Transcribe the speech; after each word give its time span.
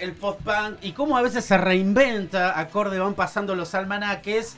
El 0.00 0.12
punk, 0.12 0.12
el 0.12 0.12
post-punk 0.12 0.78
y 0.82 0.92
cómo 0.92 1.16
a 1.16 1.22
veces 1.22 1.44
se 1.44 1.58
reinventa, 1.58 2.58
acorde 2.58 2.98
van 2.98 3.14
pasando 3.14 3.54
los 3.54 3.74
almanaques, 3.74 4.56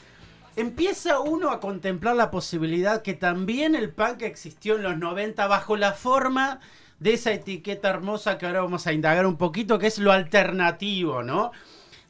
empieza 0.55 1.19
uno 1.19 1.51
a 1.51 1.59
contemplar 1.59 2.15
la 2.15 2.31
posibilidad 2.31 3.01
que 3.01 3.13
también 3.13 3.75
el 3.75 3.89
punk 3.89 4.21
existió 4.21 4.75
en 4.75 4.83
los 4.83 4.97
90 4.97 5.47
bajo 5.47 5.75
la 5.77 5.93
forma 5.93 6.59
de 6.99 7.13
esa 7.13 7.31
etiqueta 7.31 7.89
hermosa 7.89 8.37
que 8.37 8.45
ahora 8.45 8.61
vamos 8.61 8.87
a 8.87 8.93
indagar 8.93 9.25
un 9.25 9.37
poquito, 9.37 9.79
que 9.79 9.87
es 9.87 9.97
lo 9.97 10.11
alternativo, 10.11 11.23
¿no? 11.23 11.51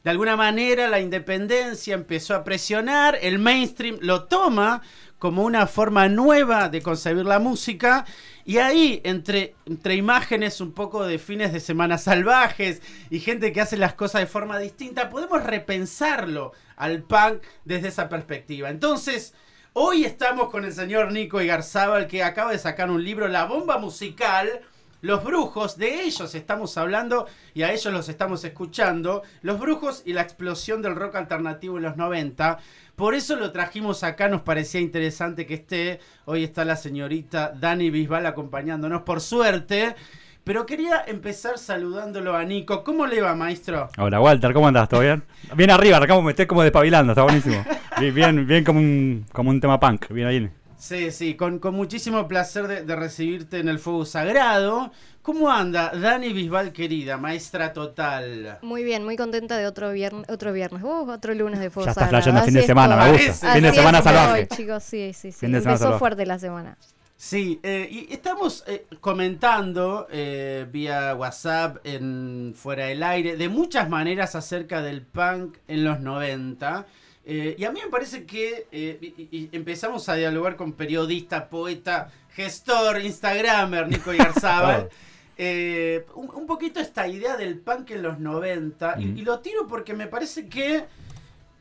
De 0.04 0.10
alguna 0.10 0.36
manera 0.36 0.88
la 0.88 1.00
independencia 1.00 1.94
empezó 1.94 2.34
a 2.34 2.44
presionar, 2.44 3.18
el 3.22 3.38
mainstream 3.38 3.96
lo 4.02 4.24
toma 4.24 4.82
como 5.18 5.44
una 5.44 5.66
forma 5.66 6.08
nueva 6.08 6.68
de 6.68 6.82
concebir 6.82 7.24
la 7.24 7.38
música 7.38 8.04
y 8.44 8.58
ahí 8.58 9.00
entre, 9.04 9.54
imágenes 9.90 10.60
un 10.60 10.72
poco 10.72 11.06
de 11.06 11.18
fines 11.18 11.52
de 11.52 11.60
semana 11.60 11.96
salvajes 11.96 12.82
y 13.08 13.20
gente 13.20 13.52
que 13.52 13.62
hace 13.62 13.76
las 13.78 13.94
cosas 13.94 14.20
de 14.20 14.26
forma 14.26 14.58
distinta, 14.58 15.08
podemos 15.08 15.42
repensarlo 15.42 16.52
al 16.76 17.02
punk 17.02 17.42
desde 17.64 17.88
esa 17.88 18.08
perspectiva. 18.08 18.68
Entonces, 18.68 19.34
hoy 19.72 20.04
estamos 20.04 20.50
con 20.50 20.64
el 20.64 20.74
señor 20.74 21.10
Nico 21.10 21.40
Igarzábal 21.40 22.06
que 22.06 22.22
acaba 22.22 22.52
de 22.52 22.58
sacar 22.58 22.90
un 22.90 23.02
libro, 23.02 23.28
La 23.28 23.46
Bomba 23.46 23.78
Musical. 23.78 24.60
Los 25.00 25.22
brujos, 25.22 25.76
de 25.76 26.02
ellos 26.04 26.34
estamos 26.34 26.78
hablando 26.78 27.26
y 27.52 27.62
a 27.62 27.72
ellos 27.72 27.92
los 27.92 28.08
estamos 28.08 28.42
escuchando. 28.42 29.22
Los 29.42 29.60
brujos 29.60 30.02
y 30.06 30.14
la 30.14 30.22
explosión 30.22 30.80
del 30.80 30.96
rock 30.96 31.16
alternativo 31.16 31.76
en 31.76 31.82
los 31.82 31.98
90. 31.98 32.58
Por 32.96 33.14
eso 33.14 33.34
lo 33.34 33.50
trajimos 33.50 34.04
acá, 34.04 34.28
nos 34.28 34.42
parecía 34.42 34.80
interesante 34.80 35.46
que 35.46 35.54
esté. 35.54 35.98
Hoy 36.26 36.44
está 36.44 36.64
la 36.64 36.76
señorita 36.76 37.52
Dani 37.58 37.90
Bisbal 37.90 38.24
acompañándonos, 38.24 39.02
por 39.02 39.20
suerte. 39.20 39.96
Pero 40.44 40.64
quería 40.64 41.02
empezar 41.06 41.58
saludándolo 41.58 42.36
a 42.36 42.44
Nico. 42.44 42.84
¿Cómo 42.84 43.06
le 43.06 43.20
va, 43.20 43.34
maestro? 43.34 43.88
Hola 43.98 44.20
Walter, 44.20 44.52
¿cómo 44.52 44.68
andás? 44.68 44.88
¿Todo 44.88 45.00
bien? 45.00 45.24
Bien 45.56 45.70
arriba, 45.70 45.96
acá 45.96 46.20
me 46.20 46.30
estoy 46.30 46.46
como 46.46 46.62
despabilando, 46.62 47.12
está 47.12 47.24
buenísimo. 47.24 47.64
Bien, 47.98 48.14
bien, 48.14 48.46
bien 48.46 48.62
como, 48.62 48.78
un, 48.78 49.26
como 49.32 49.50
un 49.50 49.60
tema 49.60 49.80
punk, 49.80 50.10
bien 50.10 50.28
ahí. 50.28 50.50
Sí, 50.78 51.10
sí, 51.10 51.34
con, 51.36 51.58
con 51.58 51.74
muchísimo 51.74 52.26
placer 52.28 52.66
de, 52.66 52.82
de 52.84 52.96
recibirte 52.96 53.58
en 53.58 53.68
el 53.68 53.78
Fuego 53.78 54.04
Sagrado. 54.04 54.90
¿Cómo 55.22 55.50
anda 55.50 55.90
Dani 55.94 56.32
Bisbal, 56.32 56.72
querida, 56.72 57.16
maestra 57.16 57.72
total? 57.72 58.58
Muy 58.62 58.84
bien, 58.84 59.04
muy 59.04 59.16
contenta 59.16 59.56
de 59.56 59.66
otro 59.66 59.90
viernes, 59.92 60.26
otro 60.28 60.52
viernes, 60.52 60.82
uh, 60.82 61.10
otro 61.10 61.32
lunes 61.32 61.60
de 61.60 61.70
fuego 61.70 61.86
Ya 61.86 61.92
estás 61.92 62.04
sagrado. 62.10 62.22
flasheando 62.22 62.40
Así 62.42 62.48
fin 62.48 62.54
de 62.54 62.60
es 62.60 62.66
semana, 62.66 62.96
todo. 62.98 63.12
me 63.12 63.26
gusta. 63.26 63.52
Fin 63.54 63.62
de 63.62 63.68
Así 63.68 63.76
semana 63.78 64.02
salvaje. 64.02 64.40
hoy, 64.42 64.46
chicos, 64.48 64.82
sí, 64.82 65.12
sí, 65.14 65.32
sí. 65.32 65.38
Fin 65.38 65.52
de 65.52 65.58
semana 65.60 65.72
Empezó 65.72 65.84
salvaje. 65.84 65.98
fuerte 65.98 66.26
la 66.26 66.38
semana. 66.38 66.76
Sí, 67.16 67.58
eh, 67.62 67.88
y 67.90 68.12
estamos 68.12 68.64
eh, 68.66 68.86
comentando 69.00 70.06
eh, 70.10 70.66
vía 70.70 71.14
WhatsApp 71.14 71.78
en 71.84 72.52
Fuera 72.54 72.86
del 72.86 73.02
Aire 73.02 73.36
de 73.36 73.48
muchas 73.48 73.88
maneras 73.88 74.34
acerca 74.34 74.82
del 74.82 75.00
punk 75.02 75.56
en 75.68 75.84
los 75.84 76.00
90. 76.00 76.84
Eh, 77.26 77.54
y 77.58 77.64
a 77.64 77.70
mí 77.70 77.80
me 77.82 77.90
parece 77.90 78.24
que 78.24 78.66
eh, 78.72 78.98
y- 79.00 79.28
y 79.36 79.48
empezamos 79.52 80.08
a 80.08 80.14
dialogar 80.14 80.56
con 80.56 80.72
periodista, 80.72 81.48
poeta, 81.48 82.10
gestor, 82.34 83.00
instagramer, 83.02 83.88
Nico 83.88 84.12
Yarzábal. 84.12 84.88
Eh, 85.36 86.06
un, 86.14 86.30
un 86.32 86.46
poquito 86.46 86.78
esta 86.78 87.08
idea 87.08 87.36
del 87.36 87.58
punk 87.58 87.90
en 87.90 88.02
los 88.04 88.20
90. 88.20 88.94
y- 89.00 89.04
Mm. 89.06 89.18
y, 89.18 89.22
lo 89.22 89.40
tiro 89.40 89.66
porque 89.66 89.92
me 89.92 90.06
parece 90.06 90.48
que. 90.48 90.84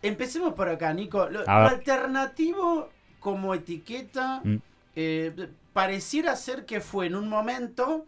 Empecemos 0.04 0.54
por 0.54 0.70
acá, 0.70 0.94
Nico. 0.94 1.28
Lo, 1.28 1.44
alternativo 1.50 2.90
como 3.20 3.56
etiqueta 3.56 4.42
Mm. 4.44 4.58
pareciera 5.74 6.36
ser 6.36 6.66
que 6.66 6.82
fue 6.82 7.08
en 7.08 7.16
un 7.16 7.28
momento 7.28 8.06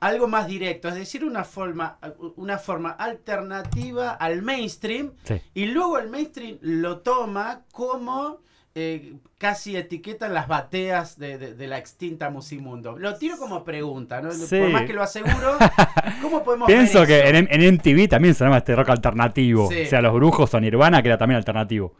algo 0.00 0.26
más 0.28 0.46
directo, 0.46 0.88
es 0.88 0.94
decir, 0.94 1.24
una 1.24 1.44
forma, 1.44 1.98
una 2.36 2.58
forma 2.58 2.90
alternativa 2.90 4.10
al 4.12 4.42
mainstream. 4.42 5.12
Sí. 5.24 5.40
Y 5.54 5.66
luego 5.66 5.98
el 5.98 6.08
mainstream 6.10 6.56
lo 6.62 6.98
toma 7.00 7.62
como 7.72 8.38
eh, 8.74 9.14
casi 9.36 9.76
etiqueta 9.76 10.26
en 10.26 10.34
las 10.34 10.46
bateas 10.48 11.18
de, 11.18 11.36
de- 11.38 11.54
de 11.54 11.66
la 11.66 11.76
extinta 11.78 12.30
Musimundo. 12.30 12.96
Lo 12.98 13.16
tiro 13.16 13.36
como 13.36 13.62
pregunta, 13.64 14.20
¿no? 14.22 14.30
Sí. 14.32 14.58
Por 14.58 14.70
más 14.70 14.82
que 14.84 14.92
lo 14.94 15.02
aseguro, 15.02 15.56
¿cómo 16.22 16.42
podemos 16.44 16.66
Pienso 16.66 17.00
ver 17.00 17.08
que 17.08 17.28
en, 17.28 17.48
en 17.50 17.74
MTV 17.74 18.08
también 18.08 18.34
sonaba 18.34 18.58
este 18.58 18.74
rock 18.76 18.90
alternativo. 18.90 19.68
Sí. 19.70 19.82
O 19.82 19.86
sea, 19.86 20.00
Los 20.00 20.14
Brujos 20.14 20.54
o 20.54 20.60
Nirvana, 20.60 21.02
que 21.02 21.08
era 21.08 21.18
también 21.18 21.36
alternativo. 21.36 21.94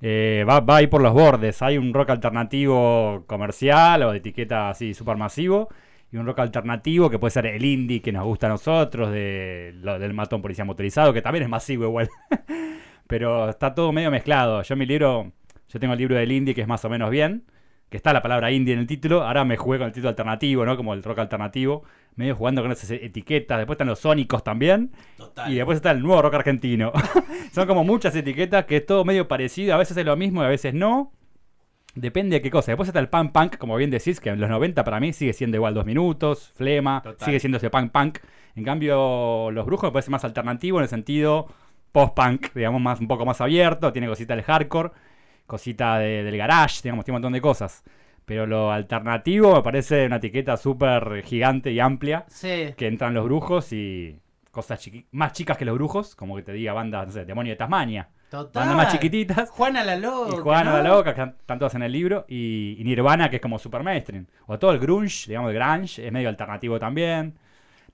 Eh, 0.00 0.44
va, 0.48 0.60
va 0.60 0.76
ahí 0.76 0.86
por 0.86 1.02
los 1.02 1.12
bordes. 1.12 1.60
Hay 1.62 1.76
un 1.76 1.92
rock 1.92 2.10
alternativo 2.10 3.24
comercial 3.26 4.02
o 4.04 4.12
de 4.12 4.18
etiqueta 4.18 4.70
así 4.70 4.94
supermasivo. 4.94 5.68
Y 6.16 6.18
un 6.18 6.24
rock 6.24 6.38
alternativo 6.38 7.10
que 7.10 7.18
puede 7.18 7.30
ser 7.30 7.44
el 7.44 7.62
indie 7.62 8.00
que 8.00 8.10
nos 8.10 8.24
gusta 8.24 8.46
a 8.46 8.50
nosotros, 8.50 9.12
de, 9.12 9.74
lo- 9.82 9.98
del 9.98 10.14
matón 10.14 10.40
policía 10.40 10.64
motorizado, 10.64 11.12
que 11.12 11.20
también 11.20 11.42
es 11.42 11.48
masivo 11.50 11.84
igual. 11.84 12.08
Pero 13.06 13.50
está 13.50 13.74
todo 13.74 13.92
medio 13.92 14.10
mezclado. 14.10 14.62
Yo 14.62 14.76
mi 14.76 14.86
libro, 14.86 15.32
yo 15.68 15.78
tengo 15.78 15.92
el 15.92 15.98
libro 15.98 16.16
del 16.16 16.32
indie 16.32 16.54
que 16.54 16.62
es 16.62 16.66
más 16.68 16.84
o 16.86 16.88
menos 16.88 17.10
bien, 17.10 17.44
que 17.90 17.98
está 17.98 18.12
la 18.14 18.22
palabra 18.22 18.50
indie 18.50 18.72
en 18.72 18.80
el 18.80 18.86
título. 18.86 19.22
Ahora 19.24 19.44
me 19.44 19.56
jugué 19.58 19.76
con 19.78 19.88
el 19.88 19.92
título 19.92 20.08
alternativo, 20.08 20.64
¿no? 20.64 20.76
Como 20.76 20.94
el 20.94 21.02
rock 21.02 21.18
alternativo. 21.18 21.84
Medio 22.16 22.34
jugando 22.34 22.62
con 22.62 22.72
esas 22.72 22.90
etiquetas. 22.90 23.58
Después 23.58 23.74
están 23.74 23.88
los 23.88 23.98
sónicos 23.98 24.42
también. 24.42 24.90
Total. 25.18 25.52
Y 25.52 25.56
después 25.56 25.76
está 25.76 25.90
el 25.90 26.00
nuevo 26.00 26.22
rock 26.22 26.34
argentino. 26.34 26.92
Son 27.52 27.68
como 27.68 27.84
muchas 27.84 28.16
etiquetas 28.16 28.64
que 28.64 28.78
es 28.78 28.86
todo 28.86 29.04
medio 29.04 29.28
parecido. 29.28 29.74
A 29.74 29.76
veces 29.76 29.96
es 29.98 30.04
lo 30.06 30.16
mismo 30.16 30.40
y 30.42 30.46
a 30.46 30.48
veces 30.48 30.72
no. 30.72 31.12
Depende 31.96 32.36
de 32.36 32.42
qué 32.42 32.50
cosa. 32.50 32.70
Después 32.70 32.88
está 32.88 33.00
el 33.00 33.08
punk 33.08 33.32
punk, 33.32 33.56
como 33.56 33.74
bien 33.76 33.90
decís, 33.90 34.20
que 34.20 34.28
en 34.28 34.38
los 34.40 34.48
90 34.50 34.84
para 34.84 35.00
mí 35.00 35.12
sigue 35.12 35.32
siendo 35.32 35.56
igual 35.56 35.74
dos 35.74 35.84
minutos, 35.84 36.52
flema, 36.54 37.00
Total. 37.02 37.24
sigue 37.26 37.40
siendo 37.40 37.56
ese 37.58 37.70
punk 37.70 37.90
punk. 37.90 38.18
En 38.54 38.64
cambio, 38.64 39.50
los 39.50 39.66
brujos 39.66 39.88
me 39.88 39.92
parece 39.92 40.10
más 40.10 40.24
alternativo 40.24 40.78
en 40.78 40.82
el 40.84 40.88
sentido 40.88 41.46
post-punk, 41.92 42.52
digamos, 42.54 42.80
más, 42.80 43.00
un 43.00 43.08
poco 43.08 43.24
más 43.24 43.40
abierto, 43.40 43.92
tiene 43.92 44.06
cosita 44.08 44.34
del 44.36 44.44
hardcore, 44.44 44.90
cosita 45.46 45.98
de- 45.98 46.22
del 46.24 46.36
garage, 46.36 46.80
digamos, 46.82 47.04
tiene 47.04 47.16
un 47.16 47.22
montón 47.22 47.32
de 47.32 47.40
cosas. 47.40 47.82
Pero 48.26 48.46
lo 48.46 48.72
alternativo 48.72 49.54
me 49.54 49.62
parece 49.62 50.06
una 50.06 50.16
etiqueta 50.16 50.56
súper 50.56 51.22
gigante 51.22 51.70
y 51.72 51.80
amplia 51.80 52.24
Sí. 52.28 52.74
que 52.76 52.88
entran 52.88 53.14
los 53.14 53.24
brujos 53.24 53.72
y 53.72 54.18
cosas 54.50 54.84
chiqui- 54.86 55.06
más 55.12 55.32
chicas 55.32 55.56
que 55.56 55.64
los 55.64 55.74
brujos, 55.76 56.14
como 56.16 56.34
que 56.36 56.42
te 56.42 56.52
diga 56.52 56.72
bandas, 56.72 57.06
no 57.06 57.12
sé, 57.12 57.24
Demonio 57.24 57.52
de 57.52 57.56
Tasmania. 57.56 58.08
Total. 58.30 58.60
Bandas 58.66 58.76
más 58.76 58.92
chiquititas. 58.92 59.50
Juana 59.50 59.84
la 59.84 59.96
loca. 59.96 60.36
Y 60.36 60.40
Juana 60.40 60.70
¿no? 60.72 60.82
la 60.82 60.88
Loca, 60.96 61.14
que 61.14 61.22
están 61.22 61.58
todas 61.58 61.74
en 61.76 61.82
el 61.82 61.92
libro. 61.92 62.24
Y, 62.28 62.76
y 62.78 62.84
Nirvana, 62.84 63.30
que 63.30 63.36
es 63.36 63.42
como 63.42 63.58
super 63.58 63.82
mainstream. 63.82 64.26
O 64.46 64.58
todo 64.58 64.72
el 64.72 64.78
grunge, 64.80 65.28
digamos, 65.28 65.50
el 65.52 65.56
grunge, 65.58 66.04
es 66.06 66.12
medio 66.12 66.28
alternativo 66.28 66.78
también. 66.78 67.38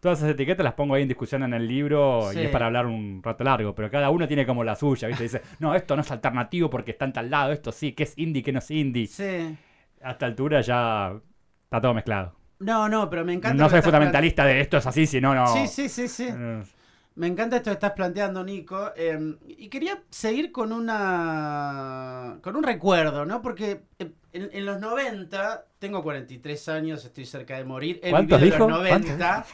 Todas 0.00 0.19
esas 0.19 0.31
etiquetas 0.31 0.65
las 0.65 0.72
pongo 0.75 0.94
ahí 0.94 1.03
en 1.03 1.09
discusión 1.09 1.42
en 1.44 1.54
el 1.54 1.69
libro 1.69 2.28
Sí. 2.32 2.41
y 2.41 2.42
es 2.44 2.50
para 2.50 2.66
hablar 2.66 2.87
un 2.87 3.21
rato 3.22 3.45
largo. 3.45 3.74
Pero 3.74 3.91
cada 3.91 4.10
uno 4.10 4.27
tiene 4.27 4.45
como 4.47 4.65
la 4.65 4.74
suya, 4.74 5.06
¿viste? 5.06 5.22
Dice, 5.24 5.42
no, 5.60 5.74
esto 5.74 5.95
no 5.95 6.03
es 6.03 6.10
alternativo 6.10 6.68
porque 6.71 6.91
está 6.92 7.04
en 7.04 7.12
tal 7.12 7.30
lado, 7.30 7.53
esto 7.53 7.71
sí, 7.71 7.92
que 7.92 8.03
es 8.04 8.15
indie, 8.18 8.42
que 8.42 8.53
no 8.53 8.59
es 8.59 8.71
indie. 8.71 9.06
Sí. 9.06 9.56
A 10.03 10.12
esta 10.12 10.27
altura 10.27 10.60
ya 10.62 11.12
está 11.65 11.80
todo 11.80 11.95
mezclado. 11.95 12.34
No, 12.59 12.89
no, 12.89 13.09
pero 13.10 13.24
me 13.24 13.33
encanta. 13.34 13.62
No 13.62 13.68
soy 13.68 13.83
fundamentalista 13.83 14.45
de 14.45 14.60
esto 14.60 14.77
es 14.78 14.86
así, 14.86 15.06
sino 15.06 15.34
no. 15.34 15.45
plan- 15.45 15.68
Sí, 15.68 15.68
sí, 15.68 15.89
sí, 15.89 16.09
sí. 16.09 16.28
Eh, 16.33 16.62
Me 17.14 17.26
encanta 17.26 17.56
esto 17.56 17.70
que 17.70 17.74
estás 17.74 17.92
planteando, 17.92 18.42
Nico. 18.42 18.91
eh, 18.97 19.36
y 19.47 19.68
quería 19.68 20.03
seguir 20.10 20.50
con 20.50 20.72
una. 20.72 22.38
con 22.42 22.56
un 22.56 22.62
recuerdo, 22.62 23.24
¿no? 23.26 23.42
Porque 23.42 23.82
en, 23.98 24.14
en 24.32 24.64
los 24.66 24.80
90, 24.80 25.66
tengo 25.78 26.03
43 26.03 26.68
años, 26.68 27.04
estoy 27.04 27.26
cerca 27.26 27.56
de 27.56 27.64
morir. 27.64 28.00
He 28.03 28.10
¿Cuántos 28.10 28.41
vivido 28.41 28.56
dijo? 28.56 28.68
los 28.70 28.78
90. 28.78 29.47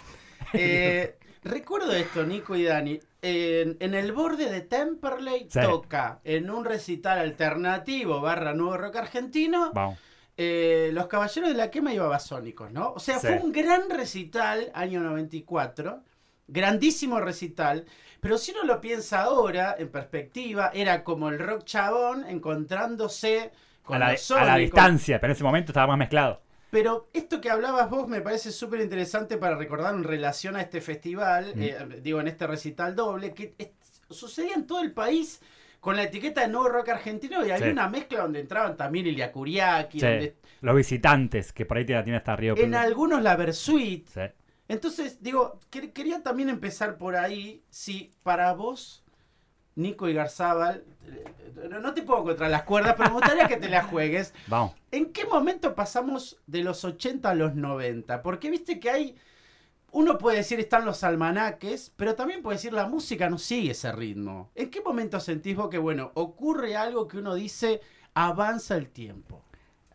Eh, 0.54 1.16
recuerdo 1.44 1.92
esto, 1.92 2.24
Nico 2.24 2.54
y 2.56 2.64
Dani. 2.64 3.00
En, 3.20 3.76
en 3.80 3.94
el 3.94 4.12
borde 4.12 4.48
de 4.48 4.60
Temperley 4.60 5.48
Sí. 5.50 5.58
toca 5.60 6.20
en 6.22 6.50
un 6.50 6.64
recital 6.64 7.18
alternativo 7.18 8.20
barra 8.20 8.54
nuevo 8.54 8.76
rock 8.76 8.94
argentino 8.94 9.72
eh, 10.36 10.90
Los 10.94 11.08
Caballeros 11.08 11.50
de 11.50 11.56
la 11.56 11.68
Quema 11.68 11.92
y 11.92 11.98
Babasónicos, 11.98 12.70
¿no? 12.70 12.92
O 12.92 13.00
sea, 13.00 13.18
fue 13.18 13.40
un 13.42 13.50
gran 13.50 13.90
recital, 13.90 14.70
año 14.72 15.00
94. 15.00 16.04
Grandísimo 16.48 17.20
recital. 17.20 17.84
Pero 18.20 18.36
si 18.36 18.50
uno 18.52 18.64
lo 18.64 18.80
piensa 18.80 19.22
ahora, 19.22 19.76
en 19.78 19.88
perspectiva, 19.90 20.70
era 20.74 21.04
como 21.04 21.28
el 21.28 21.38
rock 21.38 21.64
chabón 21.64 22.24
encontrándose 22.28 23.52
con 23.84 23.96
A 23.96 23.98
la, 24.00 24.12
los 24.12 24.30
a 24.32 24.44
la 24.44 24.56
distancia, 24.56 25.20
pero 25.20 25.32
en 25.32 25.36
ese 25.36 25.44
momento 25.44 25.70
estaba 25.72 25.86
más 25.86 25.98
mezclado. 25.98 26.42
Pero 26.70 27.08
esto 27.14 27.40
que 27.40 27.48
hablabas 27.48 27.88
vos 27.88 28.08
me 28.08 28.20
parece 28.20 28.50
súper 28.52 28.80
interesante 28.80 29.38
para 29.38 29.56
recordar 29.56 29.94
en 29.94 30.04
relación 30.04 30.56
a 30.56 30.60
este 30.62 30.80
festival, 30.82 31.52
Mm. 31.54 31.62
eh, 31.62 31.76
digo, 32.02 32.20
en 32.20 32.28
este 32.28 32.46
recital 32.46 32.94
doble, 32.94 33.32
que 33.32 33.54
es- 33.56 33.70
sucedía 34.10 34.54
en 34.54 34.66
todo 34.66 34.80
el 34.82 34.92
país 34.92 35.40
con 35.80 35.96
la 35.96 36.02
etiqueta 36.02 36.40
de 36.42 36.48
nuevo 36.48 36.68
rock 36.68 36.88
argentino 36.90 37.38
y 37.46 37.50
había 37.50 37.66
Sí. 37.66 37.72
una 37.72 37.88
mezcla 37.88 38.22
donde 38.22 38.40
entraban 38.40 38.76
también 38.76 39.06
Ilia 39.06 39.30
Kuriaki, 39.32 40.00
Sí. 40.00 40.06
donde- 40.06 40.36
Los 40.60 40.74
visitantes, 40.76 41.52
que 41.52 41.64
por 41.64 41.76
ahí 41.78 41.84
tiene, 41.86 42.02
tiene 42.02 42.18
hasta 42.18 42.34
Río. 42.36 42.56
en 42.56 42.74
algunos 42.74 43.22
la 43.22 43.36
Versuit. 43.36 44.06
Sí. 44.08 44.20
Entonces, 44.68 45.22
digo, 45.22 45.58
quer- 45.72 45.92
quería 45.92 46.22
también 46.22 46.48
empezar 46.50 46.98
por 46.98 47.16
ahí, 47.16 47.62
si 47.70 48.10
para 48.22 48.52
vos, 48.52 49.02
Nico 49.74 50.08
y 50.08 50.12
Garzábal, 50.14 50.84
eh, 51.06 51.68
no 51.80 51.94
te 51.94 52.02
pongo 52.02 52.24
contra 52.24 52.48
las 52.48 52.64
cuerdas, 52.64 52.94
pero 52.96 53.10
me 53.10 53.14
gustaría 53.16 53.46
que 53.48 53.56
te 53.56 53.68
las 53.68 53.86
juegues. 53.90 54.34
Vamos. 54.46 54.74
¿En 54.90 55.12
qué 55.12 55.24
momento 55.24 55.74
pasamos 55.74 56.38
de 56.46 56.62
los 56.62 56.84
80 56.84 57.30
a 57.30 57.34
los 57.34 57.54
90? 57.54 58.22
Porque 58.22 58.50
viste 58.50 58.78
que 58.78 58.90
hay. 58.90 59.16
Uno 59.90 60.18
puede 60.18 60.36
decir 60.38 60.60
están 60.60 60.84
los 60.84 61.02
almanaques, 61.02 61.92
pero 61.96 62.14
también 62.14 62.42
puede 62.42 62.56
decir 62.58 62.74
la 62.74 62.86
música 62.86 63.30
no 63.30 63.38
sigue 63.38 63.70
ese 63.70 63.90
ritmo. 63.90 64.50
¿En 64.54 64.68
qué 64.70 64.82
momento 64.82 65.18
sentís 65.18 65.56
vos 65.56 65.70
que, 65.70 65.78
bueno, 65.78 66.10
ocurre 66.14 66.76
algo 66.76 67.08
que 67.08 67.16
uno 67.16 67.34
dice 67.34 67.80
avanza 68.12 68.76
el 68.76 68.90
tiempo? 68.90 69.42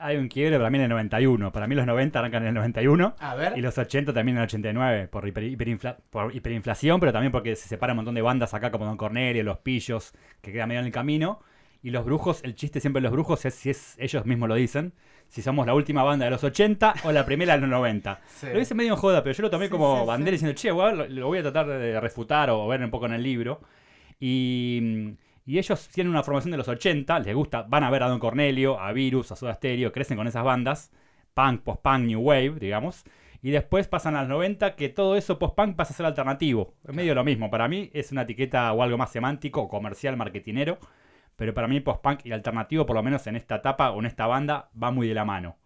Hay 0.06 0.18
un 0.18 0.28
quiebre 0.28 0.58
para 0.58 0.70
mí 0.70 0.78
en 0.78 0.84
el 0.84 0.90
91. 0.90 1.52
Para 1.52 1.66
mí 1.66 1.76
los 1.76 1.86
90 1.86 2.20
arrancan 2.20 2.44
en 2.44 2.50
el 2.50 2.54
91. 2.56 3.16
A 3.20 3.36
ver. 3.36 3.58
Y 3.58 3.62
los 3.62 3.78
80 3.78 4.14
también 4.14 4.36
en 4.38 4.42
el 4.44 4.48
89, 4.48 5.08
por, 5.08 5.26
hiper- 5.26 5.50
hiperinfla- 5.58 5.98
por 6.10 6.36
hiperinflación, 6.36 7.00
pero 7.00 7.14
también 7.14 7.32
porque 7.32 7.56
se 7.56 7.68
separa 7.70 7.94
un 7.94 7.98
montón 7.98 8.16
de 8.16 8.22
bandas 8.22 8.54
acá, 8.54 8.70
como 8.72 8.86
Don 8.86 8.98
Cornelio, 8.98 9.44
Los 9.44 9.60
Pillos, 9.60 10.14
que 10.42 10.52
quedan 10.52 10.68
medio 10.70 10.82
en 10.82 10.88
el 10.88 10.92
camino. 10.92 11.40
Y 11.82 11.92
los 11.92 12.04
brujos, 12.06 12.42
el 12.44 12.56
chiste 12.56 12.80
siempre 12.80 13.00
de 13.02 13.04
los 13.04 13.12
brujos 13.12 13.46
es 13.46 13.56
si 13.56 13.70
es, 13.70 13.96
ellos 14.00 14.26
mismos 14.26 14.48
lo 14.50 14.56
dicen, 14.56 14.94
si 15.28 15.42
somos 15.42 15.66
la 15.66 15.74
última 15.74 16.04
banda 16.04 16.26
de 16.26 16.32
los 16.32 16.44
80 16.44 16.94
o 17.04 17.12
la 17.12 17.26
primera 17.26 17.56
de 17.56 17.62
los 17.62 17.70
90. 17.70 18.20
Sí. 18.28 18.48
Lo 18.52 18.60
dice 18.60 18.76
medio 18.76 18.92
en 18.94 18.98
joda, 19.00 19.24
pero 19.24 19.36
yo 19.36 19.42
lo 19.44 19.50
tomé 19.50 19.66
Sí, 19.66 19.72
como 19.72 20.02
sí, 20.02 20.08
bandera 20.08 20.32
diciendo, 20.32 20.54
che, 20.56 20.70
lo, 20.70 21.08
lo 21.08 21.28
voy 21.28 21.40
a 21.40 21.42
tratar 21.44 21.66
de 21.68 22.00
refutar 22.00 22.50
o 22.50 22.68
ver 22.68 22.82
un 22.84 22.90
poco 22.92 23.06
en 23.06 23.14
el 23.14 23.24
libro. 23.24 23.62
Y, 24.20 25.16
y 25.46 25.58
ellos 25.58 25.90
tienen 25.90 26.12
una 26.12 26.24
formación 26.24 26.52
de 26.52 26.58
los 26.58 26.68
80, 26.68 27.20
les 27.20 27.36
gusta, 27.36 27.64
van 27.64 27.84
a 27.84 27.90
ver 27.90 28.04
a 28.04 28.08
Don 28.08 28.20
Cornelio, 28.20 28.80
a 28.80 28.92
Virus, 28.94 29.32
a 29.32 29.36
Soda 29.36 29.54
Stereo, 29.56 29.92
crecen 29.92 30.18
con 30.18 30.28
esas 30.28 30.44
bandas, 30.44 30.92
punk, 31.34 31.62
post-punk, 31.62 32.06
new 32.06 32.22
wave, 32.22 32.56
digamos. 32.60 33.04
Y 33.42 33.52
después 33.52 33.90
pasan 33.90 34.16
a 34.16 34.22
los 34.22 34.30
90, 34.30 34.76
que 34.78 34.88
todo 34.88 35.18
eso 35.18 35.38
post-punk 35.38 35.76
pasa 35.76 35.94
a 35.94 35.98
ser 35.98 36.06
alternativo. 36.06 36.76
Es 36.88 36.96
medio 36.96 37.14
lo 37.14 37.26
mismo. 37.26 37.52
Para 37.52 37.68
mí 37.68 37.90
es 37.94 38.14
una 38.14 38.22
etiqueta 38.22 38.72
o 38.72 38.82
algo 38.82 38.98
más 38.98 39.12
semántico, 39.12 39.68
comercial, 39.68 40.16
marketinero. 40.16 40.78
Pero 41.36 41.54
para 41.54 41.68
mí 41.68 41.82
post-punk 41.82 42.26
y 42.26 42.32
alternativo, 42.32 42.86
por 42.86 42.96
lo 42.96 43.04
menos 43.04 43.28
en 43.28 43.36
esta 43.36 43.56
etapa 43.56 43.92
o 43.92 44.00
en 44.00 44.06
esta 44.06 44.28
banda, 44.28 44.70
va 44.82 44.92
muy 44.92 45.10
de 45.10 45.14
la 45.14 45.26
mano. 45.26 45.58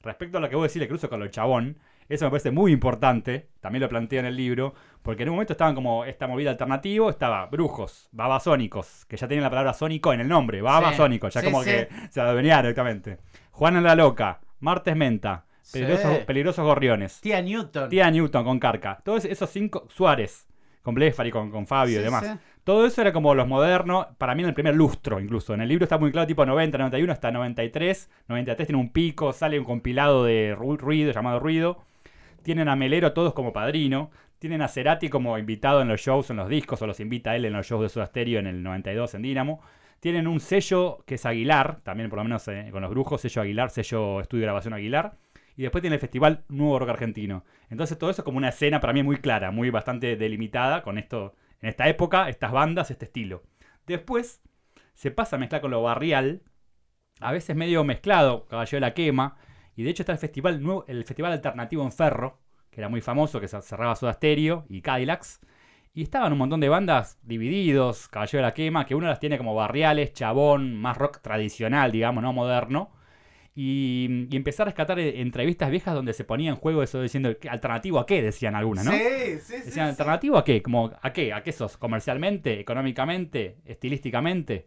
Respecto 0.00 0.38
a 0.38 0.40
lo 0.40 0.48
que 0.48 0.56
vos 0.56 0.68
decís, 0.68 0.80
le 0.80 0.88
cruzo 0.88 1.10
con 1.10 1.20
lo 1.20 1.26
chabón, 1.28 1.78
eso 2.08 2.24
me 2.24 2.30
parece 2.30 2.52
muy 2.52 2.72
importante, 2.72 3.48
también 3.60 3.82
lo 3.82 3.88
planteé 3.88 4.20
en 4.20 4.26
el 4.26 4.36
libro, 4.36 4.74
porque 5.06 5.22
en 5.22 5.30
un 5.30 5.36
momento 5.36 5.54
estaban 5.54 5.74
como 5.74 6.04
esta 6.04 6.26
movida 6.26 6.50
alternativo, 6.50 7.08
estaba 7.08 7.46
Brujos, 7.46 8.08
Babasónicos, 8.12 9.06
que 9.06 9.16
ya 9.16 9.26
tienen 9.26 9.44
la 9.44 9.50
palabra 9.50 9.72
sónico 9.72 10.12
en 10.12 10.20
el 10.20 10.28
nombre, 10.28 10.60
Babasónicos, 10.60 11.32
ya 11.32 11.40
sí, 11.40 11.46
como 11.46 11.62
sí. 11.62 11.70
que 11.70 11.88
se 12.10 12.20
adueñaron 12.20 12.64
directamente. 12.64 13.18
Juana 13.52 13.80
la 13.80 13.94
Loca, 13.94 14.40
Martes 14.60 14.94
Menta. 14.96 15.44
Peligrosos, 15.72 16.18
Peligrosos 16.18 16.64
Gorriones, 16.64 17.20
Tía 17.20 17.42
Newton. 17.42 17.88
Tía 17.88 18.08
Newton 18.10 18.44
con 18.44 18.58
Carca, 18.60 19.00
todos 19.04 19.24
esos 19.24 19.50
cinco, 19.50 19.88
Suárez, 19.88 20.46
con 20.82 20.94
Blefari, 20.94 21.30
con, 21.32 21.50
con 21.50 21.66
Fabio 21.66 21.98
y 21.98 22.02
demás. 22.04 22.36
Todo 22.62 22.86
eso 22.86 23.00
era 23.00 23.12
como 23.12 23.34
los 23.34 23.48
modernos, 23.48 24.06
para 24.18 24.34
mí 24.34 24.42
en 24.42 24.48
el 24.48 24.54
primer 24.54 24.74
lustro 24.76 25.18
incluso. 25.20 25.54
En 25.54 25.60
el 25.60 25.68
libro 25.68 25.84
está 25.84 25.98
muy 25.98 26.12
claro, 26.12 26.26
tipo 26.26 26.44
90, 26.46 26.78
91 26.78 27.12
hasta 27.12 27.30
93. 27.32 28.10
93 28.28 28.66
tiene 28.68 28.80
un 28.80 28.90
pico, 28.92 29.32
sale 29.32 29.58
un 29.58 29.64
compilado 29.64 30.24
de 30.24 30.56
ru- 30.56 30.76
ruido 30.78 31.12
llamado 31.12 31.40
Ruido. 31.40 31.78
Tienen 32.46 32.68
a 32.68 32.76
Melero 32.76 33.12
todos 33.12 33.34
como 33.34 33.52
padrino. 33.52 34.12
Tienen 34.38 34.62
a 34.62 34.68
Cerati 34.68 35.08
como 35.08 35.36
invitado 35.36 35.82
en 35.82 35.88
los 35.88 36.00
shows, 36.00 36.30
en 36.30 36.36
los 36.36 36.48
discos, 36.48 36.80
o 36.80 36.86
los 36.86 37.00
invita 37.00 37.32
a 37.32 37.36
él 37.36 37.44
en 37.44 37.52
los 37.52 37.66
shows 37.66 37.82
de 37.82 37.88
Soda 37.88 38.06
Stereo 38.06 38.38
en 38.38 38.46
el 38.46 38.62
92 38.62 39.16
en 39.16 39.22
Dínamo. 39.22 39.60
Tienen 39.98 40.28
un 40.28 40.38
sello 40.38 41.02
que 41.06 41.16
es 41.16 41.26
Aguilar, 41.26 41.80
también 41.82 42.08
por 42.08 42.18
lo 42.18 42.22
menos 42.22 42.46
eh, 42.46 42.68
con 42.70 42.82
los 42.82 42.90
brujos, 42.92 43.20
sello 43.20 43.42
Aguilar, 43.42 43.70
sello 43.70 44.20
estudio 44.20 44.42
de 44.42 44.46
grabación 44.46 44.74
Aguilar. 44.74 45.16
Y 45.56 45.62
después 45.62 45.82
tiene 45.82 45.96
el 45.96 46.00
festival 46.00 46.44
Nuevo 46.48 46.78
Rock 46.78 46.90
Argentino. 46.90 47.44
Entonces 47.68 47.98
todo 47.98 48.10
eso 48.10 48.20
es 48.20 48.24
como 48.24 48.38
una 48.38 48.50
escena 48.50 48.78
para 48.78 48.92
mí 48.92 49.02
muy 49.02 49.16
clara, 49.16 49.50
muy 49.50 49.70
bastante 49.70 50.14
delimitada 50.14 50.84
con 50.84 50.98
esto, 50.98 51.34
en 51.60 51.70
esta 51.70 51.88
época, 51.88 52.28
estas 52.28 52.52
bandas, 52.52 52.92
este 52.92 53.06
estilo. 53.06 53.42
Después 53.88 54.40
se 54.94 55.10
pasa 55.10 55.34
a 55.34 55.40
mezclar 55.40 55.62
con 55.62 55.72
lo 55.72 55.82
barrial, 55.82 56.42
a 57.18 57.32
veces 57.32 57.56
medio 57.56 57.82
mezclado, 57.82 58.46
Caballero 58.46 58.76
de 58.76 58.80
la 58.82 58.94
Quema, 58.94 59.36
y 59.76 59.82
de 59.84 59.90
hecho 59.90 60.02
está 60.02 60.12
el 60.12 60.18
festival 60.18 60.62
nuevo, 60.62 60.84
el 60.88 61.04
festival 61.04 61.32
alternativo 61.32 61.84
en 61.84 61.92
Ferro, 61.92 62.38
que 62.70 62.80
era 62.80 62.88
muy 62.88 63.00
famoso, 63.00 63.40
que 63.40 63.48
cerraba 63.48 63.96
Soda 63.96 64.14
Stereo 64.14 64.64
y 64.68 64.80
Cadillacs, 64.82 65.40
y 65.94 66.02
estaban 66.02 66.32
un 66.32 66.38
montón 66.38 66.60
de 66.60 66.68
bandas 66.68 67.18
divididos, 67.22 68.08
Caballero 68.08 68.38
de 68.38 68.42
la 68.48 68.54
Quema, 68.54 68.86
que 68.86 68.94
uno 68.94 69.06
las 69.08 69.20
tiene 69.20 69.38
como 69.38 69.54
barriales, 69.54 70.12
chabón, 70.12 70.76
más 70.76 70.96
rock 70.96 71.20
tradicional, 71.22 71.90
digamos, 71.92 72.22
no 72.22 72.32
moderno. 72.32 72.90
Y, 73.54 74.26
y 74.30 74.36
empezar 74.36 74.66
a 74.66 74.70
rescatar 74.70 74.98
eh, 74.98 75.20
entrevistas 75.22 75.70
viejas 75.70 75.94
donde 75.94 76.12
se 76.12 76.24
ponía 76.24 76.50
en 76.50 76.56
juego 76.56 76.82
eso 76.82 77.00
diciendo, 77.00 77.38
¿qué- 77.40 77.48
¿alternativo 77.48 77.98
a 77.98 78.06
qué? 78.06 78.22
Decían 78.22 78.54
algunas, 78.54 78.84
¿no? 78.84 78.92
Sí, 78.92 78.98
sí, 79.40 79.40
sí. 79.40 79.62
Decían, 79.64 79.86
sí. 79.86 79.90
¿alternativo 79.90 80.38
a 80.38 80.44
qué? 80.44 80.62
Como, 80.62 80.92
¿A 81.02 81.12
qué? 81.12 81.32
¿A 81.32 81.42
qué 81.42 81.52
sos? 81.52 81.76
¿Comercialmente? 81.78 82.60
¿Económicamente? 82.60 83.56
¿Estilísticamente? 83.64 84.66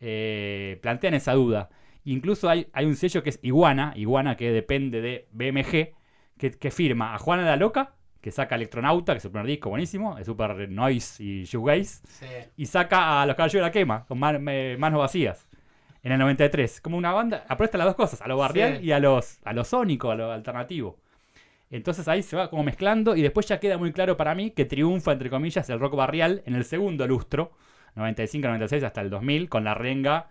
Eh, 0.00 0.78
plantean 0.82 1.14
esa 1.14 1.34
duda. 1.34 1.70
Incluso 2.06 2.48
hay, 2.48 2.68
hay 2.72 2.86
un 2.86 2.96
sello 2.96 3.22
que 3.22 3.30
es 3.30 3.38
Iguana, 3.42 3.92
Iguana 3.96 4.36
que 4.36 4.50
depende 4.50 5.00
de 5.00 5.28
BMG, 5.32 5.92
que, 6.38 6.50
que 6.58 6.70
firma 6.70 7.14
a 7.14 7.18
Juana 7.18 7.42
la 7.44 7.56
Loca, 7.56 7.92
que 8.20 8.30
saca 8.30 8.54
Electronauta, 8.56 9.12
que 9.12 9.18
es 9.18 9.22
su 9.22 9.30
primer 9.30 9.46
disco 9.46 9.68
buenísimo, 9.70 10.18
es 10.18 10.26
super 10.26 10.68
noise 10.68 11.22
y 11.22 11.44
shoegaze, 11.44 12.06
Sí. 12.08 12.26
y 12.56 12.66
saca 12.66 13.22
a 13.22 13.26
Los 13.26 13.36
Caballeros 13.36 13.60
de 13.64 13.68
la 13.68 13.70
Quema, 13.70 14.04
con 14.06 14.18
man- 14.18 14.42
manos 14.78 14.98
vacías, 15.00 15.46
en 16.02 16.12
el 16.12 16.18
93. 16.18 16.80
Como 16.80 16.96
una 16.96 17.12
banda, 17.12 17.44
apuesta 17.48 17.78
las 17.78 17.86
dos 17.88 17.96
cosas, 17.96 18.20
a 18.22 18.28
lo 18.28 18.36
barrial 18.36 18.78
Sí. 18.78 18.86
y 18.86 18.92
a 18.92 18.98
los, 19.00 19.38
a 19.44 19.52
lo 19.52 19.64
sónico, 19.64 20.10
a 20.10 20.14
lo 20.16 20.32
alternativo. 20.32 20.98
Entonces 21.70 22.06
ahí 22.06 22.22
se 22.22 22.36
va 22.36 22.48
como 22.50 22.62
mezclando 22.62 23.16
y 23.16 23.22
después 23.22 23.46
ya 23.46 23.58
queda 23.58 23.76
muy 23.78 23.92
claro 23.92 24.16
para 24.16 24.34
mí 24.36 24.52
que 24.52 24.64
triunfa, 24.64 25.10
entre 25.12 25.30
comillas, 25.30 25.68
el 25.70 25.80
rock 25.80 25.96
barrial 25.96 26.42
en 26.46 26.54
el 26.54 26.64
segundo 26.64 27.06
lustro, 27.08 27.50
95-96 27.96 28.84
hasta 28.84 29.00
el 29.00 29.10
2000, 29.10 29.48
con 29.48 29.64
la 29.64 29.74
renga, 29.74 30.28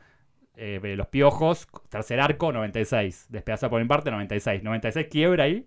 eh, 0.58 0.80
los 0.96 1.08
piojos, 1.08 1.68
tercer 1.90 2.20
arco, 2.20 2.52
96, 2.52 3.28
despedazado 3.30 3.72
por 3.72 3.82
mi 3.82 3.88
parte, 3.88 4.12
96. 4.12 4.64
96 4.64 5.08
quiebra 5.08 5.46
ahí, 5.46 5.66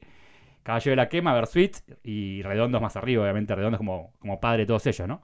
Caballo 0.62 0.90
de 0.90 0.96
la 0.96 1.08
Quema, 1.08 1.34
Versuit 1.34 1.76
y 2.02 2.42
Redondos 2.42 2.82
más 2.82 2.96
arriba, 2.96 3.22
obviamente 3.22 3.54
Redondos 3.54 3.78
como, 3.78 4.12
como 4.18 4.40
padre 4.40 4.60
de 4.60 4.66
todos 4.66 4.86
ellos, 4.86 5.08
¿no? 5.08 5.22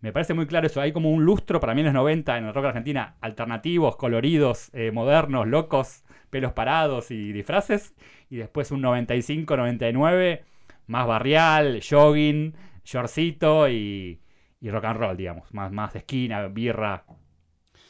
Me 0.00 0.12
parece 0.12 0.32
muy 0.32 0.46
claro 0.46 0.66
eso. 0.66 0.80
Hay 0.80 0.92
como 0.92 1.10
un 1.10 1.24
lustro 1.24 1.58
para 1.60 1.74
mí 1.74 1.80
en 1.80 1.86
los 1.86 1.94
90 1.94 2.38
en 2.38 2.44
el 2.44 2.54
rock 2.54 2.66
argentina, 2.66 3.16
alternativos, 3.20 3.96
coloridos, 3.96 4.70
eh, 4.72 4.92
modernos, 4.92 5.46
locos, 5.48 6.04
pelos 6.30 6.52
parados 6.52 7.10
y 7.10 7.32
disfraces. 7.32 7.94
Y 8.30 8.36
después 8.36 8.70
un 8.70 8.80
95, 8.80 9.56
99, 9.56 10.44
más 10.86 11.06
barrial, 11.06 11.80
jogging, 11.88 12.54
shortcito 12.84 13.68
y, 13.68 14.20
y 14.60 14.70
rock 14.70 14.84
and 14.84 15.00
roll, 15.00 15.16
digamos. 15.16 15.52
Más, 15.52 15.72
más 15.72 15.92
de 15.94 16.00
esquina, 16.00 16.46
birra 16.46 17.04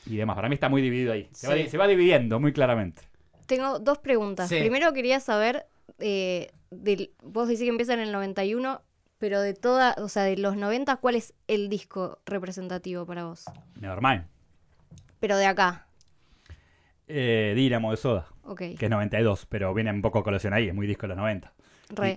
y 0.09 0.17
demás. 0.17 0.37
Para 0.37 0.49
mí 0.49 0.55
está 0.55 0.69
muy 0.69 0.83
dividido 0.83 1.13
ahí. 1.13 1.29
Se, 1.33 1.47
va, 1.49 1.55
Sí. 1.55 1.69
se 1.69 1.79
va 1.79 1.87
dividiendo 1.87 2.41
muy 2.41 2.53
claramente. 2.53 3.03
Tengo 3.47 3.79
dos 3.79 3.99
preguntas. 3.99 4.49
Sí. 4.49 4.59
Primero 4.59 4.93
quería 4.93 5.21
saber, 5.21 5.67
eh, 5.99 6.51
del- 6.71 7.11
vos 7.23 7.49
decís 7.49 7.63
que 7.63 7.69
empieza 7.69 7.95
en 7.95 8.01
el 8.01 8.13
91, 8.13 8.83
pero 9.19 9.41
de 9.41 9.55
toda, 9.55 9.95
o 9.99 10.09
sea, 10.09 10.23
de 10.25 10.37
los 10.37 10.57
90, 10.57 10.97
¿cuál 10.97 11.15
es 11.17 11.35
el 11.49 11.69
disco 11.69 12.19
representativo 12.27 13.07
para 13.07 13.25
vos? 13.25 13.45
Nevermind. 13.81 14.25
Pero 15.21 15.37
de 15.37 15.47
acá, 15.47 15.87
Eh, 17.11 17.55
Dínamo 17.57 17.91
de 17.91 17.97
Soda, 17.97 18.27
ok. 18.43 18.59
que 18.79 18.85
es 18.85 18.91
92, 18.91 19.47
pero 19.47 19.73
viene 19.73 19.91
un 19.91 20.03
poco 20.03 20.23
colección 20.23 20.53
ahí, 20.53 20.69
es 20.69 20.75
muy 20.75 20.87
disco 20.87 21.03
de 21.03 21.09
los 21.09 21.17
90. 21.17 21.53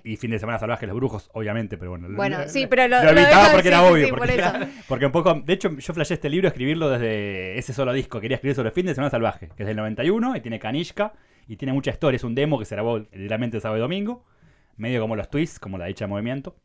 Y, 0.04 0.14
y 0.14 0.18
fin 0.18 0.32
de 0.32 0.40
semana 0.40 0.60
salvaje, 0.60 0.86
los 0.88 0.96
brujos, 0.96 1.30
obviamente, 1.34 1.78
pero 1.78 1.92
bueno. 1.92 2.08
Bueno, 2.12 2.40
lo- 2.40 2.48
sí, 2.50 2.68
pero 2.68 2.88
lo- 2.88 2.98
lo 3.04 3.12
lo 3.14 3.20
evitaba 3.20 3.46
porque 3.52 3.62
sí, 3.64 3.68
era 3.70 3.80
sí, 3.80 3.86
obvio. 3.92 4.06
sí, 4.06 4.12
por 4.12 4.20
porque 4.88 5.06
un 5.06 5.12
poco. 5.12 5.34
De 5.46 5.54
hecho, 5.54 5.70
yo 5.78 5.94
flashé 5.94 6.14
este 6.16 6.30
libro 6.30 6.48
escribirlo 6.48 6.90
desde 6.90 7.58
ese 7.58 7.74
solo 7.74 7.94
disco. 7.94 8.20
Quería 8.20 8.36
escribir 8.36 8.56
sobre 8.56 8.72
fin 8.72 8.86
de 8.86 8.94
semana 8.96 9.10
salvaje, 9.10 9.50
que 9.56 9.64
es 9.64 9.68
del 9.68 9.78
91 9.78 10.36
y 10.36 10.42
tiene 10.42 10.60
Kanishka 10.60 11.14
y 11.48 11.56
tiene 11.56 11.74
mucha 11.74 11.92
historia. 11.92 12.16
Es 12.18 12.24
un 12.24 12.36
demo 12.36 12.60
que 12.60 12.66
se 12.66 12.76
grabó 12.76 13.00
literalmente 13.00 13.60
sábado 13.60 13.78
y 13.78 13.82
domingo, 13.82 14.26
medio 14.78 15.02
como 15.02 15.16
los 15.16 15.30
twists, 15.30 15.60
como 15.60 15.78
la 15.78 15.86
dicha 15.86 16.06
de 16.06 16.10
movimiento. 16.10 16.56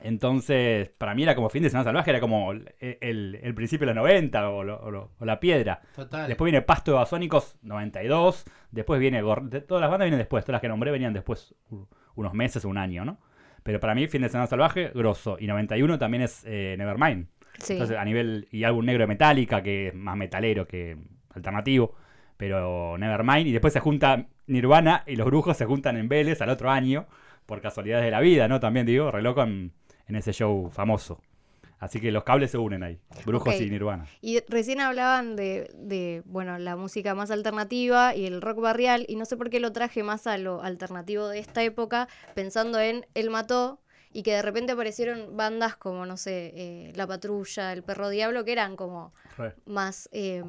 Entonces, 0.00 0.88
para 0.88 1.14
mí 1.14 1.22
era 1.22 1.34
como 1.34 1.48
fin 1.48 1.62
de 1.62 1.70
semana 1.70 1.84
salvaje, 1.84 2.10
era 2.10 2.20
como 2.20 2.52
el, 2.52 2.74
el- 2.80 3.38
el 3.42 3.54
principio 3.54 3.86
de 3.86 3.94
los 3.94 4.02
90 4.02 4.48
o, 4.50 4.64
lo- 4.64 4.80
o 4.80 4.90
lo- 4.90 5.10
o 5.18 5.24
la 5.24 5.38
piedra. 5.38 5.80
Total. 5.94 6.26
Después 6.26 6.50
viene 6.50 6.62
Pasto 6.62 6.90
de 6.92 6.96
Basónicos 6.96 7.56
92. 7.62 8.44
Después 8.70 8.98
viene. 8.98 9.20
Todas 9.20 9.80
las 9.80 9.90
bandas 9.90 10.06
vienen 10.06 10.18
después. 10.18 10.44
Todas 10.44 10.54
las 10.54 10.60
que 10.60 10.68
nombré 10.68 10.90
venían 10.90 11.12
después 11.12 11.54
unos 12.16 12.34
meses 12.34 12.64
o 12.64 12.68
un 12.68 12.78
año, 12.78 13.04
¿no? 13.04 13.18
Pero 13.62 13.78
para 13.78 13.94
mí, 13.94 14.08
Fin 14.08 14.22
de 14.22 14.28
Semana 14.28 14.48
Salvaje, 14.48 14.90
grosso. 14.92 15.36
Y 15.38 15.46
91 15.46 15.98
también 15.98 16.22
es 16.24 16.42
eh, 16.46 16.74
Nevermind. 16.78 17.28
Sí. 17.58 17.74
Entonces, 17.74 17.96
a 17.96 18.04
nivel. 18.04 18.48
Y 18.50 18.64
álbum 18.64 18.84
negro 18.84 19.02
de 19.04 19.06
Metallica, 19.06 19.62
que 19.62 19.88
es 19.88 19.94
más 19.94 20.16
metalero 20.16 20.66
que 20.66 20.96
alternativo. 21.32 21.94
Pero 22.36 22.98
Nevermind. 22.98 23.46
Y 23.46 23.52
después 23.52 23.72
se 23.72 23.78
junta 23.80 24.26
Nirvana 24.48 25.04
y 25.06 25.14
los 25.14 25.26
brujos 25.26 25.56
se 25.56 25.64
juntan 25.64 25.96
en 25.96 26.08
Vélez 26.08 26.40
al 26.42 26.48
otro 26.48 26.70
año. 26.70 27.06
Por 27.46 27.60
casualidades 27.60 28.04
de 28.04 28.10
la 28.12 28.20
vida, 28.20 28.46
¿no? 28.46 28.60
También 28.60 28.86
digo, 28.86 29.10
re 29.10 29.20
loco 29.20 29.44
en, 30.08 30.16
ese 30.16 30.32
show 30.32 30.70
famoso. 30.70 31.20
Así 31.78 32.00
que 32.00 32.12
los 32.12 32.22
cables 32.22 32.52
se 32.52 32.58
unen 32.58 32.84
ahí. 32.84 33.00
Brujos 33.26 33.60
y 33.60 33.68
Nirvana. 33.68 34.06
Y 34.20 34.40
recién 34.48 34.80
hablaban 34.80 35.34
de, 35.34 35.68
de, 35.74 36.22
bueno, 36.26 36.56
la 36.58 36.76
música 36.76 37.14
más 37.14 37.32
alternativa 37.32 38.14
y 38.14 38.26
el 38.26 38.40
rock 38.40 38.60
barrial, 38.60 39.04
y 39.08 39.16
no 39.16 39.24
sé 39.24 39.36
por 39.36 39.50
qué 39.50 39.58
lo 39.58 39.72
traje 39.72 40.04
más 40.04 40.28
a 40.28 40.38
lo 40.38 40.62
alternativo 40.62 41.26
de 41.26 41.40
esta 41.40 41.62
época, 41.64 42.08
pensando 42.34 42.78
en 42.78 43.04
El 43.14 43.30
Mató, 43.30 43.80
y 44.12 44.22
que 44.22 44.32
de 44.32 44.42
repente 44.42 44.72
aparecieron 44.72 45.36
bandas 45.36 45.76
como, 45.76 46.06
no 46.06 46.16
sé, 46.16 46.52
eh, 46.54 46.92
La 46.94 47.06
Patrulla, 47.06 47.72
El 47.72 47.82
Perro 47.82 48.10
Diablo, 48.10 48.44
que 48.44 48.52
eran 48.52 48.76
como 48.76 49.12
Re, 49.38 49.54
más, 49.64 50.08
eh, 50.12 50.44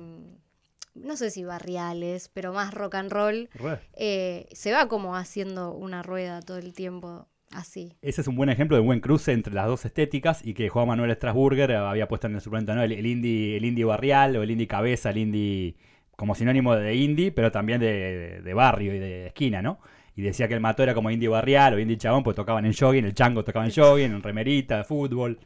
no 0.93 1.17
sé 1.17 1.31
si 1.31 1.43
barriales, 1.43 2.29
pero 2.29 2.53
más 2.53 2.73
rock 2.73 2.95
and 2.95 3.11
roll. 3.11 3.49
Eh, 3.93 4.47
se 4.51 4.71
va 4.71 4.87
como 4.87 5.15
haciendo 5.15 5.71
una 5.71 6.03
rueda 6.03 6.41
todo 6.41 6.57
el 6.57 6.73
tiempo 6.73 7.27
así. 7.55 7.93
Ese 8.01 8.21
es 8.21 8.27
un 8.27 8.35
buen 8.35 8.49
ejemplo 8.49 8.75
de 8.75 8.81
un 8.81 8.87
buen 8.87 8.99
cruce 8.99 9.31
entre 9.31 9.53
las 9.53 9.67
dos 9.67 9.85
estéticas 9.85 10.45
y 10.45 10.53
que 10.53 10.69
Juan 10.69 10.87
Manuel 10.87 11.11
Strasburger 11.15 11.71
había 11.73 12.07
puesto 12.07 12.27
en 12.27 12.35
el 12.35 12.41
suplemento, 12.41 12.75
¿no? 12.75 12.83
El, 12.83 12.91
el 12.91 13.05
indie, 13.05 13.57
el 13.57 13.65
indie 13.65 13.85
barrial 13.85 14.35
o 14.37 14.43
el 14.43 14.51
indie 14.51 14.67
cabeza, 14.67 15.09
el 15.09 15.17
indie 15.17 15.75
como 16.15 16.35
sinónimo 16.35 16.75
de 16.75 16.95
indie, 16.95 17.31
pero 17.31 17.51
también 17.51 17.79
de, 17.79 18.41
de 18.43 18.53
barrio 18.53 18.93
y 18.95 18.99
de 18.99 19.27
esquina, 19.27 19.61
¿no? 19.61 19.79
Y 20.15 20.21
decía 20.21 20.47
que 20.47 20.53
el 20.53 20.59
Mato 20.59 20.83
era 20.83 20.93
como 20.93 21.09
indie 21.09 21.27
barrial 21.27 21.73
o 21.73 21.79
indie 21.79 21.97
chabón, 21.97 22.23
pues 22.23 22.35
tocaban 22.35 22.65
en 22.65 22.73
jogging, 22.73 23.05
el 23.05 23.13
chango 23.13 23.43
tocaba 23.43 23.65
en 23.65 23.71
jogging, 23.71 24.11
en 24.11 24.21
remerita, 24.21 24.77
de 24.77 24.83
fútbol, 24.83 25.39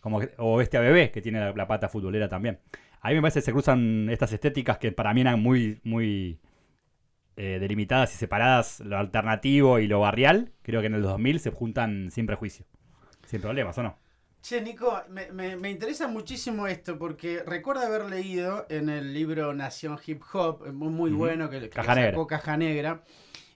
como 0.00 0.20
o 0.38 0.60
este 0.60 0.76
ABB 0.76 1.10
que 1.12 1.22
tiene 1.22 1.40
la, 1.40 1.52
la 1.52 1.66
pata 1.66 1.88
futbolera 1.88 2.28
también. 2.28 2.58
A 3.00 3.10
mí 3.10 3.14
me 3.14 3.20
parece 3.20 3.40
que 3.40 3.44
se 3.44 3.52
cruzan 3.52 4.08
estas 4.10 4.32
estéticas 4.32 4.78
que 4.78 4.90
para 4.90 5.14
mí 5.14 5.20
eran 5.20 5.40
muy, 5.40 5.78
muy 5.84 6.38
eh, 7.38 7.58
delimitadas 7.60 8.14
y 8.14 8.18
separadas, 8.18 8.80
lo 8.80 8.98
alternativo 8.98 9.78
y 9.78 9.86
lo 9.88 10.00
barrial. 10.00 10.52
Creo 10.62 10.80
que 10.82 10.88
en 10.88 10.94
el 10.94 11.02
2000 11.02 11.40
se 11.40 11.50
juntan 11.50 12.10
sin 12.10 12.26
prejuicio. 12.26 12.66
Sin 13.26 13.40
problemas, 13.42 13.78
¿o 13.78 13.82
no? 13.84 13.98
Che, 14.42 14.60
Nico, 14.62 15.02
me, 15.10 15.30
me- 15.32 15.56
me 15.56 15.70
interesa 15.70 16.08
muchísimo 16.08 16.66
esto 16.66 16.98
porque 16.98 17.42
recuerdo 17.44 17.82
haber 17.82 18.04
leído 18.06 18.66
en 18.70 18.88
el 18.88 19.12
libro 19.12 19.52
Nación 19.52 19.98
Hip 20.06 20.22
Hop, 20.32 20.64
eh, 20.66 20.72
muy, 20.72 20.88
muy 20.90 21.10
Ujú. 21.10 21.18
bueno, 21.18 21.50
que, 21.50 21.70
que 21.70 21.70
Caja 21.70 21.94
sacó 21.94 21.96
Negra. 21.96 22.26
Caja 22.26 22.56
Negra. 22.56 23.04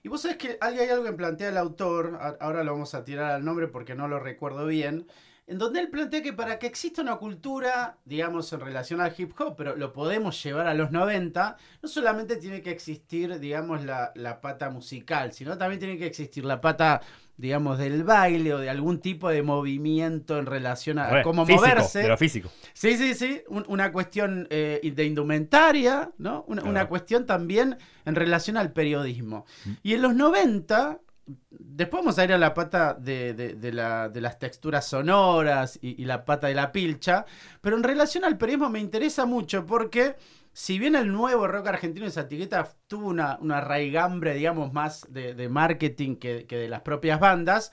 Y 0.03 0.09
vos 0.09 0.21
sabés 0.21 0.37
que 0.37 0.57
hay 0.61 0.77
hay 0.79 0.89
algo 0.89 1.05
que 1.05 1.13
plantea 1.13 1.49
el 1.49 1.57
autor, 1.57 2.19
ahora 2.41 2.63
lo 2.63 2.73
vamos 2.73 2.93
a 2.95 3.03
tirar 3.05 3.31
al 3.31 3.45
nombre 3.45 3.67
porque 3.69 3.95
no 3.95 4.07
lo 4.09 4.19
recuerdo 4.19 4.65
bien, 4.67 5.07
en 5.45 5.57
donde 5.57 5.79
él 5.81 5.89
plantea 5.89 6.21
que 6.23 6.31
para 6.33 6.57
que 6.57 6.67
exista 6.67 7.01
una 7.01 7.17
cultura, 7.17 7.97
digamos, 8.05 8.51
en 8.53 8.61
relación 8.61 9.01
al 9.01 9.13
hip 9.17 9.33
hop, 9.39 9.55
pero 9.57 9.75
lo 9.75 9.91
podemos 9.91 10.41
llevar 10.41 10.67
a 10.67 10.73
los 10.73 10.91
90, 10.91 11.57
no 11.81 11.89
solamente 11.89 12.37
tiene 12.37 12.61
que 12.61 12.71
existir, 12.71 13.39
digamos, 13.39 13.83
la, 13.83 14.11
la 14.15 14.39
pata 14.39 14.69
musical, 14.69 15.33
sino 15.33 15.57
también 15.57 15.79
tiene 15.79 15.97
que 15.97 16.05
existir 16.05 16.45
la 16.45 16.61
pata, 16.61 17.01
digamos, 17.35 17.77
del 17.77 18.05
baile 18.05 18.53
o 18.53 18.59
de 18.59 18.69
algún 18.69 18.99
tipo 19.01 19.27
de 19.29 19.41
movimiento 19.43 20.37
en 20.39 20.45
relación 20.45 20.97
a 20.97 21.21
cómo 21.23 21.45
físico, 21.45 21.65
moverse. 21.65 22.01
Pero 22.03 22.17
físico. 22.17 22.49
Sí, 22.73 22.95
sí, 22.95 23.13
sí, 23.13 23.41
un- 23.49 23.65
una 23.67 23.91
cuestión 23.91 24.47
eh, 24.49 24.93
de 24.95 25.03
indumentaria, 25.03 26.11
¿no? 26.19 26.45
Una, 26.47 26.61
Claro. 26.61 26.69
una 26.71 26.87
cuestión 26.87 27.25
también 27.25 27.77
en 28.05 28.15
relación 28.15 28.55
al 28.55 28.71
periodismo. 28.71 29.45
Mm. 29.65 29.71
Y 29.83 29.93
en 29.95 30.01
los 30.03 30.15
90, 30.15 30.99
después 31.49 32.01
vamos 32.03 32.19
a 32.19 32.23
ir 32.25 32.33
a 32.33 32.37
la 32.37 32.53
pata 32.53 32.93
de, 32.93 33.33
de- 33.33 33.53
de 33.55 33.71
la- 33.73 34.09
de 34.09 34.21
las 34.21 34.39
texturas 34.39 34.87
sonoras 34.87 35.79
y, 35.81 36.03
la 36.05 36.25
pata 36.25 36.47
de 36.47 36.55
la 36.55 36.71
pilcha, 36.71 37.25
pero 37.61 37.77
en 37.77 37.83
relación 37.83 38.23
al 38.25 38.37
periodismo 38.37 38.69
me 38.69 38.79
interesa 38.79 39.25
mucho 39.25 39.65
porque 39.65 40.15
si 40.53 40.77
bien 40.79 40.95
el 40.95 41.11
nuevo 41.11 41.47
rock 41.47 41.67
argentino 41.67 42.05
de 42.05 42.11
Satiqueta 42.11 42.69
tuvo 42.87 43.07
una, 43.07 43.37
una 43.41 43.59
raigambre, 43.61 44.35
digamos, 44.35 44.71
más 44.73 45.05
de, 45.09 45.33
de 45.33 45.49
marketing 45.49 46.15
que, 46.17 46.45
que 46.45 46.57
de 46.57 46.69
las 46.69 46.81
propias 46.81 47.19
bandas, 47.19 47.71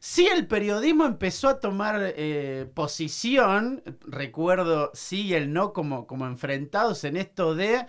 Sí, 0.00 0.28
el 0.28 0.46
periodismo 0.46 1.06
empezó 1.06 1.48
a 1.48 1.58
tomar 1.60 1.96
eh, 2.16 2.70
posición, 2.74 3.82
recuerdo 4.06 4.90
sí 4.94 5.22
y 5.26 5.34
el 5.34 5.52
no 5.52 5.72
como, 5.72 6.06
como 6.06 6.26
enfrentados 6.26 7.02
en 7.04 7.16
esto 7.16 7.54
de 7.56 7.84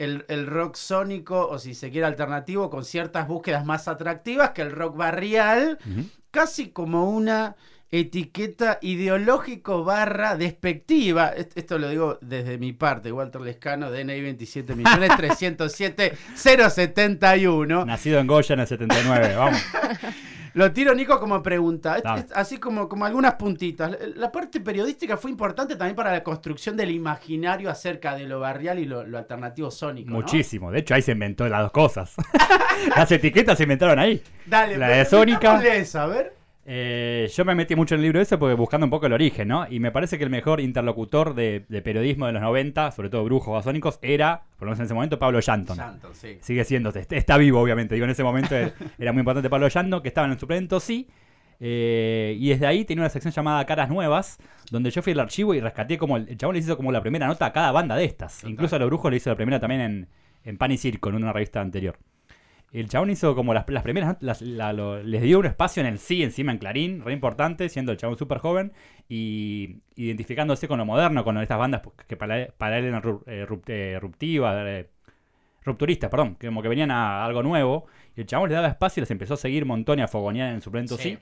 el, 0.00 0.24
el 0.28 0.46
rock 0.46 0.74
sónico, 0.76 1.46
o 1.48 1.58
si 1.58 1.74
se 1.74 1.90
quiere 1.90 2.06
alternativo, 2.06 2.70
con 2.70 2.84
ciertas 2.84 3.28
búsquedas 3.28 3.64
más 3.64 3.86
atractivas 3.86 4.50
que 4.50 4.62
el 4.62 4.72
rock 4.72 4.96
barrial, 4.96 5.78
casi 6.30 6.70
como 6.70 7.08
una 7.10 7.54
etiqueta 7.92 8.78
ideológico 8.82 9.82
barra 9.82 10.36
despectiva. 10.36 11.28
Est- 11.30 11.58
Esto 11.58 11.76
lo 11.78 11.88
digo 11.88 12.18
desde 12.20 12.56
mi 12.56 12.72
parte, 12.72 13.10
Walter 13.10 13.40
Lescano, 13.40 13.90
DNI 13.90 14.20
27 14.20 14.76
millones 14.76 15.10
307 15.16 16.12
071. 16.34 17.84
Nacido 17.84 18.20
en 18.20 18.26
Goya 18.26 18.54
en 18.54 18.60
el 18.60 18.66
79, 18.68 19.34
vamos. 19.36 19.60
Lo 20.54 20.72
tiro, 20.72 20.94
Nico, 20.94 21.18
como 21.20 21.42
pregunta. 21.42 21.96
Es- 21.96 22.02
Dale. 22.02 22.20
es 22.22 22.32
así 22.34 22.58
como, 22.58 22.88
como 22.88 23.04
algunas 23.04 23.34
puntitas. 23.34 23.96
La 24.16 24.30
parte 24.32 24.60
periodística 24.60 25.16
fue 25.16 25.30
importante 25.30 25.76
también 25.76 25.96
para 25.96 26.10
la 26.12 26.22
construcción 26.22 26.76
del 26.76 26.90
imaginario 26.90 27.70
acerca 27.70 28.14
de 28.14 28.26
lo 28.26 28.40
barrial 28.40 28.78
y 28.78 28.84
lo, 28.86 29.04
lo 29.06 29.18
alternativo 29.18 29.70
sónico. 29.70 30.10
¿no? 30.10 30.16
Muchísimo. 30.16 30.70
De 30.70 30.80
hecho, 30.80 30.94
ahí 30.94 31.02
se 31.02 31.12
inventó 31.12 31.48
las 31.48 31.62
dos 31.62 31.72
cosas. 31.72 32.14
Las 32.96 33.12
etiquetas 33.12 33.58
se 33.58 33.64
inventaron 33.64 33.98
ahí. 33.98 34.22
Dale, 34.46 34.76
La 34.78 34.88
de 34.88 35.04
Sónica. 35.04 35.62
esa, 35.74 36.04
a 36.04 36.06
ver. 36.06 36.39
Eh, 36.72 37.28
yo 37.34 37.44
me 37.44 37.56
metí 37.56 37.74
mucho 37.74 37.96
en 37.96 37.98
el 38.00 38.02
libro 38.04 38.20
ese 38.20 38.38
porque 38.38 38.54
buscando 38.54 38.86
un 38.86 38.90
poco 38.90 39.06
el 39.06 39.12
origen, 39.12 39.48
¿no? 39.48 39.66
Y 39.68 39.80
me 39.80 39.90
parece 39.90 40.18
que 40.18 40.22
el 40.24 40.30
mejor 40.30 40.60
interlocutor 40.60 41.34
de, 41.34 41.64
de 41.68 41.82
periodismo 41.82 42.26
de 42.26 42.32
los 42.32 42.42
90, 42.42 42.92
sobre 42.92 43.10
todo 43.10 43.24
brujos 43.24 43.52
basónicos, 43.52 43.98
era, 44.02 44.42
por 44.56 44.66
lo 44.66 44.70
menos 44.70 44.78
en 44.78 44.84
ese 44.84 44.94
momento, 44.94 45.18
Pablo 45.18 45.40
Shanton. 45.40 45.76
Sí. 46.12 46.38
Sigue 46.40 46.62
siendo, 46.64 46.90
est- 46.90 47.12
está 47.12 47.36
vivo 47.38 47.60
obviamente, 47.60 47.96
digo, 47.96 48.04
en 48.04 48.10
ese 48.12 48.22
momento 48.22 48.54
era 48.54 48.72
era 49.00 49.12
muy 49.12 49.18
importante 49.20 49.50
Pablo 49.50 49.68
Shanton, 49.68 50.00
que 50.00 50.06
estaba 50.08 50.26
en 50.28 50.34
el 50.34 50.38
suplemento, 50.38 50.78
sí. 50.78 51.08
Eh, 51.58 52.36
y 52.38 52.50
desde 52.50 52.66
ahí 52.68 52.84
tenía 52.84 53.02
una 53.02 53.10
sección 53.10 53.32
llamada 53.34 53.64
Caras 53.66 53.90
Nuevas, 53.90 54.38
donde 54.70 54.90
yo 54.92 55.02
fui 55.02 55.12
al 55.12 55.20
archivo 55.20 55.54
y 55.54 55.60
rescaté 55.60 55.98
como 55.98 56.16
el, 56.18 56.28
el 56.28 56.36
chabón 56.38 56.54
les 56.54 56.64
hizo 56.66 56.76
como 56.76 56.92
la 56.92 57.00
primera 57.02 57.26
nota 57.26 57.46
a 57.46 57.52
cada 57.52 57.72
banda 57.72 57.96
de 57.96 58.04
estas. 58.04 58.44
Incluso 58.44 58.76
a 58.76 58.78
los 58.78 58.86
brujos 58.88 59.10
le 59.10 59.16
hizo 59.16 59.28
la 59.28 59.36
primera 59.36 59.58
también 59.58 59.80
en, 59.80 60.08
en 60.44 60.56
Pan 60.56 60.70
y 60.70 60.78
Circo, 60.78 61.08
en 61.08 61.16
una 61.16 61.32
revista 61.32 61.60
anterior. 61.60 61.98
El 62.72 62.88
chabón 62.88 63.10
hizo 63.10 63.34
como 63.34 63.52
las, 63.52 63.68
las 63.68 63.82
primeras, 63.82 64.16
las- 64.20 64.42
la- 64.42 64.72
lo- 64.72 65.02
les 65.02 65.22
dio 65.22 65.40
un 65.40 65.46
espacio 65.46 65.80
en 65.80 65.86
el 65.88 65.98
sí 65.98 66.22
encima 66.22 66.52
en 66.52 66.58
Clarín, 66.58 67.02
re 67.02 67.12
importante, 67.12 67.68
siendo 67.68 67.90
el 67.90 67.98
chabón 67.98 68.16
súper 68.16 68.38
joven 68.38 68.72
y 69.08 69.78
identificándose 69.96 70.68
con 70.68 70.78
lo 70.78 70.84
moderno, 70.86 71.24
con 71.24 71.36
estas 71.38 71.58
bandas 71.58 71.82
que 72.06 72.16
para, 72.16 72.46
para 72.56 72.78
él 72.78 72.84
eran 72.84 73.02
eh, 73.26 73.46
eh, 73.66 73.98
ruptivas, 74.00 74.56
eh, 74.66 74.88
rupturistas, 75.64 76.10
perdón, 76.10 76.36
que 76.36 76.46
como 76.46 76.62
que 76.62 76.68
venían 76.68 76.90
a 76.92 77.24
algo 77.24 77.42
nuevo. 77.42 77.86
Y 78.16 78.20
el 78.20 78.26
chabón 78.26 78.48
le 78.50 78.54
daba 78.54 78.68
espacio 78.68 79.00
y 79.00 79.02
les 79.02 79.10
empezó 79.10 79.34
a 79.34 79.36
seguir 79.36 79.66
montón 79.66 79.98
y 79.98 80.02
a 80.02 80.08
fogonear 80.08 80.50
en 80.50 80.54
el 80.56 80.62
suplento 80.62 80.96
sí. 80.96 81.02
Sí. 81.16 81.18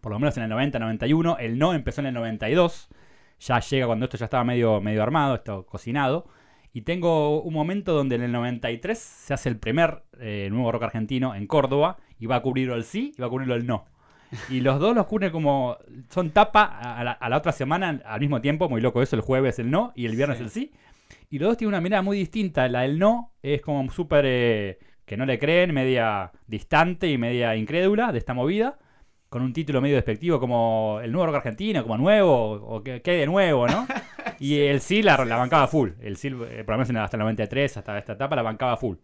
Por 0.00 0.12
lo 0.12 0.18
menos 0.18 0.36
en 0.36 0.44
el 0.44 0.50
90, 0.50 0.78
91. 0.78 1.38
El 1.38 1.58
no 1.58 1.72
empezó 1.74 2.00
en 2.02 2.08
el 2.08 2.14
92. 2.14 2.88
Ya 3.40 3.58
llega 3.60 3.86
cuando 3.86 4.04
esto 4.04 4.18
ya 4.18 4.26
estaba 4.26 4.44
medio, 4.44 4.80
medio 4.80 5.02
armado, 5.02 5.34
esto 5.34 5.64
cocinado. 5.66 6.28
Y 6.72 6.82
tengo 6.82 7.40
un 7.42 7.52
momento 7.52 7.92
donde 7.92 8.14
en 8.16 8.22
el 8.22 8.32
93 8.32 8.98
se 8.98 9.34
hace 9.34 9.48
el 9.48 9.56
primer 9.58 10.02
eh, 10.20 10.48
nuevo 10.50 10.70
rock 10.70 10.84
argentino 10.84 11.34
en 11.34 11.46
Córdoba 11.46 11.96
y 12.18 12.26
va 12.26 12.36
a 12.36 12.42
cubrirlo 12.42 12.74
el 12.76 12.84
sí 12.84 13.12
y 13.16 13.20
va 13.20 13.26
a 13.26 13.30
cubrirlo 13.30 13.54
el 13.56 13.66
no. 13.66 13.86
Y 14.48 14.60
los 14.60 14.78
dos 14.78 14.94
los 14.94 15.06
cubre 15.06 15.32
como. 15.32 15.76
Son 16.08 16.30
tapa 16.30 16.62
a 16.64 17.02
la, 17.02 17.10
a 17.12 17.28
la 17.28 17.36
otra 17.36 17.50
semana 17.50 18.00
al 18.04 18.20
mismo 18.20 18.40
tiempo, 18.40 18.68
muy 18.68 18.80
loco 18.80 19.02
eso, 19.02 19.16
el 19.16 19.22
jueves 19.22 19.58
el 19.58 19.70
no 19.72 19.92
y 19.96 20.06
el 20.06 20.14
viernes 20.14 20.38
Sí. 20.38 20.44
el 20.44 20.50
sí. 20.50 20.72
Y 21.30 21.38
los 21.40 21.48
dos 21.48 21.56
tienen 21.56 21.70
una 21.74 21.80
mirada 21.80 22.02
muy 22.02 22.16
distinta. 22.16 22.68
La 22.68 22.82
del 22.82 22.98
no 23.00 23.32
es 23.42 23.60
como 23.62 23.90
súper. 23.90 24.24
eh, 24.26 24.78
que 25.04 25.16
no 25.16 25.26
le 25.26 25.40
creen, 25.40 25.74
media 25.74 26.30
distante 26.46 27.08
y 27.10 27.18
media 27.18 27.56
incrédula 27.56 28.12
de 28.12 28.18
esta 28.18 28.32
movida. 28.32 28.78
Con 29.28 29.42
un 29.42 29.52
título 29.52 29.80
medio 29.80 29.96
despectivo 29.96 30.38
como 30.38 31.00
El 31.02 31.10
nuevo 31.10 31.26
rock 31.26 31.36
argentino, 31.36 31.82
como 31.82 31.98
nuevo, 31.98 32.52
o 32.52 32.82
qué 32.84 33.02
hay 33.04 33.16
de 33.18 33.26
nuevo, 33.26 33.66
¿no? 33.66 33.88
Y 34.40 34.58
el 34.62 34.80
sí 34.80 35.02
la, 35.02 35.22
la 35.24 35.36
bancaba 35.36 35.68
full. 35.68 35.90
El 36.00 36.16
sí, 36.16 36.28
eh, 36.28 36.64
por 36.64 36.72
lo 36.74 36.78
menos 36.78 36.90
en- 36.90 36.96
hasta 36.96 37.16
el 37.16 37.20
93, 37.20 37.76
hasta 37.76 37.96
esta 37.98 38.14
etapa, 38.14 38.34
la 38.34 38.42
bancaba 38.42 38.76
full. 38.76 38.96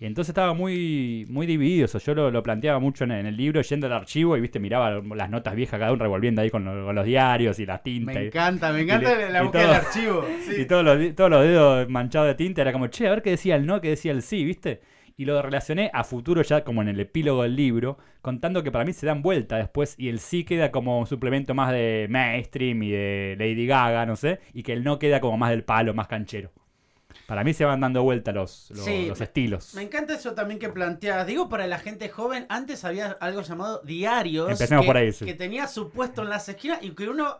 Y 0.00 0.06
entonces 0.06 0.28
estaba 0.30 0.54
muy, 0.54 1.26
muy 1.28 1.44
dividido 1.44 1.86
eso. 1.86 1.98
Yo 1.98 2.14
lo, 2.14 2.30
lo 2.30 2.40
planteaba 2.40 2.78
mucho 2.78 3.02
en, 3.02 3.10
en 3.10 3.26
el 3.26 3.36
libro, 3.36 3.60
yendo 3.62 3.88
al 3.88 3.92
archivo 3.94 4.36
y, 4.36 4.40
viste, 4.40 4.60
miraba 4.60 5.00
las 5.02 5.28
notas 5.28 5.56
viejas, 5.56 5.80
cada 5.80 5.90
uno 5.92 6.04
revolviendo 6.04 6.40
ahí 6.40 6.50
con, 6.50 6.64
lo- 6.64 6.86
con 6.86 6.94
los 6.94 7.04
diarios 7.04 7.58
y 7.58 7.66
las 7.66 7.82
tintas. 7.82 8.14
Me 8.14 8.22
y- 8.22 8.26
encanta, 8.28 8.72
me 8.72 8.82
encanta 8.82 9.28
la 9.28 9.42
búsqueda 9.42 9.62
del 9.62 9.74
archivo. 9.74 10.24
sí. 10.46 10.60
y 10.62 10.64
todos 10.66 10.84
los, 10.84 11.14
todos 11.16 11.30
los 11.30 11.42
dedos 11.42 11.88
manchados 11.88 12.28
de 12.28 12.34
tinta 12.36 12.62
era 12.62 12.72
como, 12.72 12.86
che, 12.86 13.08
a 13.08 13.10
ver 13.10 13.22
qué 13.22 13.30
decía 13.30 13.56
el 13.56 13.66
no, 13.66 13.80
qué 13.80 13.88
decía 13.90 14.12
el 14.12 14.22
sí, 14.22 14.44
¿viste? 14.44 14.80
Y 15.18 15.24
lo 15.26 15.42
relacioné 15.42 15.90
a 15.92 16.04
futuro 16.04 16.40
ya 16.42 16.64
como 16.64 16.80
en 16.80 16.88
el 16.88 16.98
epílogo 17.00 17.42
del 17.42 17.56
libro, 17.56 17.98
contando 18.22 18.62
que 18.62 18.70
para 18.72 18.84
mí 18.86 18.92
se 18.94 19.04
dan 19.04 19.20
vuelta 19.20 19.56
después 19.56 19.94
y 19.98 20.08
el 20.08 20.20
sí 20.20 20.44
queda 20.44 20.70
como 20.70 20.98
un 21.00 21.06
suplemento 21.06 21.54
más 21.54 21.72
de 21.72 22.06
mainstream 22.08 22.82
y 22.84 22.90
de 22.92 23.36
Lady 23.38 23.66
Gaga, 23.66 24.06
no 24.06 24.14
sé, 24.16 24.38
y 24.54 24.62
que 24.62 24.72
el 24.72 24.82
no 24.84 24.98
queda 24.98 25.20
como 25.20 25.36
más 25.36 25.50
del 25.50 25.64
palo, 25.64 25.92
más 25.92 26.06
canchero. 26.08 26.50
Para 27.26 27.42
mí 27.44 27.52
se 27.52 27.64
van 27.64 27.80
dando 27.80 28.02
vuelta 28.04 28.32
los, 28.32 28.70
los, 28.70 28.84
Sí, 28.84 29.06
los 29.08 29.18
me- 29.18 29.24
estilos. 29.24 29.74
Me 29.74 29.82
encanta 29.82 30.14
eso 30.14 30.32
también 30.34 30.58
que 30.60 30.68
planteas. 30.70 31.26
Digo, 31.26 31.48
para 31.48 31.66
la 31.66 31.78
gente 31.78 32.08
joven, 32.08 32.46
antes 32.48 32.84
había 32.84 33.10
algo 33.20 33.42
llamado 33.42 33.82
diarios. 33.84 34.50
Empecemos 34.50 34.82
que, 34.82 34.86
por 34.86 34.96
ahí, 34.96 35.12
sí. 35.12 35.24
Que 35.26 35.34
tenía 35.34 35.66
su 35.66 35.90
puesto 35.90 36.22
en 36.22 36.30
las 36.30 36.48
esquinas 36.48 36.78
y 36.82 36.90
que 36.92 37.08
uno 37.08 37.38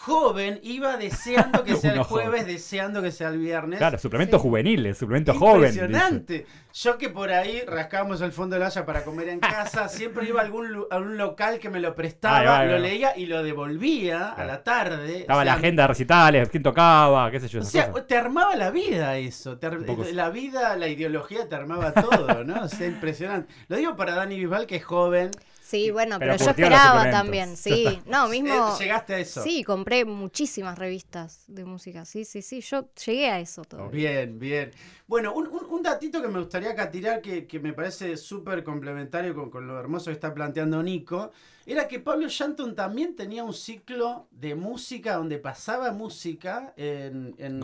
joven 0.00 0.60
iba 0.62 0.96
deseando 0.96 1.64
que 1.64 1.74
sea 1.76 1.92
el 1.94 2.02
jueves, 2.02 2.40
joven. 2.42 2.46
deseando 2.46 3.02
que 3.02 3.10
sea 3.10 3.28
el 3.28 3.38
viernes. 3.38 3.78
Claro, 3.78 3.98
suplemento 3.98 4.38
Sí. 4.38 4.42
juvenil, 4.42 4.94
suplemento 4.94 5.34
joven. 5.34 5.70
dice. 5.72 5.84
Impresionante. 5.84 6.46
Yo 6.72 6.96
que 6.98 7.08
por 7.08 7.30
ahí 7.32 7.62
rascábamos 7.66 8.20
el 8.20 8.30
fondo 8.30 8.54
de 8.54 8.60
la 8.60 8.66
olla 8.68 8.86
para 8.86 9.02
comer 9.04 9.28
en 9.28 9.40
casa, 9.40 9.88
siempre 9.88 10.28
iba 10.28 10.40
a 10.40 10.44
algún, 10.44 10.86
a 10.90 10.94
algún 10.94 11.16
local 11.18 11.58
que 11.58 11.68
me 11.68 11.80
lo 11.80 11.94
prestaba, 11.94 12.42
va, 12.44 12.64
lo 12.64 12.72
va. 12.74 12.78
leía 12.78 13.16
y 13.16 13.26
lo 13.26 13.42
devolvía 13.42 14.28
a 14.30 14.44
la 14.44 14.62
tarde. 14.62 15.20
Estaba 15.20 15.42
O 15.42 15.44
la 15.44 15.54
agenda 15.54 15.82
de 15.82 15.88
recitales, 15.88 16.48
quién 16.48 16.62
tocaba, 16.62 17.30
qué 17.30 17.40
sé 17.40 17.48
yo. 17.48 17.60
O 17.60 17.64
sea, 17.64 17.90
cosas. 17.90 18.06
te 18.06 18.16
armaba 18.16 18.54
la 18.54 18.70
vida 18.70 19.16
eso. 19.18 19.58
te 19.58 19.66
Un 19.68 20.04
sí. 20.06 20.12
la 20.12 20.30
vida, 20.30 20.76
la 20.76 20.88
ideología 20.88 21.48
te 21.48 21.54
armaba 21.56 21.92
todo, 21.92 22.44
¿no? 22.44 22.62
O 22.62 22.68
sea, 22.68 22.86
impresionante. 22.86 23.52
Lo 23.68 23.76
digo 23.76 23.96
para 23.96 24.14
Dani 24.14 24.38
Bisbal, 24.38 24.66
que 24.66 24.76
es 24.76 24.84
joven. 24.84 25.30
Sí, 25.68 25.90
bueno, 25.90 26.18
Pero 26.18 26.32
pero, 26.32 26.44
yo 26.46 26.50
esperaba 26.52 27.10
también, 27.10 27.54
sí. 27.54 27.98
No, 28.06 28.26
mismo. 28.28 28.48
Eh, 28.54 28.78
Llegaste 28.82 29.14
a 29.14 29.18
eso. 29.18 29.42
Sí, 29.42 29.62
compré 29.62 30.06
muchísimas 30.06 30.78
revistas 30.78 31.44
de 31.46 31.66
música. 31.66 32.06
Sí, 32.06 32.24
sí, 32.24 32.40
sí. 32.40 32.62
Yo 32.62 32.88
llegué 33.04 33.28
a 33.28 33.38
eso 33.38 33.64
todo. 33.64 33.90
Bien, 33.90 34.38
bien. 34.38 34.70
Bueno, 35.06 35.34
un, 35.34 35.46
un- 35.48 35.66
un 35.68 35.82
datito 35.82 36.22
que 36.22 36.28
me 36.28 36.38
gustaría 36.38 36.70
acá 36.70 36.90
tirar, 36.90 37.20
que, 37.20 37.46
que 37.46 37.60
me 37.60 37.74
parece 37.74 38.16
súper 38.16 38.64
complementario 38.64 39.34
con, 39.34 39.50
con 39.50 39.66
lo 39.66 39.78
hermoso 39.78 40.06
que 40.06 40.12
está 40.12 40.32
planteando 40.32 40.82
Nico, 40.82 41.32
era 41.66 41.86
que 41.86 42.00
Pablo 42.00 42.28
Shanton 42.28 42.74
también 42.74 43.14
tenía 43.14 43.44
un 43.44 43.52
ciclo 43.52 44.26
de 44.30 44.54
música 44.54 45.16
donde 45.16 45.36
pasaba 45.38 45.92
música 45.92 46.72
en, 46.78 47.34
en, 47.36 47.60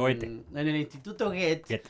en 0.55 0.69
el 0.69 0.77
Instituto 0.77 1.31
Goethe. 1.31 1.83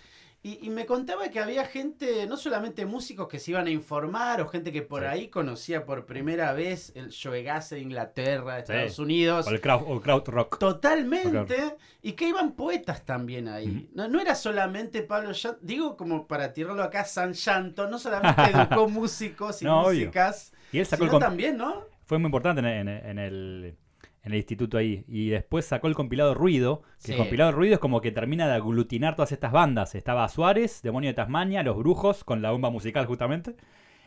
Y, 0.47 0.59
y 0.67 0.69
me 0.69 0.85
contaba 0.85 1.31
que 1.31 1.41
había 1.41 1.65
gente, 1.65 2.27
no 2.27 2.37
solamente 2.37 2.85
músicos 2.85 3.29
que 3.29 3.39
se 3.39 3.53
iban 3.53 3.67
a 3.67 3.71
informar 3.71 4.43
o 4.43 4.47
gente 4.47 4.71
que 4.73 4.83
por 4.83 5.01
Sí. 5.01 5.09
ahí 5.09 5.29
conocía 5.29 5.87
por 5.87 6.05
primera 6.05 6.53
vez 6.53 6.93
el 6.95 7.09
Shoegase 7.09 7.77
de 7.77 7.81
Inglaterra, 7.81 8.57
de 8.57 8.67
Sí. 8.67 8.73
Estados 8.73 8.99
Unidos. 8.99 9.47
O 9.47 9.51
el 9.51 9.61
crowd, 9.63 9.83
o 9.87 9.95
el 9.95 10.01
crowd 10.03 10.29
rock. 10.29 10.59
Totalmente. 10.59 11.77
Y 12.03 12.13
que 12.13 12.29
iban 12.29 12.53
poetas 12.53 13.07
también 13.07 13.49
ahí. 13.49 13.89
No, 13.95 14.07
no 14.07 14.21
era 14.21 14.35
solamente 14.35 15.03
Pablo 15.03 15.33
Shanton, 15.33 15.67
digo 15.67 15.97
como 15.97 16.27
para 16.27 16.53
tirarlo 16.53 16.83
acá, 16.83 17.05
San 17.07 17.33
Shanton, 17.33 17.91
no 17.91 17.99
solamente 17.99 18.43
educó 18.79 18.87
músicos 18.89 19.63
y 19.63 19.65
No, 19.65 19.83
músicas, 19.85 20.53
Y 20.73 20.79
él 20.81 20.85
sacó 20.87 21.05
el 21.05 21.09
sino 21.11 21.19
comp- 21.21 21.25
también, 21.25 21.57
¿no? 21.57 21.85
fue 22.05 22.19
muy 22.19 22.27
importante 22.27 22.61
en, 22.61 22.67
en- 22.67 22.89
en 22.89 23.19
el, 23.19 23.77
en 24.25 24.33
el 24.33 24.39
instituto 24.39 24.79
ahí. 24.79 25.05
Y 25.07 25.29
después 25.29 25.67
sacó 25.67 25.87
el 25.87 25.95
compilado 25.95 26.35
Ruido. 26.35 26.83
que 26.99 27.07
Sí. 27.07 27.13
El 27.13 27.19
compilado 27.19 27.53
Ruido 27.53 27.75
es 27.75 27.81
como 27.81 28.01
que 28.01 28.11
termina 28.11 28.49
de 28.49 28.55
aglutinar 28.55 29.17
todas 29.17 29.33
estas 29.33 29.53
bandas. 29.53 29.95
Estaba 29.95 30.29
Suárez, 30.29 30.81
Demonio 30.83 31.11
de 31.11 31.15
Tasmania, 31.15 31.63
Los 31.63 31.77
Brujos, 31.77 32.25
con 32.25 32.41
la 32.41 32.51
bomba 32.51 32.71
musical 32.71 33.05
justamente. 33.07 33.55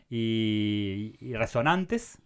Y, 0.10 1.16
y 1.22 1.34
Resonantes, 1.36 2.20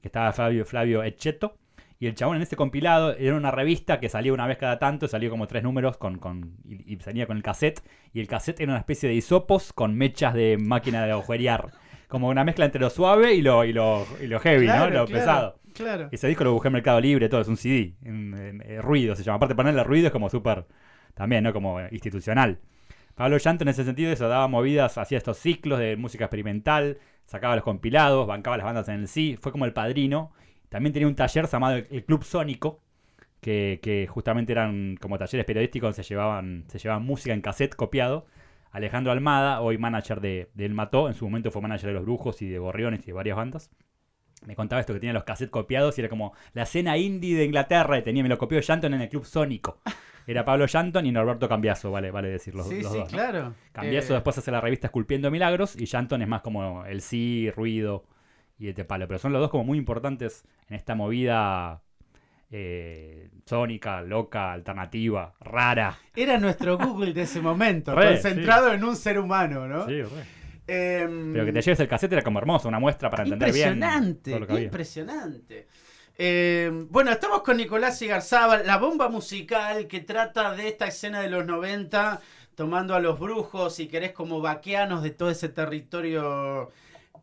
que 0.00 0.08
estaba 0.08 0.32
Flavio, 0.32 0.64
Flavio 0.64 1.02
Echeto. 1.02 1.58
Y 2.00 2.06
el 2.06 2.14
chabón 2.14 2.36
en 2.36 2.42
ese 2.42 2.56
compilado 2.56 3.14
era 3.14 3.36
una 3.36 3.50
revista 3.50 4.00
que 4.00 4.08
salía 4.08 4.32
una 4.32 4.46
vez 4.46 4.58
cada 4.58 4.78
tanto, 4.78 5.06
salió 5.06 5.30
como 5.30 5.46
tres 5.46 5.62
números 5.62 5.96
con, 5.96 6.18
con, 6.18 6.56
y, 6.64 6.94
y 6.94 6.96
salía 7.00 7.26
con 7.26 7.36
el 7.36 7.42
cassette. 7.42 7.82
Y 8.14 8.20
el 8.20 8.26
cassette 8.26 8.60
era 8.60 8.72
una 8.72 8.80
especie 8.80 9.08
de 9.08 9.14
hisopos 9.14 9.72
con 9.74 9.94
mechas 9.94 10.32
de 10.32 10.56
máquina 10.58 11.04
de 11.04 11.12
agujerear. 11.12 11.72
Como 12.14 12.28
una 12.28 12.44
mezcla 12.44 12.64
entre 12.64 12.80
lo 12.80 12.90
suave 12.90 13.34
y 13.34 13.42
lo, 13.42 13.64
y 13.64 13.72
lo, 13.72 14.06
y 14.22 14.28
lo 14.28 14.38
heavy, 14.38 14.66
Claro, 14.66 14.84
¿no? 14.84 15.00
Lo 15.00 15.06
claro, 15.06 15.20
pesado. 15.20 15.60
Claro. 15.74 16.08
Ese 16.12 16.28
disco 16.28 16.44
lo 16.44 16.52
busqué 16.52 16.68
en 16.68 16.74
Mercado 16.74 17.00
Libre, 17.00 17.28
todo, 17.28 17.40
es 17.40 17.48
un 17.48 17.56
CD. 17.56 17.96
en- 18.04 18.34
en- 18.34 18.62
eh, 18.64 18.80
ruido 18.80 19.16
se 19.16 19.24
llama. 19.24 19.36
Aparte, 19.38 19.56
ponerle 19.56 19.82
ruido 19.82 20.06
es 20.06 20.12
como 20.12 20.30
súper. 20.30 20.64
También, 21.14 21.42
¿no? 21.42 21.52
Como 21.52 21.80
institucional. 21.90 22.60
Pablo 23.16 23.36
Llanto 23.38 23.64
en 23.64 23.68
ese 23.68 23.82
sentido 23.82 24.12
eso 24.12 24.28
daba 24.28 24.46
movidas, 24.46 24.96
hacía 24.96 25.18
estos 25.18 25.38
ciclos 25.38 25.80
de 25.80 25.96
música 25.96 26.26
experimental, 26.26 26.98
sacaba 27.26 27.56
los 27.56 27.64
compilados, 27.64 28.28
bancaba 28.28 28.56
las 28.58 28.64
bandas 28.66 28.88
en 28.88 29.00
el 29.00 29.08
sí, 29.08 29.36
fue 29.40 29.50
como 29.50 29.64
el 29.64 29.72
padrino. 29.72 30.30
También 30.68 30.92
tenía 30.92 31.08
un 31.08 31.16
taller 31.16 31.48
llamado 31.48 31.76
el 31.78 31.88
el 31.90 32.04
Club 32.04 32.22
Sónico, 32.22 32.80
que, 33.40 33.80
que 33.82 34.06
justamente 34.08 34.52
eran 34.52 34.96
como 35.00 35.18
talleres 35.18 35.44
periodísticos 35.46 35.88
donde 35.88 36.02
se 36.04 36.08
llevaban, 36.08 36.64
se 36.68 36.78
llevaban 36.78 37.04
música 37.04 37.34
en 37.34 37.40
cassette 37.40 37.74
copiado. 37.74 38.26
Alejandro 38.74 39.12
Almada, 39.12 39.60
hoy 39.60 39.78
manager 39.78 40.20
de, 40.20 40.50
de 40.52 40.66
El 40.66 40.74
Mató, 40.74 41.06
en 41.06 41.14
su 41.14 41.24
momento 41.24 41.52
fue 41.52 41.62
manager 41.62 41.90
de 41.90 41.94
Los 41.94 42.02
Brujos 42.02 42.42
y 42.42 42.48
de 42.48 42.58
Gorriones 42.58 43.04
y 43.04 43.06
de 43.06 43.12
varias 43.12 43.36
bandas. 43.36 43.70
Me 44.46 44.56
contaba 44.56 44.80
esto 44.80 44.92
que 44.92 44.98
tenía 44.98 45.12
los 45.12 45.22
cassettes 45.22 45.52
copiados 45.52 45.96
y 45.96 46.00
era 46.00 46.10
como 46.10 46.34
la 46.54 46.64
escena 46.64 46.98
indie 46.98 47.36
de 47.36 47.44
Inglaterra 47.44 47.96
y 47.96 48.02
tenía, 48.02 48.24
me 48.24 48.28
lo 48.28 48.36
copió 48.36 48.60
Shanton 48.60 48.92
en 48.92 49.02
el 49.02 49.08
Club 49.08 49.24
Sónico. 49.24 49.78
Era 50.26 50.44
Pablo 50.44 50.66
Shanton 50.66 51.06
y 51.06 51.12
Norberto 51.12 51.48
Cambiaso, 51.48 51.92
vale, 51.92 52.10
vale 52.10 52.28
decir 52.28 52.56
los, 52.56 52.66
sí, 52.66 52.82
los 52.82 52.90
sí, 52.90 52.98
dos. 52.98 53.12
¿no? 53.12 53.16
claro. 53.16 53.54
Cambiaso 53.70 54.12
Eh, 54.12 54.16
después 54.16 54.36
hace 54.38 54.50
la 54.50 54.60
revista 54.60 54.88
Esculpiendo 54.88 55.30
Milagros 55.30 55.80
y 55.80 55.84
Shanton 55.84 56.22
es 56.22 56.28
más 56.28 56.42
como 56.42 56.84
el 56.84 57.00
sí, 57.00 57.52
ruido 57.54 58.06
y 58.58 58.68
este 58.68 58.84
palo. 58.84 59.06
Pero 59.06 59.20
son 59.20 59.32
los 59.32 59.40
dos 59.40 59.50
como 59.50 59.62
muy 59.62 59.78
importantes 59.78 60.44
en 60.68 60.74
esta 60.74 60.96
movida 60.96 61.82
eh, 62.56 63.30
sónica, 63.44 64.00
loca, 64.00 64.52
alternativa, 64.52 65.34
rara. 65.40 65.98
Era 66.14 66.38
nuestro 66.38 66.78
Google 66.78 67.12
de 67.12 67.22
ese 67.22 67.40
momento, 67.40 67.92
Re, 67.96 68.12
concentrado 68.12 68.72
en 68.72 68.84
un 68.84 68.94
ser 68.94 69.18
humano, 69.18 69.66
¿no? 69.66 69.88
Sí, 69.88 70.02
re. 70.02 70.24
Em, 70.68 71.32
Pero 71.32 71.46
que 71.46 71.52
te 71.52 71.62
lleves 71.62 71.80
el 71.80 71.88
cassette 71.88 72.12
era 72.12 72.22
como 72.22 72.38
hermoso, 72.38 72.68
una 72.68 72.78
muestra 72.78 73.10
para 73.10 73.24
entender 73.24 73.52
bien. 73.52 73.72
Impresionante, 73.72 74.30
todo 74.30 74.40
lo 74.40 74.46
que 74.46 74.52
había. 74.52 74.64
impresionante. 74.66 75.66
Eh, 76.16 76.70
bueno, 76.90 77.10
estamos 77.10 77.42
con 77.42 77.56
Nicolás 77.56 78.00
Igarzábal, 78.00 78.64
la 78.64 78.76
bomba 78.76 79.08
musical 79.08 79.88
que 79.88 79.98
trata 80.00 80.54
de 80.54 80.68
esta 80.68 80.86
escena 80.86 81.20
de 81.22 81.30
los 81.30 81.44
90, 81.44 82.20
tomando 82.54 82.94
a 82.94 83.00
los 83.00 83.18
brujos, 83.18 83.74
si 83.74 83.88
querés, 83.88 84.12
como 84.12 84.40
vaqueanos 84.40 85.02
de 85.02 85.10
todo 85.10 85.28
ese 85.28 85.48
territorio 85.48 86.70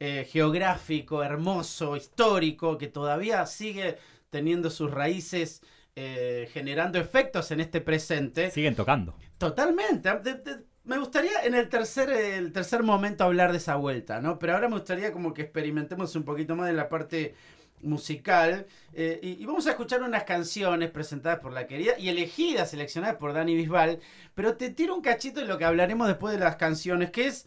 eh, 0.02 0.28
geográfico, 0.30 1.24
hermoso, 1.24 1.96
histórico, 1.96 2.78
que 2.78 2.88
todavía 2.90 3.46
sigue 3.46 3.98
teniendo 4.32 4.72
sus 4.72 4.90
raíces, 4.90 5.62
eh, 5.96 6.50
generando 6.52 6.98
efectos 7.00 7.52
en 7.52 7.60
este 7.60 7.82
presente. 7.82 8.50
Siguen 8.50 8.76
tocando. 8.76 9.16
Totalmente. 9.38 10.10
De- 10.20 10.36
de- 10.36 10.66
me 10.84 10.98
gustaría 10.98 11.44
en 11.44 11.54
el 11.54 11.70
tercer, 11.70 12.10
el 12.10 12.52
tercer 12.52 12.82
momento 12.82 13.24
hablar 13.24 13.52
de 13.52 13.60
esa 13.60 13.76
vuelta, 13.76 14.20
¿no? 14.20 14.40
Pero 14.40 14.54
ahora 14.56 14.68
me 14.68 14.76
gustaría 14.78 15.12
como 15.14 15.34
que 15.34 15.44
experimentemos 15.44 16.16
un 16.16 16.24
poquito 16.24 16.56
más 16.56 16.68
de 16.68 16.74
la 16.74 16.90
parte 16.90 17.36
musical. 17.82 18.66
eh, 18.94 19.20
y, 19.22 19.42
y 19.42 19.46
vamos 19.46 19.68
a 19.68 19.72
escuchar 19.72 20.02
unas 20.04 20.24
canciones 20.24 20.90
presentadas 20.92 21.40
por 21.40 21.54
la 21.54 21.68
querida 21.68 21.98
y 22.00 22.10
elegidas, 22.10 22.72
seleccionadas 22.72 23.18
por 23.18 23.34
Dani 23.34 23.56
Bisbal. 23.56 24.00
Pero 24.36 24.56
te 24.58 24.70
tiro 24.72 24.96
un 24.96 25.02
cachito 25.02 25.40
de 25.42 25.46
lo 25.48 25.58
que 25.58 25.66
hablaremos 25.66 26.08
después 26.08 26.34
de 26.34 26.40
las 26.44 26.56
canciones, 26.56 27.12
que 27.12 27.28
es 27.28 27.46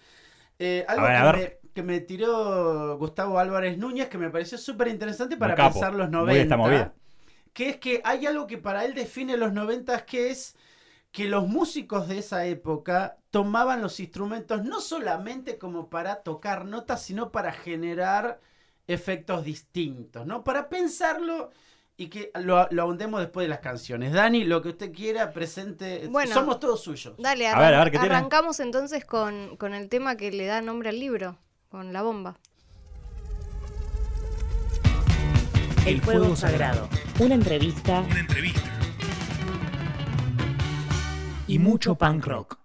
eh, 0.59 0.85
algo 0.89 1.07
A 1.07 1.09
ver, 1.09 1.17
que, 1.17 1.19
a 1.19 1.25
me. 1.33 1.59
Que 1.75 1.83
me 1.83 2.01
tiró 2.01 2.97
Gustavo 2.99 3.39
Álvarez 3.39 3.79
Núñez, 3.79 4.09
que 4.09 4.19
me 4.19 4.31
pareció 4.31 4.59
súper 4.59 4.89
interesante 4.89 5.37
para 5.37 5.55
capo. 5.55 5.81
pensar 5.81 5.95
los 5.95 6.11
Muy 6.19 6.39
esta 6.39 6.57
90 6.57 6.57
movida. 6.57 6.95
que 7.53 7.69
es 7.71 7.77
que 7.79 8.01
hay 8.05 8.27
algo 8.27 8.47
que 8.47 8.59
para 8.59 8.85
él 8.85 8.95
define 8.95 9.37
los 9.37 9.53
90 9.53 10.05
que 10.07 10.31
es 10.31 10.57
que 11.13 11.27
los 11.29 11.47
músicos 11.49 12.09
de 12.09 12.19
esa 12.19 12.47
época 12.47 13.19
tomaban 13.31 13.83
los 13.83 14.01
instrumentos 14.01 14.65
no 14.65 14.81
solamente 14.81 15.59
como 15.59 15.91
para 15.91 16.23
tocar 16.23 16.65
notas, 16.67 17.03
sino 17.03 17.33
para 17.33 17.53
generar 17.53 18.41
efectos 18.87 19.45
distintos, 19.45 20.27
¿no? 20.27 20.45
Para 20.45 20.69
pensarlo 20.69 21.51
y 21.97 22.09
que 22.09 22.33
lo, 22.43 22.69
lo 22.71 22.83
ahondemos 22.83 23.21
después 23.21 23.45
de 23.45 23.49
las 23.49 23.61
canciones. 23.61 24.13
Dani, 24.13 24.45
lo 24.45 24.63
que 24.63 24.71
usted 24.71 24.93
quiera, 24.93 25.33
presente. 25.33 26.09
Bueno. 26.11 26.35
Somos 26.35 26.59
todos 26.61 26.83
suyos. 26.83 27.15
Dale, 27.19 27.47
A 27.49 27.59
ver, 27.59 27.75
a 27.75 27.79
ver, 27.85 27.93
¿qué 27.93 27.99
tiene? 27.99 28.15
arrancamos 28.17 28.59
entonces 28.61 29.05
con, 29.05 29.57
con 29.57 29.75
el 29.75 29.89
tema 29.89 30.17
que 30.17 30.33
le 30.33 30.47
da 30.47 30.61
nombre 30.63 30.89
al 30.89 30.99
libro, 30.99 31.39
con 31.75 31.93
la 31.93 32.03
bomba. 32.03 32.37
El 35.85 36.01
fuego 36.01 36.37
sagrado. 36.37 36.89
Una 37.19 37.35
entrevista 37.35 38.03
Una 38.09 38.21
entrevista. 38.21 38.71
Y 41.49 41.59
mucho 41.59 41.97
punk 41.97 42.27
rock. 42.27 42.64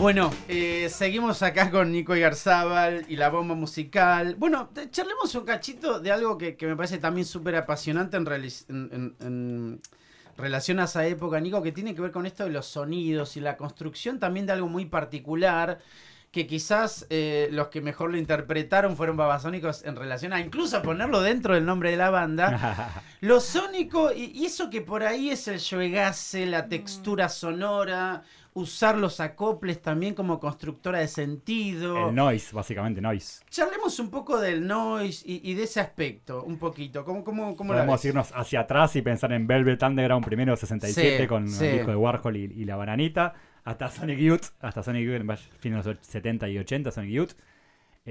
Bueno, 0.00 0.32
eh, 0.48 0.88
seguimos 0.88 1.42
acá 1.42 1.70
con 1.70 1.92
Nico 1.92 2.16
Igarzábal 2.16 3.04
y 3.08 3.16
la 3.16 3.28
bomba 3.28 3.54
musical. 3.54 4.34
Bueno, 4.36 4.70
charlemos 4.90 5.34
un 5.34 5.44
cachito 5.44 6.00
de 6.00 6.10
algo 6.10 6.38
que, 6.38 6.56
que 6.56 6.66
me 6.66 6.74
parece 6.74 6.96
también 6.96 7.26
súper 7.26 7.54
apasionante 7.54 8.16
en, 8.16 9.78
relación 10.38 10.80
a 10.80 10.84
esa 10.84 11.06
época, 11.06 11.38
Nico, 11.38 11.62
que 11.62 11.72
tiene 11.72 11.94
que 11.94 12.00
ver 12.00 12.12
con 12.12 12.24
esto 12.24 12.44
de 12.44 12.50
los 12.50 12.64
sonidos 12.64 13.36
y 13.36 13.40
la 13.40 13.58
construcción 13.58 14.18
también 14.18 14.46
de 14.46 14.54
algo 14.54 14.68
muy 14.68 14.86
particular, 14.86 15.80
que 16.30 16.46
quizás 16.46 17.06
eh, 17.10 17.50
los 17.52 17.68
que 17.68 17.82
mejor 17.82 18.10
lo 18.10 18.16
interpretaron 18.16 18.96
fueron 18.96 19.18
Babasónicos 19.18 19.84
en 19.84 19.96
relación 19.96 20.32
a 20.32 20.40
incluso 20.40 20.80
ponerlo 20.80 21.20
dentro 21.20 21.52
del 21.52 21.66
nombre 21.66 21.90
de 21.90 21.98
la 21.98 22.08
banda. 22.08 23.02
Lo 23.20 23.38
sónico, 23.38 24.10
y, 24.14 24.32
y 24.34 24.46
eso 24.46 24.70
que 24.70 24.80
por 24.80 25.02
ahí 25.02 25.28
es 25.28 25.46
el 25.46 25.58
shoegase, 25.58 26.46
la 26.46 26.68
textura 26.68 27.28
sonora, 27.28 28.22
usar 28.54 28.96
los 28.98 29.20
acoples 29.20 29.80
también 29.80 30.14
como 30.14 30.40
constructora 30.40 30.98
de 30.98 31.08
sentido. 31.08 32.08
El 32.08 32.14
noise, 32.14 32.54
básicamente, 32.54 33.00
noise. 33.00 33.42
Charlemos 33.48 33.98
un 34.00 34.10
poco 34.10 34.40
del 34.40 34.66
noise 34.66 35.22
y, 35.26 35.50
y 35.50 35.54
de 35.54 35.64
ese 35.64 35.80
aspecto, 35.80 36.42
un 36.42 36.58
poquito. 36.58 37.04
¿Cómo, 37.04 37.22
cómo, 37.24 37.56
cómo 37.56 37.72
Podemos 37.72 38.04
irnos 38.04 38.32
hacia 38.34 38.60
atrás 38.60 38.96
y 38.96 39.02
pensar 39.02 39.32
en 39.32 39.46
Velvet 39.46 39.82
Underground 39.82 40.24
primero 40.24 40.56
67 40.56 41.18
Sí, 41.20 41.26
con 41.26 41.48
sí. 41.48 41.66
el 41.66 41.72
disco 41.76 41.90
de 41.90 41.96
Warhol 41.96 42.36
y, 42.36 42.44
y 42.44 42.64
la 42.64 42.76
bananita, 42.76 43.34
hasta 43.64 43.88
Sonic 43.88 44.18
Youth, 44.18 44.46
hasta 44.60 44.82
Sonic 44.82 45.04
Youth 45.06 45.14
en 45.20 45.36
fines 45.58 45.84
de 45.84 45.94
los 45.94 46.06
70 46.06 46.48
y 46.48 46.58
80, 46.58 46.90
Sonic 46.90 47.10
Youth. 47.10 47.32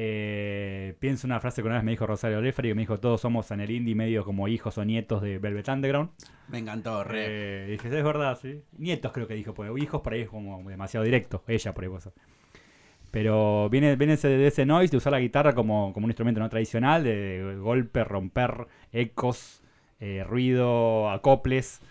Eh, 0.02 0.96
pienso 1.00 1.28
una 1.28 1.42
frase 1.42 1.62
que 1.62 1.68
una 1.68 1.76
vez 1.76 1.84
me 1.84 1.92
dijo 1.92 2.08
Rosario 2.08 2.40
Leferi, 2.40 2.70
que 2.70 2.76
me 2.76 2.84
dijo, 2.84 3.02
todos 3.02 3.20
somos 3.20 3.52
en 3.52 3.60
el 3.60 3.70
indie 3.70 3.96
medio 3.96 4.24
como 4.24 4.48
hijos 4.48 4.78
o 4.78 4.86
nietos 4.86 5.22
de 5.22 5.40
Velvet 5.40 5.68
Underground. 5.68 6.12
Me 6.48 6.60
encantó, 6.60 7.04
re. 7.04 7.26
Eh, 7.28 7.68
dije, 7.72 7.90
es 7.90 8.04
verdad, 8.06 8.40
sí. 8.42 8.62
Nietos 8.78 9.12
creo 9.12 9.28
que 9.28 9.34
dijo, 9.34 9.54
porque 9.54 9.78
hijos 9.84 10.00
por 10.00 10.14
ahí 10.14 10.22
es 10.22 10.30
como 10.30 10.64
demasiado 10.70 11.04
directo, 11.04 11.44
ella 11.50 11.74
por 11.74 11.84
ahí 11.84 11.90
ser. 12.00 12.14
Pero 13.12 13.70
viene, 13.70 13.98
viene 13.98 14.14
ese, 14.14 14.30
de 14.30 14.48
ese 14.48 14.66
noise 14.66 14.92
de 14.92 14.98
usar 14.98 15.12
la 15.12 15.20
guitarra 15.20 15.54
como, 15.54 15.92
como 15.92 16.06
un 16.06 16.12
instrumento 16.12 16.40
no 16.40 16.48
tradicional, 16.48 17.04
de 17.04 17.58
golpe, 17.60 18.06
romper, 18.06 18.68
ecos, 18.94 19.62
eh, 20.00 20.24
ruido, 20.26 21.10
acoples, 21.10 21.82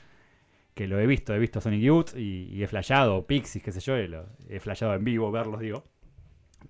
que 0.75 0.87
lo 0.89 0.99
he 0.99 1.07
visto, 1.07 1.35
he 1.35 1.39
visto 1.39 1.61
Sonic 1.61 1.83
Youth 1.83 2.17
y, 2.17 2.45
y 2.55 2.63
he 2.63 2.69
flasheado, 2.69 3.27
Pixies, 3.27 3.63
qué 3.63 3.71
sé 3.71 3.81
yo, 3.81 3.99
lo- 3.99 4.25
he 4.49 4.61
flasheado 4.61 4.95
en 4.95 5.05
vivo, 5.05 5.31
verlos, 5.31 5.61
digo. 5.61 5.85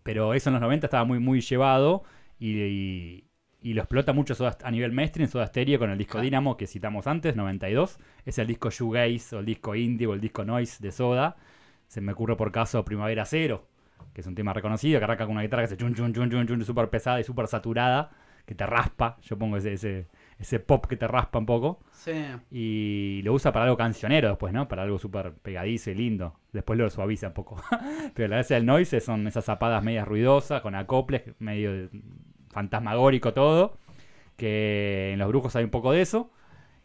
Pero 0.02 0.34
eso 0.34 0.50
en 0.50 0.54
los 0.54 0.62
90 0.62 0.86
estaba 0.86 1.04
muy, 1.04 1.18
muy 1.18 1.40
llevado 1.40 2.02
y, 2.38 2.58
y- 2.60 3.24
y 3.60 3.74
lo 3.74 3.82
explota 3.82 4.12
mucho 4.12 4.34
Soda- 4.34 4.56
a 4.62 4.70
nivel 4.70 4.92
mainstream, 4.92 5.28
Soda 5.28 5.46
Stereo 5.46 5.78
con 5.80 5.90
el 5.90 5.98
disco 5.98 6.12
Claro. 6.12 6.24
Dynamo 6.24 6.56
que 6.56 6.66
citamos 6.66 7.06
antes, 7.06 7.34
92. 7.36 7.98
Es 8.24 8.38
el 8.38 8.46
disco 8.46 8.70
Shoegaze 8.70 9.34
o 9.36 9.40
el 9.40 9.46
disco 9.46 9.74
Indie 9.74 10.06
o 10.06 10.14
el 10.14 10.20
disco 10.20 10.44
Noise 10.44 10.78
de 10.80 10.92
Soda. 10.92 11.36
Se 11.88 12.00
me 12.00 12.12
ocurre 12.12 12.36
por 12.36 12.52
caso 12.52 12.84
Primavera 12.84 13.24
Cero, 13.24 13.66
que 14.14 14.20
es 14.20 14.26
un 14.26 14.34
tema 14.36 14.52
reconocido, 14.52 15.00
que 15.00 15.04
arranca 15.04 15.24
con 15.26 15.32
una 15.32 15.42
guitarra 15.42 15.62
que 15.62 15.68
se 15.68 15.76
chun 15.76 15.94
chun 15.94 16.12
chun 16.14 16.30
chun 16.30 16.46
chun, 16.46 16.64
súper 16.64 16.88
pesada 16.88 17.18
y 17.20 17.24
súper 17.24 17.48
saturada, 17.48 18.10
que 18.46 18.54
te 18.54 18.64
raspa. 18.66 19.18
Yo 19.22 19.36
pongo 19.36 19.56
ese, 19.56 19.72
ese, 19.72 20.06
ese 20.38 20.60
pop 20.60 20.86
que 20.86 20.96
te 20.96 21.08
raspa 21.08 21.38
un 21.38 21.46
poco. 21.46 21.80
Sí. 21.90 22.12
Y 22.50 23.22
lo 23.24 23.32
usa 23.32 23.52
para 23.52 23.64
algo 23.64 23.76
cancionero 23.76 24.28
después, 24.28 24.52
¿no? 24.52 24.68
Para 24.68 24.82
algo 24.82 24.98
súper 24.98 25.34
pegadizo 25.34 25.90
y 25.90 25.94
lindo. 25.94 26.38
Después 26.52 26.78
lo 26.78 26.88
suaviza 26.90 27.28
un 27.28 27.34
poco. 27.34 27.60
Pero 28.14 28.28
la 28.28 28.36
gracia 28.36 28.56
del 28.56 28.66
noise 28.66 29.00
son 29.00 29.26
esas 29.26 29.44
zapadas 29.44 29.82
medias 29.82 30.06
ruidosas, 30.06 30.62
con 30.62 30.74
acoples, 30.74 31.22
medio 31.40 31.90
fantasmagórico 32.50 33.34
todo. 33.34 33.78
Que 34.36 35.10
en 35.12 35.18
los 35.18 35.28
brujos 35.28 35.56
hay 35.56 35.64
un 35.64 35.70
poco 35.70 35.90
de 35.90 36.02
eso. 36.02 36.30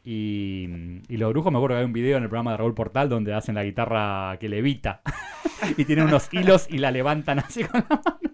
Y, 0.04 0.68
y 1.08 1.18
los 1.18 1.32
brujos, 1.32 1.52
me 1.52 1.60
acuerdo 1.60 1.76
que 1.76 1.82
hay 1.82 1.86
un 1.86 1.94
video 1.94 2.18
en 2.18 2.24
el 2.24 2.30
programa 2.30 2.52
de 2.52 2.58
Raúl 2.58 2.74
Portal 2.74 3.08
donde 3.08 3.34
hacen 3.34 3.54
la 3.54 3.64
guitarra 3.64 4.38
que 4.40 4.50
levita. 4.50 5.02
y 5.78 5.86
tienen 5.86 6.06
unos 6.06 6.34
hilos 6.34 6.68
y 6.70 6.80
la 6.80 6.90
levantan 6.90 7.40
así 7.40 7.64
con 7.64 7.86
la 7.88 8.02
mano. 8.04 8.33